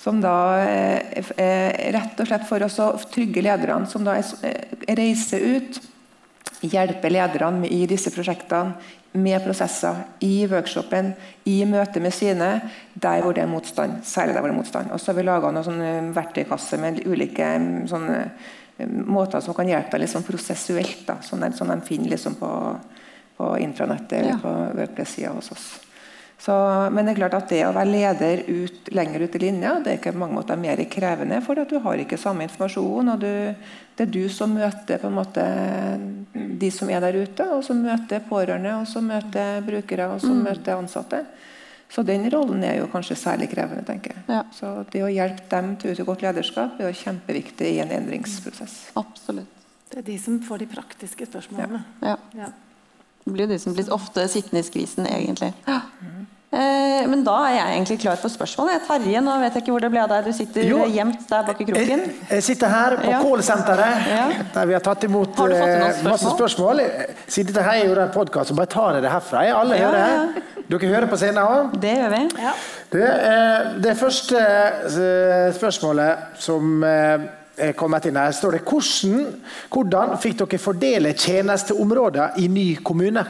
Som 0.00 0.20
da 0.22 0.36
er 0.62 1.92
rett 1.92 2.20
og 2.22 2.28
slett 2.28 2.46
for 2.46 2.62
oss 2.62 2.78
å 2.78 2.92
trygge 3.10 3.42
lederne, 3.42 3.88
som 3.90 4.04
da 4.06 4.14
reiser 4.86 5.42
ut 5.56 5.80
hjelpe 6.64 7.10
lederne 7.10 7.68
i 7.68 7.84
disse 7.88 8.12
prosjektene 8.14 8.76
med 9.16 9.40
prosesser, 9.44 10.02
i 10.20 10.46
workshopen, 10.50 11.14
i 11.48 11.62
møte 11.68 12.02
med 12.04 12.12
sine, 12.12 12.50
der 12.94 13.22
hvor 13.24 13.32
det 13.36 13.44
er 13.44 13.50
motstand. 13.50 14.02
Særlig 14.04 14.34
der 14.34 14.42
hvor 14.42 14.50
det 14.50 14.56
er 14.56 14.60
motstand. 14.60 14.92
Og 14.92 15.00
så 15.00 15.12
har 15.12 15.18
vi 15.18 15.24
laga 15.24 15.52
noen 15.54 16.12
verktøykasse 16.16 16.78
med 16.82 17.00
ulike 17.08 17.48
mm, 17.62 17.86
sånne, 17.88 18.18
mm, 18.76 18.98
måter 19.08 19.40
som 19.44 19.56
kan 19.56 19.72
hjelpe 19.72 19.96
deg 19.96 20.04
liksom 20.04 20.26
prosessuelt. 20.26 21.06
Da, 21.08 21.18
som, 21.24 21.40
de, 21.40 21.52
som 21.56 21.72
de 21.72 21.80
finner 21.86 22.12
liksom 22.12 22.36
på, 22.40 22.52
på 23.38 23.50
intranettet 23.64 24.18
eller 24.20 24.36
ja. 24.36 24.40
på 24.42 24.54
Workplace-sida 24.82 25.32
hos 25.36 25.52
oss. 25.56 25.68
Så, 26.38 26.52
men 26.92 27.06
det 27.06 27.14
er 27.14 27.18
klart 27.22 27.34
at 27.38 27.48
det 27.48 27.62
å 27.64 27.72
være 27.72 27.88
leder 27.88 28.42
ut, 28.44 28.90
lenger 28.92 29.24
ut 29.24 29.36
i 29.38 29.40
linja 29.40 29.70
det 29.80 29.92
er 29.92 29.98
ikke 29.98 30.12
på 30.12 30.20
mange 30.20 30.36
måter 30.36 30.58
mer 30.60 30.82
krevende, 30.92 31.40
for 31.44 31.58
at 31.62 31.72
du 31.72 31.78
har 31.80 32.02
ikke 32.02 32.18
samme 32.20 32.44
informasjon. 32.44 33.08
og 33.14 33.22
du, 33.24 33.54
Det 33.96 34.04
er 34.04 34.12
du 34.12 34.28
som 34.28 34.52
møter 34.52 35.00
på 35.00 35.08
en 35.08 35.16
måte 35.16 35.46
de 36.34 36.70
som 36.70 36.90
er 36.92 37.00
der 37.00 37.16
ute, 37.16 37.48
og 37.56 37.64
som 37.64 37.80
møter 37.80 38.20
pårørende, 38.28 38.74
og 38.82 38.88
som 38.90 39.08
møter 39.08 39.64
brukere 39.64 40.10
og 40.12 40.20
som 40.20 40.36
mm. 40.36 40.44
møter 40.50 40.76
ansatte. 40.76 41.24
Så 41.88 42.02
den 42.02 42.28
rollen 42.30 42.64
er 42.66 42.80
jo 42.80 42.90
kanskje 42.92 43.16
særlig 43.16 43.48
krevende. 43.54 43.84
tenker 43.86 44.12
jeg. 44.12 44.24
Ja. 44.28 44.42
Så 44.52 44.84
Det 44.92 45.04
å 45.06 45.08
hjelpe 45.08 45.48
dem 45.48 45.76
til 45.76 45.90
å 45.90 45.94
utøve 45.94 46.10
godt 46.12 46.26
lederskap 46.26 46.80
er 46.80 46.90
jo 46.90 47.00
kjempeviktig 47.00 47.72
i 47.76 47.80
en 47.80 47.94
endringsprosess. 47.94 48.90
Absolutt. 48.98 49.52
Det 49.88 50.02
er 50.02 50.08
de 50.10 50.18
som 50.18 50.40
får 50.42 50.64
de 50.64 50.66
praktiske 50.66 51.28
spørsmålene. 51.30 51.84
Ja. 52.02 52.16
ja. 52.34 52.50
Det 53.26 53.32
blir 53.34 53.48
de 53.50 53.58
som 53.58 53.74
blir 53.74 53.88
ofte 53.90 54.22
sittende 54.30 54.62
i 54.62 54.66
skvisen, 54.66 55.06
egentlig. 55.10 55.50
Ja. 55.66 55.80
Eh, 56.56 57.02
men 57.10 57.24
da 57.26 57.34
er 57.48 57.54
jeg 57.56 57.70
egentlig 57.74 57.96
klar 58.04 58.18
for 58.20 58.30
spørsmål. 58.30 58.68
Terje, 58.86 59.20
nå 59.24 59.32
vet 59.42 59.56
jeg 59.56 59.64
ikke 59.64 59.72
hvor 59.74 59.82
det 59.82 59.88
ble 59.90 60.02
av 60.04 60.12
deg. 60.12 60.28
Du 60.28 60.36
sitter 60.36 60.68
jo, 60.68 60.84
gjemt 60.94 61.24
der 61.26 61.48
bak 61.48 61.58
i 61.58 61.66
kroken. 61.66 62.04
Jeg, 62.06 62.12
jeg 62.30 62.44
sitter 62.46 62.70
her 62.70 62.94
på 63.00 63.10
ja. 63.10 63.22
Callsenteret, 63.24 64.04
ja. 64.12 64.26
der 64.54 64.70
vi 64.70 64.76
har 64.76 64.84
tatt 64.86 65.08
imot 65.08 65.34
har 65.42 65.56
spørsmål? 65.56 66.12
masse 66.12 66.34
spørsmål. 66.36 66.82
Siden 67.26 67.50
dette 67.50 67.64
her 67.66 67.80
er 67.80 67.90
jo 67.90 67.96
en 67.98 68.14
podkast, 68.14 68.52
så 68.52 68.58
bare 68.60 68.70
tar 68.76 69.00
jeg 69.00 69.04
det 69.08 69.10
herfra. 69.16 69.42
Alle 69.56 69.80
ja, 69.80 69.90
hører. 69.90 70.38
Dere 70.70 70.92
hører 70.94 71.08
på 71.10 71.18
scenen 71.18 71.42
òg? 71.42 71.74
Det 71.82 71.96
gjør 71.98 72.14
vi. 72.14 72.22
Det, 72.94 73.10
eh, 73.32 73.66
det 73.82 73.96
første 73.98 74.46
spørsmålet 75.58 76.40
som 76.46 76.86
kommet 77.76 78.06
inn 78.08 78.18
her, 78.20 78.34
står 78.36 78.58
det 78.58 78.62
hvordan, 78.68 79.26
hvordan 79.72 80.14
fikk 80.20 80.38
dere 80.42 80.60
fordele 80.60 81.12
tjenesteområder 81.16 82.40
i 82.42 82.48
ny 82.52 82.68
kommune? 82.84 83.24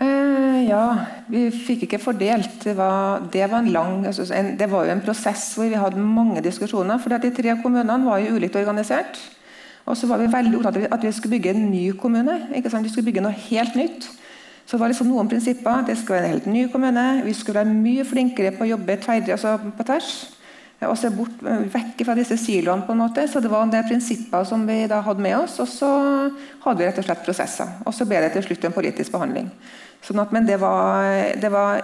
Eh, 0.00 0.62
ja, 0.66 0.84
vi 1.28 1.44
fikk 1.52 1.84
ikke 1.86 2.00
fordelt. 2.00 2.56
Det 2.64 2.74
var, 2.78 3.26
det 3.32 3.44
var, 3.50 3.60
en 3.60 3.72
lang, 3.74 4.06
altså 4.06 4.26
en, 4.34 4.54
det 4.58 4.70
var 4.72 4.86
jo 4.86 4.94
en 4.94 5.04
prosess 5.04 5.52
hvor 5.56 5.68
vi 5.68 5.78
hadde 5.78 6.00
mange 6.00 6.42
diskusjoner. 6.44 6.98
For 7.02 7.12
de 7.12 7.30
tre 7.34 7.56
kommunene 7.62 8.00
var 8.06 8.22
jo 8.22 8.36
ulikt 8.38 8.56
organisert. 8.56 9.20
Og 9.84 9.96
så 9.98 10.06
var 10.06 10.22
vi 10.22 10.30
veldig 10.30 10.58
opptatt 10.58 10.78
av 10.78 10.92
at 10.96 11.04
vi 11.04 11.12
skulle 11.12 11.36
bygge 11.36 11.54
en 11.54 11.70
ny 11.70 11.84
kommune. 11.98 12.38
ikke 12.54 12.70
sant? 12.70 12.86
Vi 12.86 12.92
skulle 12.92 13.10
bygge 13.10 13.24
noe 13.24 13.34
helt 13.50 13.74
nytt. 13.76 14.06
Så 14.62 14.76
det 14.76 14.80
var 14.80 14.92
liksom 14.92 15.10
noen 15.10 15.28
prinsipper. 15.28 15.82
Det 15.86 15.98
skulle 15.98 16.20
være 16.20 16.28
en 16.28 16.36
helt 16.36 16.46
ny 16.46 16.68
kommune. 16.72 17.06
Vi 17.26 17.34
skulle 17.34 17.60
være 17.60 17.74
mye 17.74 18.06
flinkere 18.06 18.54
på 18.56 18.64
å 18.64 18.72
jobbe 18.72 18.96
tverr, 19.02 19.34
altså 19.34 19.58
på 19.58 19.86
tvers. 19.88 20.12
Og 20.88 20.96
se 20.98 21.10
bort, 21.14 21.42
vekk 21.42 22.04
fra 22.06 22.16
disse 22.18 22.36
siloene. 22.40 22.86
på 22.86 22.92
en 22.92 23.02
måte. 23.04 23.26
Så 23.28 23.40
det 23.40 23.50
var 23.52 23.62
en 23.62 23.72
del 23.72 23.84
prinsipper 23.88 24.44
som 24.44 24.66
vi 24.66 24.86
da 24.90 25.00
hadde 25.00 25.22
med 25.22 25.36
oss. 25.38 25.58
Og 25.60 25.68
så 25.68 25.90
hadde 26.64 26.78
vi 26.78 26.86
rett 26.88 26.98
og 26.98 27.06
slett 27.06 27.24
prosesser. 27.24 27.76
Og 27.86 27.94
så 27.94 28.06
ble 28.08 28.20
det 28.24 28.32
til 28.34 28.46
slutt 28.48 28.64
en 28.64 28.74
politisk 28.74 29.12
behandling. 29.12 29.50
Sånn 30.02 30.22
at, 30.22 30.32
men 30.34 30.46
det 30.46 30.58
var, 30.58 31.06
det 31.38 31.50
var, 31.52 31.82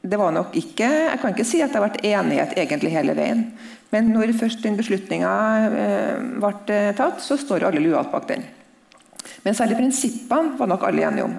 det 0.00 0.16
var 0.16 0.32
nok 0.32 0.54
ikke 0.56 0.88
Jeg 0.88 1.18
kan 1.20 1.34
ikke 1.34 1.44
si 1.44 1.60
at 1.60 1.74
det 1.74 1.76
har 1.76 1.88
vært 1.90 2.04
enighet 2.06 2.54
egentlig 2.56 2.94
hele 2.94 3.16
veien. 3.18 3.44
Men 3.92 4.10
når 4.12 4.34
først 4.36 4.62
den 4.64 4.76
beslutninga 4.76 5.34
eh, 5.68 6.24
ble 6.40 6.80
tatt, 6.96 7.20
så 7.24 7.36
står 7.40 7.68
alle 7.68 7.82
lojalt 7.84 8.12
bak 8.12 8.28
den. 8.28 8.44
Men 9.44 9.56
særlig 9.56 9.78
prinsippene 9.78 10.56
var 10.58 10.68
nok 10.68 10.84
alle 10.88 11.06
enige 11.08 11.28
om. 11.28 11.36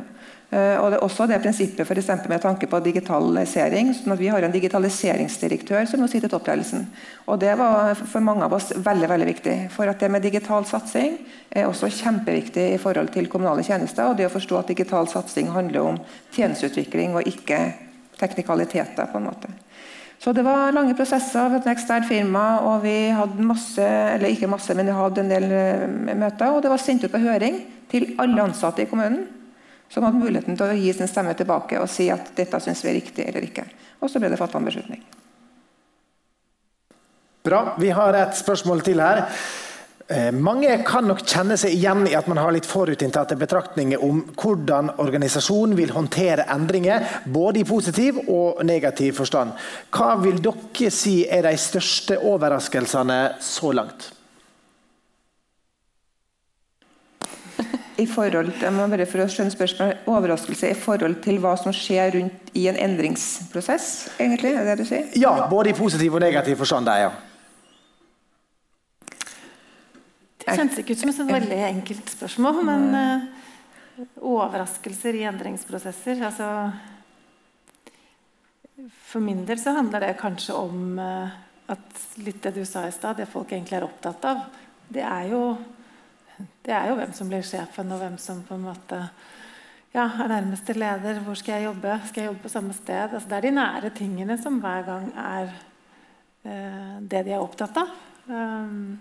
Uh, 0.49 0.81
og 0.81 0.88
det 0.89 0.97
er 0.97 1.03
også 1.05 1.27
det 1.29 1.38
prinsippet 1.43 1.85
for 1.85 2.27
med 2.29 2.41
tanke 2.41 2.65
på 2.65 2.79
digitalisering. 2.81 3.93
sånn 3.93 4.13
at 4.13 4.19
Vi 4.19 4.27
har 4.33 4.41
en 4.41 4.51
digitaliseringsdirektør 4.51 5.85
som 5.85 5.99
nå 5.99 6.07
sitter 6.07 6.25
i 6.25 6.31
toppledelsen. 6.31 6.88
Og 7.27 7.39
Det 7.39 7.55
var 7.57 7.93
for 7.93 8.19
mange 8.19 8.43
av 8.43 8.53
oss 8.53 8.71
veldig 8.75 9.09
veldig 9.09 9.27
viktig. 9.27 9.69
For 9.69 9.85
at 9.88 9.99
det 9.99 10.09
med 10.09 10.23
digital 10.23 10.65
satsing 10.65 11.19
er 11.51 11.67
også 11.67 11.89
kjempeviktig 11.89 12.73
i 12.73 12.81
forhold 12.81 13.13
til 13.13 13.29
kommunale 13.29 13.63
tjenester. 13.63 14.09
Og 14.09 14.17
det 14.17 14.25
å 14.25 14.33
forstå 14.33 14.57
at 14.57 14.67
digital 14.67 15.07
satsing 15.07 15.51
handler 15.53 15.81
om 15.81 15.99
tjenesteutvikling 16.33 17.15
og 17.15 17.27
ikke 17.27 17.73
teknikaliteter. 18.17 19.05
på 19.05 19.17
en 19.17 19.25
måte. 19.25 19.47
Så 20.19 20.33
det 20.33 20.43
var 20.43 20.73
lange 20.73 20.95
prosesser 20.95 21.47
ved 21.47 21.62
et 21.62 21.71
eksternt 21.71 22.07
firma, 22.07 22.60
og 22.60 22.83
vi 22.83 23.10
hadde 23.10 23.39
masse, 23.39 23.85
eller 24.15 24.27
ikke 24.27 24.50
masse, 24.52 24.73
men 24.75 24.85
vi 24.85 24.91
hadde 24.91 25.21
en 25.21 25.29
del 25.29 25.52
eh, 25.52 26.15
møter. 26.15 26.52
Og 26.52 26.62
det 26.62 26.69
var 26.69 26.77
sendt 26.77 27.04
ut 27.04 27.12
på 27.12 27.21
høring 27.23 27.62
til 27.89 28.15
alle 28.19 28.50
ansatte 28.50 28.83
i 28.83 28.89
kommunen 28.89 29.38
som 29.90 30.06
hadde 30.06 30.21
muligheten 30.21 30.58
til 30.58 30.69
å 30.69 30.77
gi 30.77 30.92
sin 30.94 31.10
stemme 31.10 31.33
tilbake 31.37 31.79
og 31.81 31.90
si 31.90 32.10
at 32.13 32.33
dette 32.37 32.60
syns 32.62 32.83
vi 32.85 32.92
er 32.92 33.00
riktig 33.00 33.25
eller 33.25 33.48
ikke. 33.48 33.65
Og 34.00 34.12
så 34.12 34.21
ble 34.21 34.29
det 34.31 34.37
fattet 34.40 34.60
en 34.60 34.69
beslutning. 34.69 35.02
Bra. 37.44 37.63
Vi 37.79 37.90
har 37.96 38.13
et 38.19 38.37
spørsmål 38.37 38.83
til 38.85 39.02
her. 39.02 39.25
Eh, 40.10 40.31
mange 40.33 40.73
kan 40.85 41.06
nok 41.06 41.21
kjenne 41.21 41.56
seg 41.58 41.75
igjen 41.75 42.08
i 42.10 42.15
at 42.17 42.27
man 42.29 42.40
har 42.42 42.54
litt 42.54 42.65
forutinntatte 42.65 43.37
betraktninger 43.37 44.02
om 44.06 44.23
hvordan 44.42 44.96
organisasjonen 45.02 45.77
vil 45.77 45.94
håndtere 45.94 46.48
endringer, 46.50 47.06
både 47.29 47.62
i 47.62 47.67
positiv 47.69 48.17
og 48.25 48.63
negativ 48.65 49.19
forstand. 49.21 49.54
Hva 49.94 50.15
vil 50.21 50.42
dere 50.42 50.90
si 50.94 51.21
er 51.29 51.46
de 51.46 51.54
største 51.62 52.17
overraskelsene 52.25 53.19
så 53.46 53.73
langt? 53.77 54.10
I 58.00 58.06
forhold 58.08 58.54
til, 58.54 58.63
jeg 58.63 58.75
må 58.75 58.85
bare 58.91 59.06
for 59.10 59.23
å 59.23 59.27
skjønne 59.31 59.52
spørsmål, 59.52 59.95
Overraskelse 60.10 60.69
i 60.71 60.77
forhold 60.77 61.17
til 61.25 61.39
hva 61.43 61.56
som 61.60 61.73
skjer 61.75 62.13
rundt 62.15 62.52
i 62.58 62.67
en 62.71 62.77
endringsprosess? 62.79 63.87
egentlig, 64.19 64.54
er 64.56 64.63
det 64.63 64.75
det 64.77 64.85
du 64.85 64.89
sier? 64.89 65.10
Ja, 65.19 65.33
både 65.52 65.73
i 65.73 65.77
positiv 65.77 66.15
og 66.15 66.23
negativ 66.23 66.62
forstand. 66.62 66.87
Der, 66.87 67.10
ja. 67.10 67.12
Det 70.39 70.56
kjennes 70.56 70.79
ikke 70.81 70.95
ut 70.95 71.02
som 71.04 71.12
et 71.12 71.33
veldig 71.33 71.60
enkelt 71.67 72.13
spørsmål, 72.15 72.62
men 72.69 72.87
uh, 72.95 74.06
overraskelser 74.31 75.19
i 75.19 75.25
endringsprosesser 75.29 76.23
altså, 76.29 76.47
For 79.10 79.19
min 79.23 79.43
del 79.47 79.60
så 79.60 79.75
handler 79.75 80.08
det 80.08 80.15
kanskje 80.21 80.56
om 80.56 80.95
uh, 81.02 81.35
at 81.69 82.06
litt 82.23 82.39
det 82.45 82.56
du 82.56 82.63
sa 82.65 82.87
i 82.87 82.95
stad, 82.95 83.19
det 83.19 83.29
folk 83.29 83.52
egentlig 83.52 83.77
er 83.77 83.85
opptatt 83.85 84.25
av, 84.25 84.47
det 84.89 85.04
er 85.06 85.27
jo 85.33 85.43
det 86.65 86.73
er 86.75 86.90
jo 86.90 86.98
hvem 87.00 87.13
som 87.15 87.29
blir 87.31 87.46
sjefen, 87.46 87.92
og 87.92 88.02
hvem 88.02 88.17
som 88.21 88.42
på 88.48 88.58
en 88.58 88.65
måte 88.67 89.00
ja, 89.94 90.06
er 90.06 90.31
nærmeste 90.31 90.75
leder. 90.77 91.21
Hvor 91.25 91.37
skal 91.40 91.58
jeg 91.58 91.69
jobbe? 91.69 91.96
Skal 92.10 92.21
jeg 92.21 92.31
jobbe 92.31 92.44
på 92.44 92.52
samme 92.54 92.75
sted? 92.77 93.13
Altså, 93.13 93.29
det 93.29 93.37
er 93.37 93.48
de 93.48 93.56
nære 93.58 93.94
tingene 93.98 94.37
som 94.42 94.60
hver 94.62 94.85
gang 94.87 95.08
er 95.17 95.54
eh, 96.46 97.00
det 97.02 97.23
de 97.25 97.33
er 97.33 97.42
opptatt 97.42 97.79
av. 97.81 97.96
Um, 98.29 99.00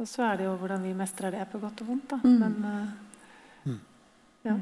og 0.00 0.08
så 0.08 0.24
er 0.26 0.40
det 0.40 0.48
jo 0.48 0.56
hvordan 0.58 0.82
vi 0.82 0.96
mestrer 0.96 1.30
det 1.36 1.46
på 1.52 1.60
godt 1.62 1.84
og 1.84 1.92
vondt. 1.92 2.10
Da. 2.10 2.18
Mm. 2.24 2.38
Men 2.40 2.56
uh, 2.64 3.76
ja, 4.44 4.54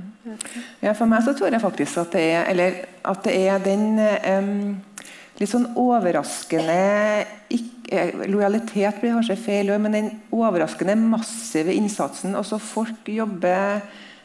ja, 0.82 0.92
For 0.92 1.07
meg 1.07 1.22
så 1.22 1.32
tror 1.38 1.55
jeg 1.55 1.62
faktisk 1.62 2.01
at 2.03 2.12
det 2.16 2.24
er, 2.32 2.49
eller, 2.51 2.80
at 3.07 3.20
det 3.24 3.34
er 3.46 3.61
den 3.62 3.84
um, 4.03 4.80
litt 5.39 5.51
sånn 5.51 5.68
overraskende 5.78 6.78
ikke, 7.55 7.95
eh, 7.95 8.26
Lojalitet 8.28 9.01
blir 9.01 9.14
kanskje 9.16 9.39
feil 9.41 9.70
men 9.78 9.95
den 9.95 10.11
overraskende 10.34 10.97
massive 10.99 11.72
innsatsen. 11.74 12.36
Også 12.36 12.59
folk 12.61 13.09
jobber 13.09 13.82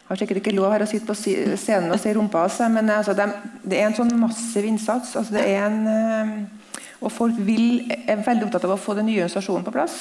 har 0.07 0.20
sikkert 0.20 0.41
ikke 0.41 0.55
lov 0.55 0.74
her 0.74 0.84
å 0.84 0.89
sitte 0.89 1.07
på 1.07 1.16
scenen 1.16 1.93
og 1.93 2.01
se 2.01 2.11
rumpa 2.14 2.43
av 2.45 2.51
seg, 2.53 2.74
men 2.76 2.89
altså, 2.91 3.16
de, 3.18 3.30
det 3.64 3.80
er 3.80 3.88
en 3.88 3.95
sånn 3.97 4.11
massiv 4.20 4.66
innsats. 4.68 5.16
Altså, 5.20 5.38
det 5.38 5.45
er 5.47 5.64
en, 5.70 5.80
eh, 5.88 6.84
og 7.03 7.14
folk 7.14 7.39
vil, 7.47 7.86
er 8.07 8.22
veldig 8.26 8.49
opptatt 8.49 8.68
av 8.68 8.76
å 8.76 8.82
få 8.82 8.97
den 8.97 9.09
nye 9.09 9.24
organisasjonen 9.24 9.66
på 9.66 9.74
plass. 9.76 9.97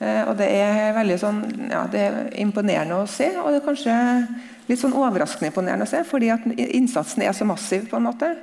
Eh, 0.00 0.22
og 0.24 0.36
Det 0.40 0.48
er 0.48 0.94
veldig 0.96 1.18
sånn, 1.20 1.40
ja, 1.70 1.84
det 1.92 2.00
er 2.06 2.18
imponerende 2.42 3.02
å 3.02 3.08
se, 3.10 3.30
og 3.38 3.52
det 3.52 3.60
er 3.60 3.68
kanskje 3.68 3.96
litt 4.70 4.80
sånn 4.80 4.96
overraskende 4.96 5.50
imponerende 5.50 5.86
å 5.86 5.90
se, 5.90 6.02
fordi 6.08 6.30
at 6.32 6.46
innsatsen 6.56 7.22
er 7.26 7.36
så 7.36 7.46
massiv. 7.48 7.88
på 7.90 7.96
en 7.96 8.08
måte. 8.08 8.34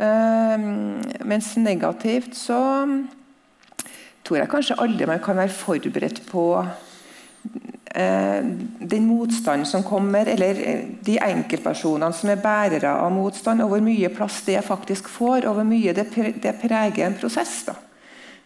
Ehm, 0.00 1.02
mens 1.28 1.52
negativt 1.56 2.36
så 2.38 2.60
tror 4.22 4.38
jeg 4.38 4.50
kanskje 4.50 4.78
aldri 4.80 5.08
man 5.10 5.20
kan 5.22 5.36
være 5.36 5.52
forberedt 5.52 6.22
på 6.30 6.46
eh, 6.62 8.40
den 8.92 9.06
motstanden 9.06 9.66
som 9.68 9.84
kommer, 9.84 10.30
eller 10.32 10.60
eh, 10.62 10.84
de 11.04 11.18
enkeltpersonene 11.20 12.12
som 12.16 12.32
er 12.32 12.42
bærere 12.42 12.94
av 12.96 13.12
motstand, 13.12 13.62
og 13.62 13.74
hvor 13.74 13.84
mye 13.84 14.12
plass 14.14 14.42
det 14.46 14.60
faktisk 14.64 15.10
får, 15.10 15.48
og 15.48 15.58
hvor 15.58 15.68
mye 15.68 15.94
det, 15.96 16.08
preger 16.62 17.06
en 17.06 17.18
prosess. 17.18 17.62
da. 17.68 17.76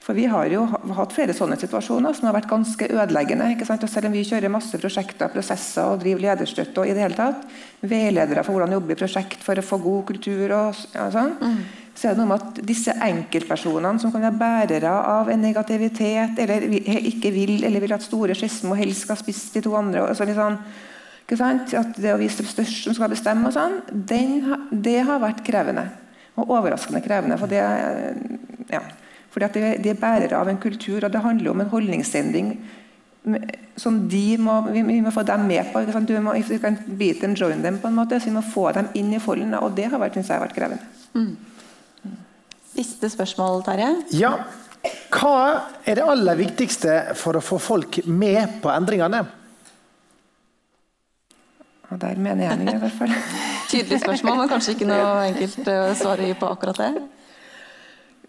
For 0.07 0.15
Vi 0.15 0.29
har 0.31 0.47
jo 0.47 0.61
hatt 0.95 1.15
flere 1.17 1.35
sånne 1.35 1.57
situasjoner 1.59 2.15
som 2.15 2.29
har 2.29 2.37
vært 2.37 2.47
ganske 2.47 2.87
ødeleggende. 2.95 3.49
Og 3.59 3.89
selv 3.91 4.07
om 4.07 4.13
vi 4.15 4.23
kjører 4.23 4.53
masse 4.55 4.79
prosjekter 4.79 5.33
prosesser 5.33 5.83
og 5.83 6.05
driver 6.05 6.29
lederstøtte 6.29 6.79
og 6.79 6.87
i 6.87 6.93
det 6.95 7.03
hele 7.03 7.17
tatt, 7.19 7.41
veiledere 7.83 8.45
for 8.47 8.55
hvordan 8.55 8.77
jobbe 8.77 8.95
i 8.95 8.99
prosjekt 9.01 9.43
for 9.43 9.59
å 9.59 9.65
få 9.67 9.81
god 9.83 10.05
kultur, 10.13 10.53
og, 10.55 10.79
ja, 10.95 11.09
sånn, 11.11 11.33
mm. 11.41 11.57
så 11.99 12.07
er 12.07 12.15
det 12.15 12.21
noe 12.21 12.31
med 12.31 12.45
at 12.45 12.61
disse 12.69 12.95
enkeltpersonene 13.03 13.99
som 13.99 14.13
kan 14.15 14.23
være 14.29 14.39
bærere 14.39 14.93
av 15.11 15.33
en 15.33 15.43
negativitet, 15.43 16.39
eller 16.45 16.69
ikke 17.11 17.33
vil, 17.35 17.57
eller 17.67 17.83
vil 17.83 17.95
at 17.97 18.07
store 18.07 18.37
skismer 18.39 18.77
og 18.77 18.83
helst 18.85 19.09
skal 19.09 19.19
spise 19.19 19.57
de 19.57 19.65
to 19.65 19.73
andre 19.79 20.05
og 20.05 20.13
sånn, 20.15 20.31
sånn 20.37 20.61
ikke 21.25 21.41
sant? 21.41 21.75
At 21.75 21.99
det 21.99 22.13
å 22.15 22.21
vise 22.21 22.47
størst 22.47 22.87
som 22.87 22.95
skal 22.95 23.11
bestemme, 23.11 23.51
og 23.51 23.57
sånn, 23.59 23.81
den, 23.91 24.55
det 24.71 25.01
har 25.11 25.19
vært 25.25 25.43
krevende. 25.51 25.89
Og 26.39 26.55
overraskende 26.61 27.03
krevende. 27.03 27.41
for 27.41 27.51
det 27.51 27.65
ja, 28.71 28.85
fordi 29.37 29.45
at 29.45 29.85
de 29.85 29.91
er 29.93 29.99
bærere 30.01 30.39
av 30.39 30.49
en 30.49 30.57
kultur, 30.57 31.05
og 31.05 31.13
det 31.13 31.21
handler 31.21 31.51
om 31.51 31.61
en 31.61 31.69
holdningsendring 31.69 32.55
som 33.77 33.99
de 34.09 34.39
må, 34.41 34.55
vi, 34.71 34.81
må 35.03 35.11
få 35.13 35.27
dem 35.29 35.45
med 35.51 35.73
på. 35.73 35.83
Du 36.09 36.15
må, 36.25 36.33
if 36.39 36.49
you 36.51 36.59
can 36.63 36.79
beat 36.99 37.21
them, 37.21 37.35
join 37.35 37.61
them, 37.63 37.77
på 37.83 37.91
en 37.91 37.99
måte, 37.99 38.21
så 38.21 38.31
Vi 38.31 38.37
må 38.39 38.41
få 38.41 38.71
dem 38.73 38.89
inn 38.95 39.13
i 39.13 39.21
folden, 39.21 39.53
og 39.55 39.75
det 39.77 39.91
har 39.93 40.01
vært, 40.01 40.17
jeg, 40.17 40.41
vært 40.41 40.55
krevende. 40.57 40.83
Mm. 41.13 41.35
Siste 42.77 43.11
spørsmål, 43.13 43.61
Terje. 43.67 43.91
Ja. 44.17 44.33
Hva 45.13 45.37
er 45.85 45.99
det 45.99 46.07
aller 46.07 46.39
viktigste 46.39 46.95
for 47.19 47.37
å 47.37 47.43
få 47.45 47.59
folk 47.61 47.99
med 48.07 48.63
på 48.63 48.71
endringene? 48.73 49.21
Og 51.91 52.01
der 52.01 52.17
mener 52.17 52.49
jeg 52.49 52.73
i 52.73 52.81
hvert 52.81 52.97
fall. 53.03 53.13
Tydelig 53.71 54.01
spørsmål, 54.01 54.41
men 54.41 54.49
kanskje 54.55 54.79
ikke 54.79 54.89
noe 54.89 55.13
enkelt 55.29 55.69
å 55.75 55.79
svare 55.99 56.33
på 56.41 56.51
akkurat 56.57 56.83
det? 56.87 56.91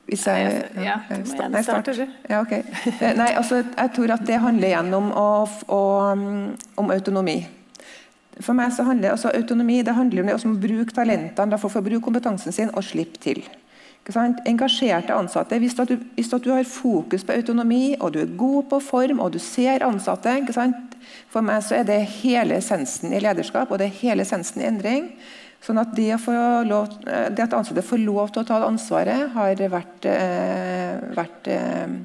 Hvis 0.08 0.24
jeg, 0.24 0.52
ja, 0.80 1.02
ja, 1.12 1.64
start. 1.64 1.90
Ja, 2.30 2.40
okay. 2.40 2.62
Eh, 3.02 3.12
nei, 3.18 3.34
altså, 3.36 3.60
jeg 3.60 3.92
tror 3.96 4.14
at 4.16 4.24
det 4.28 4.40
handler 4.40 4.70
igjen 4.70 4.94
om, 4.96 5.10
om 6.80 6.92
autonomi. 6.96 7.42
For 8.40 8.56
meg 8.56 8.72
så 8.72 8.86
handler 8.88 9.16
altså, 9.16 9.34
autonomi 9.36 9.82
det 9.84 9.96
handler 9.98 10.24
om 10.24 10.30
det 10.32 10.38
å 10.38 10.54
bruke 10.62 10.96
talentene 10.96 11.60
for 11.60 11.76
å 11.76 11.84
bruke 11.84 12.06
kompetansen 12.06 12.56
sin 12.56 12.72
og 12.74 12.86
slippe 12.88 13.20
til. 13.20 13.42
Engasjerte 14.48 15.12
ansatte. 15.12 15.58
Hvis, 15.60 15.76
du, 15.76 15.98
hvis 16.16 16.30
du 16.32 16.52
har 16.54 16.64
fokus 16.64 17.26
på 17.28 17.36
autonomi, 17.36 17.98
og 18.00 18.14
du 18.16 18.22
er 18.22 18.38
god 18.40 18.70
på 18.72 18.80
form 18.80 19.20
og 19.20 19.34
du 19.36 19.40
ser 19.44 19.84
ansatte 19.84 20.38
For 21.28 21.44
meg 21.44 21.66
så 21.66 21.82
er 21.82 21.84
det 21.84 22.00
hele 22.22 22.62
essensen 22.62 23.12
i 23.12 23.20
lederskap 23.20 23.72
og 23.72 23.82
det 23.82 23.90
er 23.90 24.00
hele 24.00 24.24
essensen 24.24 24.64
i 24.64 24.70
endring. 24.70 25.12
Sånn 25.64 25.82
at 25.82 25.94
det, 25.98 26.12
lov, 26.68 26.92
eh, 27.08 27.30
det, 27.34 27.44
at 27.48 27.56
ansatte 27.58 27.84
får 27.84 28.04
lov 28.04 28.32
til 28.32 28.44
å 28.44 28.48
ta 28.48 28.60
ansvaret, 28.68 29.32
har 29.34 29.64
vært, 29.74 30.06
eh, 30.06 31.02
vært 31.18 31.50
eh, 31.52 31.98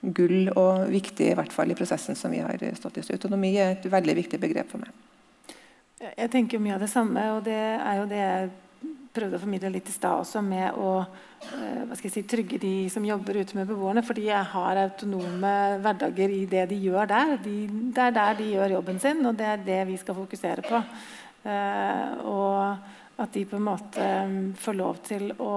gull 0.00 0.50
og 0.56 0.88
viktig 0.90 1.30
i 1.30 1.36
hvert 1.38 1.52
fall 1.52 1.70
i 1.70 1.78
prosessen 1.78 2.18
som 2.18 2.32
vi 2.32 2.42
har 2.44 2.58
stått 2.76 2.98
i. 2.98 3.04
Så 3.06 3.14
autonomi 3.16 3.54
er 3.56 3.76
et 3.76 3.86
veldig 3.90 4.16
viktig 4.22 4.40
begrep 4.42 4.72
for 4.72 4.82
meg. 4.82 4.90
Jeg 6.00 6.30
tenker 6.32 6.60
mye 6.60 6.74
av 6.78 6.80
det 6.80 6.90
samme, 6.90 7.22
og 7.36 7.44
det 7.44 7.60
er 7.60 7.96
jo 8.00 8.08
det 8.08 8.20
jeg 8.20 8.50
prøvde 9.14 9.36
å 9.36 9.42
formidle 9.42 9.72
litt 9.74 9.88
i 9.90 9.94
stad 9.94 10.22
også, 10.22 10.40
med 10.44 10.76
å 10.78 10.92
jeg 11.40 12.12
si, 12.12 12.22
trygge 12.28 12.60
de 12.60 12.72
som 12.92 13.04
jobber 13.04 13.40
ute 13.40 13.56
med 13.56 13.68
beboerne. 13.68 14.04
Fordi 14.06 14.28
jeg 14.28 14.50
har 14.52 14.80
autonome 14.84 15.54
hverdager 15.82 16.32
i 16.32 16.44
det 16.48 16.66
de 16.70 16.78
gjør 16.84 17.08
der. 17.10 17.34
De, 17.44 17.56
det 17.94 18.04
er 18.06 18.16
der 18.16 18.38
de 18.38 18.50
gjør 18.54 18.76
jobben 18.78 19.00
sin, 19.02 19.24
og 19.26 19.36
det 19.38 19.48
er 19.48 19.64
det 19.66 19.80
vi 19.90 19.98
skal 20.00 20.16
fokusere 20.20 20.64
på. 20.68 20.82
Eh, 21.40 22.26
og 22.28 23.20
at 23.20 23.32
de 23.32 23.46
på 23.48 23.56
en 23.56 23.64
måte 23.64 24.08
mm, 24.28 24.40
får 24.60 24.76
lov 24.76 24.98
til 25.06 25.30
å 25.40 25.54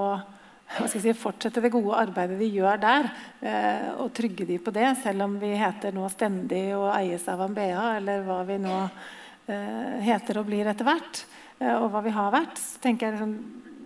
si, 0.88 1.12
fortsette 1.16 1.64
det 1.64 1.74
gode 1.74 1.98
arbeidet 2.00 2.40
de 2.40 2.48
gjør 2.56 2.80
der, 2.80 3.10
eh, 3.44 3.90
og 4.00 4.14
trygge 4.16 4.48
de 4.48 4.60
på 4.64 4.72
det, 4.76 4.88
selv 5.04 5.28
om 5.28 5.36
vi 5.42 5.54
heter 5.60 5.96
nå 5.96 6.08
Stendig 6.12 6.70
og 6.78 6.88
eies 6.96 7.28
av 7.32 7.44
Ambea, 7.48 7.98
eller 7.98 8.24
hva 8.28 8.40
vi 8.48 8.60
nå 8.64 8.78
eh, 8.84 10.00
heter 10.08 10.40
og 10.40 10.48
blir 10.48 10.72
etter 10.72 10.88
hvert, 10.88 11.26
og 11.64 11.86
hva 11.94 12.02
vi 12.04 12.12
har 12.12 12.32
vært. 12.34 12.58
så 12.60 12.80
tenker 12.84 13.08
jeg 13.08 13.14
liksom, 13.16 13.36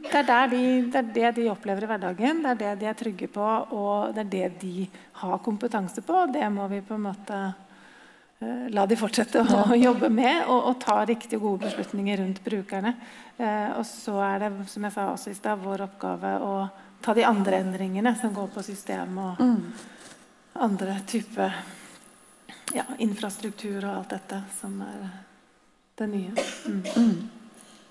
det 0.07 0.21
er, 0.23 0.47
de, 0.49 0.61
det 0.87 0.97
er, 0.97 1.07
det 1.13 1.31
de 1.35 1.49
opplever 1.51 1.83
i 1.83 1.89
hverdagen, 1.89 2.39
det 2.45 2.51
er 2.53 2.59
det 2.61 2.73
de 2.79 2.87
er 2.89 2.97
trygge 2.97 3.27
på, 3.33 3.45
og 3.75 4.15
det 4.15 4.23
er 4.23 4.29
det 4.31 4.61
de 4.61 4.87
har 5.21 5.41
kompetanse 5.43 6.01
på. 6.05 6.23
Det 6.31 6.45
må 6.53 6.69
vi 6.71 6.79
på 6.85 6.95
en 6.95 7.05
måte 7.09 7.39
la 8.39 8.85
de 8.85 8.97
fortsette 8.97 9.41
å, 9.41 9.61
å 9.73 9.77
jobbe 9.87 10.09
med 10.13 10.45
og, 10.45 10.59
og, 10.69 10.75
ta 10.81 10.99
riktige 11.05 11.39
og 11.39 11.47
gode 11.47 11.71
beslutninger 11.71 12.21
rundt 12.21 12.43
brukerne. 12.45 12.93
Eh, 13.37 13.71
og 13.77 13.85
så 13.87 14.17
er 14.21 14.43
det 14.45 14.51
som 14.71 14.85
jeg 14.85 14.93
sa 14.93 15.07
også 15.13 15.33
i 15.33 15.37
sted, 15.37 15.63
vår 15.63 15.87
oppgave 15.87 16.35
å 16.45 16.51
ta 17.01 17.15
de 17.17 17.25
andre 17.25 17.61
endringene 17.63 18.13
som 18.19 18.33
går 18.33 18.51
på 18.53 18.65
system 18.65 19.17
og 19.21 19.41
mm. 19.41 19.63
andre 20.65 20.99
type 21.09 21.49
ja, 22.75 22.85
infrastruktur 23.01 23.79
og 23.83 23.91
alt 23.93 24.15
dette 24.17 24.41
som 24.59 24.77
er 24.85 25.01
det 25.97 26.09
nye. 26.11 26.47
Mm. 26.67 26.81
Mm. 26.95 27.29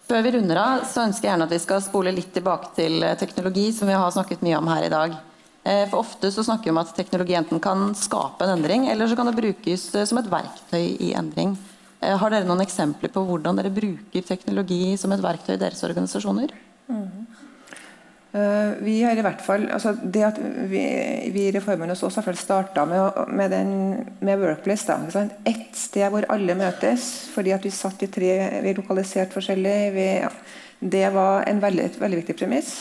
Før 0.06 0.22
vi 0.22 0.36
runder 0.36 0.58
av, 0.62 0.82
så 0.86 1.02
ønsker 1.02 1.26
jeg 1.26 1.32
gjerne 1.32 1.46
at 1.48 1.54
vi 1.56 1.62
skal 1.62 1.82
spole 1.82 2.12
litt 2.14 2.30
tilbake 2.34 2.70
til 2.76 3.02
teknologi, 3.18 3.72
som 3.74 3.90
vi 3.90 3.96
har 3.98 4.12
snakket 4.14 4.44
mye 4.46 4.60
om 4.60 4.68
her 4.70 4.86
i 4.86 4.92
dag. 4.92 5.16
Eh, 5.66 5.84
for 5.90 6.04
Ofte 6.04 6.30
så 6.30 6.44
snakker 6.46 6.70
vi 6.70 6.74
om 6.74 6.78
at 6.78 6.92
teknologi 6.94 7.34
enten 7.34 7.60
kan 7.62 7.88
skape 7.98 8.46
en 8.46 8.54
endring, 8.54 8.86
eller 8.88 9.10
så 9.10 9.16
kan 9.18 9.26
det 9.26 9.38
brukes 9.38 9.88
eh, 9.94 10.06
som 10.06 10.20
et 10.20 10.30
verktøy 10.30 10.84
i 11.02 11.10
endring. 11.18 11.56
Eh, 12.00 12.14
har 12.14 12.30
dere 12.30 12.46
noen 12.46 12.62
eksempler 12.62 13.10
på 13.10 13.24
hvordan 13.26 13.58
dere 13.58 13.74
bruker 13.74 14.28
teknologi 14.28 14.94
som 15.00 15.14
et 15.14 15.24
verktøy 15.24 15.56
i 15.56 15.62
deres 15.64 15.82
organisasjoner? 15.88 16.54
Mm. 16.86 17.26
Eh, 18.36 18.70
vi 18.84 19.02
har 19.02 19.18
i 19.18 19.24
hvert 19.24 19.42
fall, 19.42 19.66
altså 19.72 19.96
det 20.02 20.22
at 20.28 20.38
vi, 20.70 20.84
vi 21.34 21.46
i 21.48 21.52
Reformen 21.56 21.90
hos 21.90 22.02
oss 22.06 22.18
har 22.20 22.38
starta 22.38 22.84
med, 22.86 23.22
med, 23.28 23.54
med, 24.20 24.38
Workplace. 24.38 24.86
Da, 24.86 25.26
Ett 25.48 25.74
sted 25.74 26.10
hvor 26.12 26.28
alle 26.30 26.54
møtes, 26.58 27.08
fordi 27.34 27.54
at 27.56 27.64
vi 27.64 27.74
satt 27.74 28.06
i 28.06 28.12
tre, 28.12 28.34
vi 28.62 28.76
lokaliserte 28.76 29.34
forskjellig. 29.34 29.78
Vi, 29.96 30.08
det 30.94 31.08
var 31.14 31.46
en 31.48 31.62
veldig, 31.64 31.90
veldig 31.98 32.22
viktig 32.22 32.38
premiss. 32.38 32.76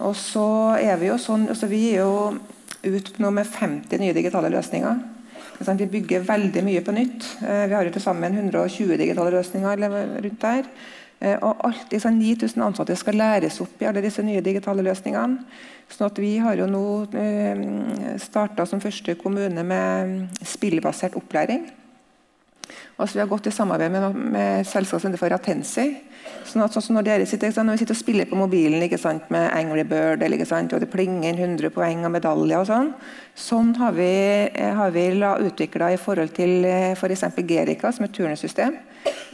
Og 0.00 0.16
så 0.16 0.76
er 0.80 0.96
Vi 1.00 1.10
jo 1.10 1.18
sånn, 1.20 1.48
altså 1.48 1.68
vi 1.68 1.90
er 1.92 2.04
jo 2.04 2.36
ut 2.80 3.18
nå 3.20 3.30
med 3.30 3.46
50 3.46 4.00
nye 4.00 4.16
digitale 4.16 4.48
løsninger. 4.52 5.00
Vi 5.60 5.86
bygger 5.86 6.24
veldig 6.24 6.62
mye 6.64 6.80
på 6.80 6.92
nytt. 6.96 7.26
Eh, 7.44 7.66
vi 7.68 7.74
har 7.74 7.84
jo 7.84 7.92
til 7.92 8.02
sammen 8.02 8.34
120 8.34 8.96
digitale 8.96 9.34
løsninger 9.34 9.82
rundt 10.24 10.40
der. 10.40 10.70
Eh, 11.20 11.36
og 11.36 11.60
alt 11.68 11.92
9000 11.92 12.62
ansatte 12.64 12.96
skal 12.96 13.14
læres 13.20 13.60
opp 13.60 13.82
i 13.82 13.84
alle 13.84 14.00
disse 14.00 14.22
nye 14.22 14.40
digitale 14.40 14.82
løsningene. 14.82 15.44
sånn 15.90 16.06
at 16.06 16.18
Vi 16.18 16.38
har 16.38 16.54
jo 16.54 16.66
nå 16.66 17.06
eh, 17.12 18.16
starta 18.16 18.64
som 18.66 18.80
første 18.80 19.14
kommune 19.14 19.62
med 19.62 20.28
spillbasert 20.42 21.16
opplæring. 21.16 21.68
Altså, 22.98 23.14
vi 23.14 23.20
har 23.20 23.26
gått 23.26 23.46
i 23.46 23.50
samarbeid 23.50 23.90
med, 23.90 24.14
med 24.14 24.66
selskapet 24.66 25.18
for 25.18 25.32
Atensi. 25.32 25.96
Sånn 26.46 26.64
at, 26.64 26.74
sånn 26.74 26.96
når, 26.98 27.06
dere 27.06 27.26
sitter, 27.28 27.52
når 27.62 27.76
vi 27.76 27.82
sitter 27.82 27.96
og 27.96 28.00
spiller 28.00 28.28
på 28.30 28.38
mobilen 28.38 28.98
sant, 28.98 29.28
med 29.30 29.48
Angry 29.54 29.84
Bird, 29.88 30.24
og 30.24 30.80
det 30.80 30.90
plinger 30.92 31.34
100 31.36 31.72
poeng 31.74 32.04
og 32.06 32.14
medaljer 32.14 32.60
og 32.60 32.68
sånn, 32.68 32.92
sånn 33.34 33.74
har 33.80 33.92
vi, 33.96 34.10
eh, 34.50 34.74
har 34.76 34.90
vi 34.94 35.08
utvikla 35.50 35.92
i 35.94 36.00
forhold 36.00 36.34
til 36.36 36.64
f.eks. 36.96 37.26
For 37.34 37.46
Gerica, 37.46 37.92
som 37.92 38.04
er 38.04 38.14
turnussystem. 38.14 38.78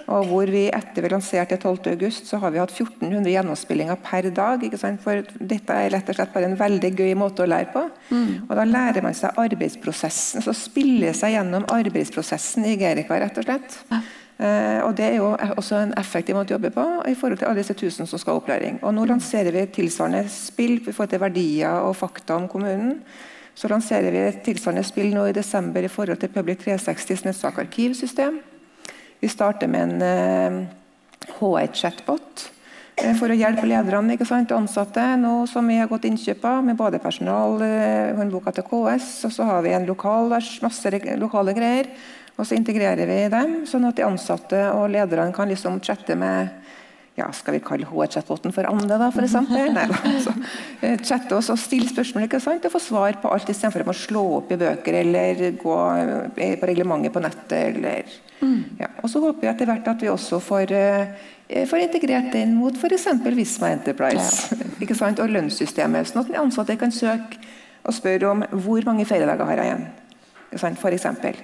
Og 0.07 0.29
hvor 0.31 0.51
vi 0.51 0.67
etter 0.71 1.03
vi 1.03 1.11
lanserte 1.11 1.57
12.8, 1.59 2.11
så 2.29 2.39
har 2.43 2.53
vi 2.55 2.61
hatt 2.63 2.75
1400 2.75 3.33
gjennomspillinger 3.33 3.99
per 4.05 4.29
dag. 4.35 4.63
For 5.03 5.25
dette 5.41 5.79
er 5.79 5.91
rett 5.97 6.13
og 6.13 6.19
slett 6.19 6.35
bare 6.35 6.51
en 6.51 6.59
veldig 6.59 6.93
gøy 6.95 7.17
måte 7.19 7.43
å 7.43 7.51
lære 7.51 7.73
på. 7.75 7.83
Mm. 8.13 8.29
Og 8.47 8.53
da 8.59 8.67
lærer 8.69 9.03
man 9.03 9.17
seg 9.19 9.41
arbeidsprosessen. 9.43 10.45
Så 10.47 10.55
spiller 10.55 11.17
seg 11.17 11.35
gjennom 11.35 11.67
arbeidsprosessen 11.75 12.69
i 12.71 12.77
Gerica, 12.79 13.19
rett 13.19 13.43
og 13.43 13.49
slett. 13.49 13.81
Uh, 14.37 14.85
og 14.85 14.97
Det 14.97 15.05
er 15.07 15.15
jo 15.17 15.31
også 15.57 15.79
en 15.81 15.95
effektiv 15.97 16.37
måte 16.37 16.53
å 16.53 16.59
jobbe 16.59 16.71
på 16.75 16.85
i 17.09 17.15
forhold 17.17 17.41
til 17.41 17.49
alle 17.49 17.63
disse 17.63 17.77
tusen 17.79 18.09
som 18.09 18.21
skal 18.21 18.35
ha 18.35 18.43
opplæring. 18.43 18.83
Og 18.85 18.93
Nå 18.95 19.07
lanserer 19.09 19.55
vi 19.55 19.65
tilsvarende 19.73 20.27
spill 20.29 20.77
i 20.77 20.93
forhold 20.93 21.15
til 21.15 21.23
verdier 21.23 21.87
og 21.87 21.97
fakta 21.97 22.37
om 22.37 22.49
kommunen. 22.49 22.99
Så 23.57 23.71
lanserer 23.73 24.13
vi 24.13 24.21
et 24.21 24.43
tilsvarende 24.45 24.85
spill 24.85 25.15
nå 25.15 25.25
i 25.31 25.37
desember 25.37 25.81
i 25.81 25.89
forhold 25.89 26.21
til 26.21 26.29
Public 26.35 26.67
360s 26.67 27.25
nettsakarkivsystem. 27.25 28.43
Vi 29.21 29.29
starter 29.33 29.71
med 29.73 29.97
en 30.03 30.69
HR-chatbot 31.39 32.45
eh, 33.01 33.15
for 33.19 33.33
å 33.33 33.39
hjelpe 33.39 33.67
lederne 33.69 34.19
og 34.21 34.53
ansatte 34.59 35.07
nå 35.21 35.39
som 35.51 35.67
vi 35.69 35.79
har 35.81 35.89
gått 35.91 36.05
innkjøp 36.09 36.45
av, 36.45 36.61
med 36.65 36.77
både 36.77 37.01
personal, 37.03 37.57
eh, 37.65 38.13
håndboka 38.19 38.53
til 38.53 38.69
KS, 38.69 39.09
og 39.29 39.35
så 39.39 39.49
har 39.49 39.65
vi 39.65 39.75
en 39.77 39.89
lokal, 39.89 40.37
masse 40.63 40.95
lokale 41.17 41.57
greier. 41.57 41.91
Og 42.37 42.45
så 42.45 42.57
integrerer 42.59 43.09
vi 43.09 43.21
dem, 43.33 43.59
sånn 43.69 43.89
at 43.89 43.97
de 43.97 44.05
ansatte 44.05 44.61
og 44.75 44.91
lederne 44.93 45.33
kan 45.37 45.49
liksom 45.49 45.81
chatte 45.85 46.19
med 46.19 46.53
ja, 47.17 47.31
skal 47.33 47.55
vi 47.57 47.63
kalle 47.65 47.87
HR-chatboten 47.89 48.53
for 48.53 48.69
Ande, 48.69 48.99
da, 49.01 49.07
f.eks.? 49.09 49.37
Altså, 49.39 50.35
eh, 50.85 50.99
chatte 51.01 51.33
oss 51.39 51.49
og 51.53 51.57
stille 51.61 51.89
spørsmål 51.89 52.27
ikke 52.27 52.41
sant? 52.45 52.67
og 52.69 52.75
få 52.75 52.83
svar 52.83 53.17
på 53.23 53.31
alt 53.33 53.49
istedenfor 53.49 53.89
å 53.89 53.95
slå 53.97 54.25
opp 54.43 54.53
i 54.53 54.59
bøker 54.61 54.99
eller 55.01 55.41
gå 55.57 55.79
på 56.37 56.69
reglementet 56.69 57.15
på 57.15 57.25
nettet. 57.25 57.57
Eller, 57.71 58.13
mm. 58.43 58.61
ja. 58.83 58.91
Og 59.01 59.09
så 59.09 59.25
håper 59.25 59.47
vi 59.47 59.53
etter 59.55 59.73
hvert 59.73 59.89
at 59.95 60.05
vi 60.05 60.13
også 60.13 60.43
får, 60.45 60.77
uh, 60.77 61.65
får 61.73 61.87
integrert 61.87 62.29
den 62.37 62.53
mot 62.59 62.77
f.eks. 62.77 63.09
Visma 63.33 63.73
Enterprise 63.73 64.53
ja. 64.53 64.71
ikke 64.85 64.99
sant? 64.99 65.25
og 65.25 65.33
lønnssystemet, 65.33 66.13
sånn 66.13 66.27
at 66.27 66.35
de 66.35 66.41
ansatte 66.45 66.77
kan 66.77 66.93
søke 66.93 67.41
og 67.87 67.97
spørre 67.97 68.29
om 68.29 68.45
hvor 68.67 68.85
mange 68.85 69.09
feriedager 69.09 69.49
har 69.49 69.63
jeg 69.63 69.73
igjen. 69.73 69.87
For 70.77 70.93
eksempel. 70.93 71.41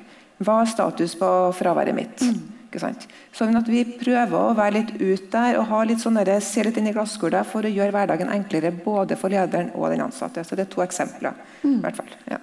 Hva 0.47 0.63
er 0.63 0.71
status 0.71 1.15
på 1.19 1.29
fraværet 1.59 1.97
mitt? 1.97 2.23
Mm. 2.23 2.53
Sånn 2.73 3.59
at 3.59 3.69
Vi 3.69 3.83
prøver 3.99 4.37
å 4.39 4.55
være 4.57 4.79
litt 4.79 4.95
ut 4.97 5.27
der 5.33 5.59
og 5.61 5.69
ha 5.69 5.83
litt 5.85 6.01
sånne, 6.01 6.25
se 6.41 6.65
litt 6.65 6.79
inn 6.81 6.89
i 6.89 6.95
glasskula 6.95 7.43
for 7.45 7.65
å 7.65 7.73
gjøre 7.73 7.93
hverdagen 7.93 8.33
enklere 8.33 8.73
både 8.73 9.19
for 9.21 9.33
lederen 9.33 9.73
og 9.77 9.91
den 9.93 10.05
ansatte. 10.05 10.45
Så 10.45 10.57
Det 10.57 10.67
er 10.67 10.73
to 10.73 10.83
eksempler. 10.85 11.37
Mm. 11.63 11.81
Hvert 11.85 12.01
fall. 12.01 12.15
Ja. 12.31 12.41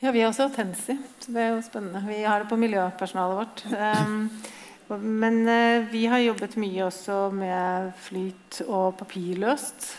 ja, 0.00 0.10
vi 0.10 0.20
har 0.20 0.32
også 0.32 0.50
Tensi, 0.54 0.98
så 1.20 1.34
det 1.34 1.42
er 1.42 1.54
jo 1.54 1.62
spennende. 1.62 2.02
Vi 2.08 2.22
har 2.24 2.42
det 2.42 2.50
på 2.50 2.58
miljøpersonalet 2.58 3.38
vårt. 3.38 3.64
Um, 3.70 4.30
men 5.00 5.44
uh, 5.48 5.86
vi 5.92 6.06
har 6.10 6.24
jobbet 6.24 6.58
mye 6.60 6.88
også 6.88 7.28
med 7.32 7.92
flyt 8.08 8.64
og 8.66 8.96
papirløst. 8.98 9.92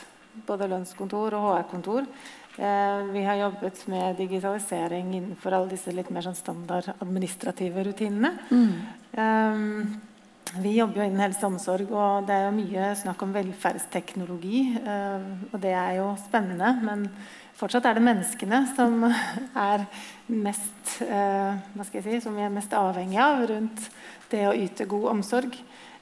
Både 0.46 0.68
lønnskontor 0.68 1.38
og 1.38 1.46
HR-kontor. 1.48 2.10
Eh, 2.58 3.04
vi 3.12 3.24
har 3.24 3.36
jobbet 3.36 3.88
med 3.88 4.16
digitalisering 4.16 5.16
innenfor 5.16 5.52
alle 5.52 5.74
disse 5.74 5.92
litt 5.92 6.10
mer 6.14 6.24
sånn 6.24 6.38
standard 6.38 6.88
administrative 7.04 7.84
rutinene. 7.84 8.32
Mm. 8.48 8.76
Um, 9.20 9.96
vi 10.62 10.78
jobber 10.78 11.02
jo 11.02 11.08
innen 11.10 11.24
helse 11.26 11.44
og 11.44 11.56
omsorg, 11.56 11.92
og 11.92 12.30
det 12.30 12.38
er 12.38 12.46
jo 12.46 12.54
mye 12.56 12.92
snakk 12.96 13.26
om 13.26 13.34
velferdsteknologi. 13.36 14.62
Uh, 14.86 15.50
og 15.52 15.60
det 15.66 15.74
er 15.76 15.98
jo 16.00 16.14
spennende, 16.24 16.72
men 16.86 17.10
fortsatt 17.60 17.90
er 17.90 18.00
det 18.00 18.08
menneskene 18.08 18.62
som 18.72 19.04
er 19.70 19.84
mest, 20.32 20.96
hva 21.00 21.84
skal 21.84 22.00
jeg 22.00 22.06
si, 22.08 22.24
som 22.24 22.36
vi 22.36 22.44
er 22.44 22.54
mest 22.54 22.72
avhengige 22.76 23.24
av 23.24 23.44
rundt 23.52 23.90
det 24.32 24.46
å 24.48 24.56
yte 24.56 24.88
god 24.90 25.12
omsorg. 25.18 25.60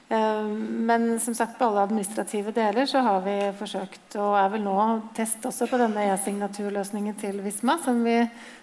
Eh, 0.08 0.44
men 0.88 1.20
som 1.20 1.34
sagt 1.34 1.58
på 1.58 1.64
alle 1.64 1.86
administrative 1.86 2.52
deler 2.52 2.86
så 2.86 3.00
har 3.06 3.22
vi 3.24 3.36
forsøkt 3.58 4.16
og 4.20 4.36
er 4.36 4.50
vel 4.52 4.64
nå 4.66 4.78
test 5.16 5.44
også 5.48 5.68
på 5.70 5.80
denne 5.80 6.04
e-signaturløsningen 6.12 7.16
til 7.20 7.40
Visma. 7.44 7.78
Som 7.84 8.04
vi 8.04 8.18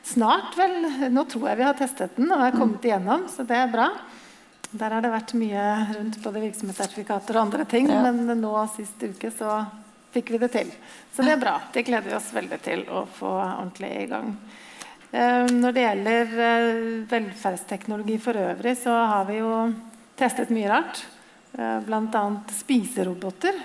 snart 0.05 0.57
vel 0.59 1.09
Nå 1.11 1.25
tror 1.31 1.49
jeg 1.49 1.61
vi 1.61 1.67
har 1.67 1.77
testet 1.77 2.17
den 2.19 2.31
og 2.31 2.45
er 2.45 2.57
kommet 2.57 2.85
igjennom, 2.85 3.27
så 3.31 3.45
det 3.47 3.57
er 3.57 3.71
bra. 3.73 3.89
Der 4.71 4.93
har 4.95 5.03
det 5.03 5.11
vært 5.11 5.33
mye 5.35 5.63
rundt 5.97 6.21
både 6.23 6.45
virksomhetssertifikater 6.45 7.35
og 7.35 7.47
andre 7.47 7.65
ting, 7.67 7.89
ja. 7.91 8.05
men 8.07 8.39
nå 8.39 8.53
sist 8.71 9.01
uke 9.03 9.31
så 9.35 9.65
fikk 10.13 10.31
vi 10.31 10.39
det 10.39 10.51
til. 10.53 10.69
Så 11.11 11.25
det 11.25 11.33
er 11.35 11.41
bra. 11.41 11.57
Det 11.73 11.83
gleder 11.87 12.07
vi 12.07 12.15
oss 12.15 12.29
veldig 12.35 12.59
til 12.63 12.85
å 12.87 13.03
få 13.17 13.31
ordentlig 13.41 13.91
i 14.03 14.05
gang. 14.11 14.29
Eh, 15.11 15.49
når 15.51 15.75
det 15.75 15.83
gjelder 15.83 16.35
eh, 16.47 16.83
velferdsteknologi 17.11 18.15
for 18.23 18.39
øvrig, 18.39 18.77
så 18.79 18.95
har 18.95 19.27
vi 19.27 19.41
jo 19.41 19.55
testet 20.19 20.53
mye 20.55 20.71
rart. 20.71 21.03
Eh, 21.57 21.79
Bl.a. 21.85 22.23
spiseroboter. 22.47 23.59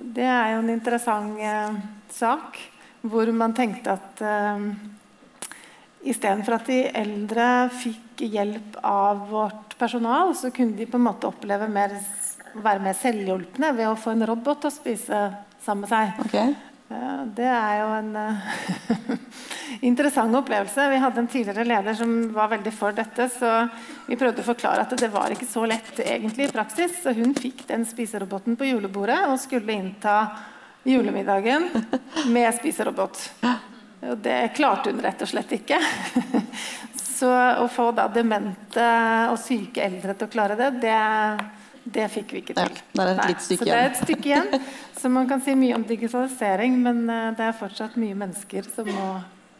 Det 0.00 0.24
er 0.26 0.54
jo 0.54 0.62
en 0.62 0.72
interessant 0.72 1.38
eh, 1.38 1.76
sak. 2.12 2.58
Hvor 3.02 3.30
man 3.34 3.54
tenkte 3.54 3.96
at 3.96 4.22
eh, 4.22 4.66
istedenfor 6.08 6.58
at 6.58 6.68
de 6.70 6.80
eldre 7.02 7.46
fikk 7.74 8.24
hjelp 8.26 8.78
av 8.86 9.26
vårt 9.30 9.76
personal, 9.78 10.34
så 10.38 10.52
kunne 10.54 10.78
de 10.78 10.86
på 10.86 10.98
en 10.98 11.08
måte 11.08 11.28
oppleve 11.30 11.68
mer, 11.70 11.94
være 12.54 12.82
mer 12.82 12.98
selvhjulpne 12.98 13.72
ved 13.76 13.90
å 13.90 13.98
få 13.98 14.14
en 14.14 14.26
robot 14.32 14.68
å 14.68 14.74
spise 14.74 15.24
sammen 15.62 15.86
med 15.86 15.92
seg. 15.92 16.22
Okay. 16.26 16.71
Det 17.32 17.48
er 17.48 17.78
jo 17.80 17.88
en 17.96 18.16
interessant 19.88 20.36
opplevelse. 20.36 20.88
Vi 20.92 21.00
hadde 21.02 21.22
en 21.22 21.30
tidligere 21.30 21.64
leder 21.66 21.96
som 21.98 22.14
var 22.34 22.50
veldig 22.52 22.72
for 22.76 22.96
dette, 22.96 23.28
så 23.32 23.52
vi 24.06 24.18
prøvde 24.20 24.44
å 24.44 24.48
forklare 24.50 24.84
at 24.84 24.94
det 25.00 25.10
var 25.12 25.32
ikke 25.32 25.48
så 25.48 25.64
lett 25.68 26.02
egentlig 26.04 26.48
i 26.48 26.52
praksis. 26.52 27.00
Så 27.04 27.14
hun 27.16 27.34
fikk 27.38 27.64
den 27.70 27.86
spiseroboten 27.88 28.58
på 28.58 28.68
julebordet 28.70 29.20
og 29.30 29.40
skulle 29.42 29.76
innta 29.76 30.16
julemiddagen 30.84 31.68
med 32.34 32.50
spiserobot. 32.58 33.20
Og 34.02 34.18
det 34.18 34.52
klarte 34.56 34.90
hun 34.90 35.02
rett 35.02 35.22
og 35.22 35.30
slett 35.30 35.52
ikke. 35.54 35.78
Så 37.22 37.30
å 37.30 37.68
få 37.70 37.92
da 37.94 38.08
demente 38.10 38.86
og 39.30 39.36
syke 39.38 39.84
eldre 39.84 40.16
til 40.18 40.26
å 40.26 40.32
klare 40.32 40.56
det, 40.58 40.70
det 40.82 40.96
det 41.84 42.08
fikk 42.12 42.32
vi 42.34 42.42
ikke 42.42 42.54
til. 42.56 42.82
Ja, 42.94 43.06
det 43.06 43.14
er 43.24 43.32
et 43.32 43.42
stykke 43.42 43.66
igjen. 43.66 43.70
Så 43.70 43.70
det 43.70 43.78
er 43.78 43.88
et 43.90 44.02
stykke 44.02 44.28
igjen. 44.30 44.66
Så 45.02 45.10
man 45.10 45.30
kan 45.30 45.42
si 45.42 45.54
mye 45.58 45.74
om 45.74 45.86
digitalisering, 45.86 46.76
men 46.84 47.02
eh, 47.10 47.30
det 47.38 47.48
er 47.48 47.56
fortsatt 47.58 47.96
mye 47.98 48.18
mennesker 48.18 48.68
som 48.70 48.86
må, 48.86 49.08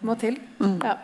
må 0.06 0.14
til. 0.20 0.38
Mm. 0.62 0.78
Ja. 0.84 0.94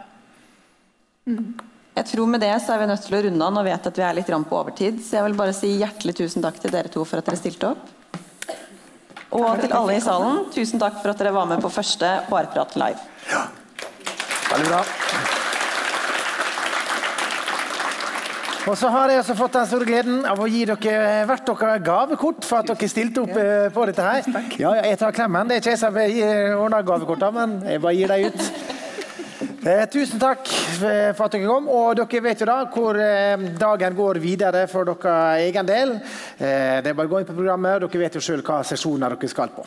Mm. 1.28 1.58
Jeg 1.98 2.06
tror 2.12 2.28
Med 2.30 2.40
det 2.40 2.52
så 2.62 2.76
er 2.76 2.84
vi 2.84 2.90
nødt 2.92 3.02
til 3.02 3.16
å 3.18 3.22
runde 3.26 3.46
av. 3.48 3.56
og 3.58 3.66
vet 3.66 3.88
at 3.90 3.98
vi 3.98 4.04
er 4.06 4.14
litt 4.14 4.30
på 4.30 4.58
overtid. 4.60 5.00
Så 5.02 5.18
jeg 5.18 5.26
vil 5.26 5.38
bare 5.40 5.56
si 5.56 5.72
hjertelig 5.80 6.14
tusen 6.20 6.44
takk 6.44 6.60
til 6.62 6.70
dere 6.70 6.92
to 6.92 7.02
for 7.04 7.18
at 7.18 7.26
dere 7.26 7.40
stilte 7.40 7.72
opp. 7.72 7.94
Og 9.34 9.60
til 9.60 9.74
alle 9.76 9.98
i 9.98 10.00
salen, 10.00 10.46
tusen 10.54 10.80
takk 10.80 11.02
for 11.02 11.12
at 11.12 11.18
dere 11.20 11.34
var 11.34 11.50
med 11.50 11.60
på 11.60 11.72
første 11.72 12.14
HR-prat 12.30 12.78
live. 12.80 13.10
Ja. 13.32 13.48
Veldig 14.54 14.70
bra. 14.70 15.36
Og 18.68 18.74
så 18.76 18.90
har 18.92 19.08
jeg 19.08 19.22
også 19.22 19.34
fått 19.38 19.54
den 19.56 19.68
store 19.68 19.86
gleden 19.88 20.24
av 20.28 20.40
å 20.44 20.46
gi 20.50 20.66
dere 20.68 21.22
hvert 21.28 21.46
dere 21.48 21.76
gavekort 21.80 22.44
for 22.44 22.60
at 22.60 22.68
dere 22.68 22.88
stilte 22.92 23.22
opp 23.22 23.36
eh, 23.40 23.68
på 23.72 23.86
dette 23.88 24.04
her. 24.04 24.26
Ja, 24.60 24.74
jeg 24.84 24.98
tar 25.00 25.14
klemmen. 25.16 25.48
Det 25.48 25.56
er 25.56 25.62
ikke 25.62 25.72
jeg 25.72 25.80
som 25.80 25.96
ordner 26.60 26.84
gavekortene, 26.84 27.32
men 27.38 27.70
jeg 27.72 27.80
bare 27.80 27.96
gir 27.96 28.12
dem 28.12 28.28
ut. 28.28 28.76
Eh, 29.68 29.86
tusen 29.90 30.20
takk 30.20 30.46
for 30.48 31.24
at 31.24 31.34
dere 31.38 31.48
kom. 31.48 31.70
Og 31.72 31.96
dere 31.96 32.22
vet 32.28 32.44
jo 32.44 32.50
da 32.50 32.58
hvor 32.74 33.00
eh, 33.00 33.48
dagen 33.56 33.96
går 33.96 34.20
videre 34.22 34.66
for 34.68 34.92
dere 34.92 35.16
egen 35.46 35.68
del. 35.68 35.96
Eh, 36.36 36.78
det 36.84 36.92
er 36.92 36.98
bare 36.98 37.08
å 37.08 37.14
gå 37.14 37.22
inn 37.22 37.30
på 37.30 37.38
programmet, 37.40 37.80
og 37.80 37.88
dere 37.88 38.04
vet 38.04 38.20
jo 38.20 38.24
sjøl 38.28 38.44
hva 38.44 38.60
sesjoner 38.68 39.16
dere 39.16 39.32
skal 39.32 39.56
på. 39.56 39.64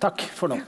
Takk 0.00 0.24
for 0.36 0.56
nå. 0.56 0.60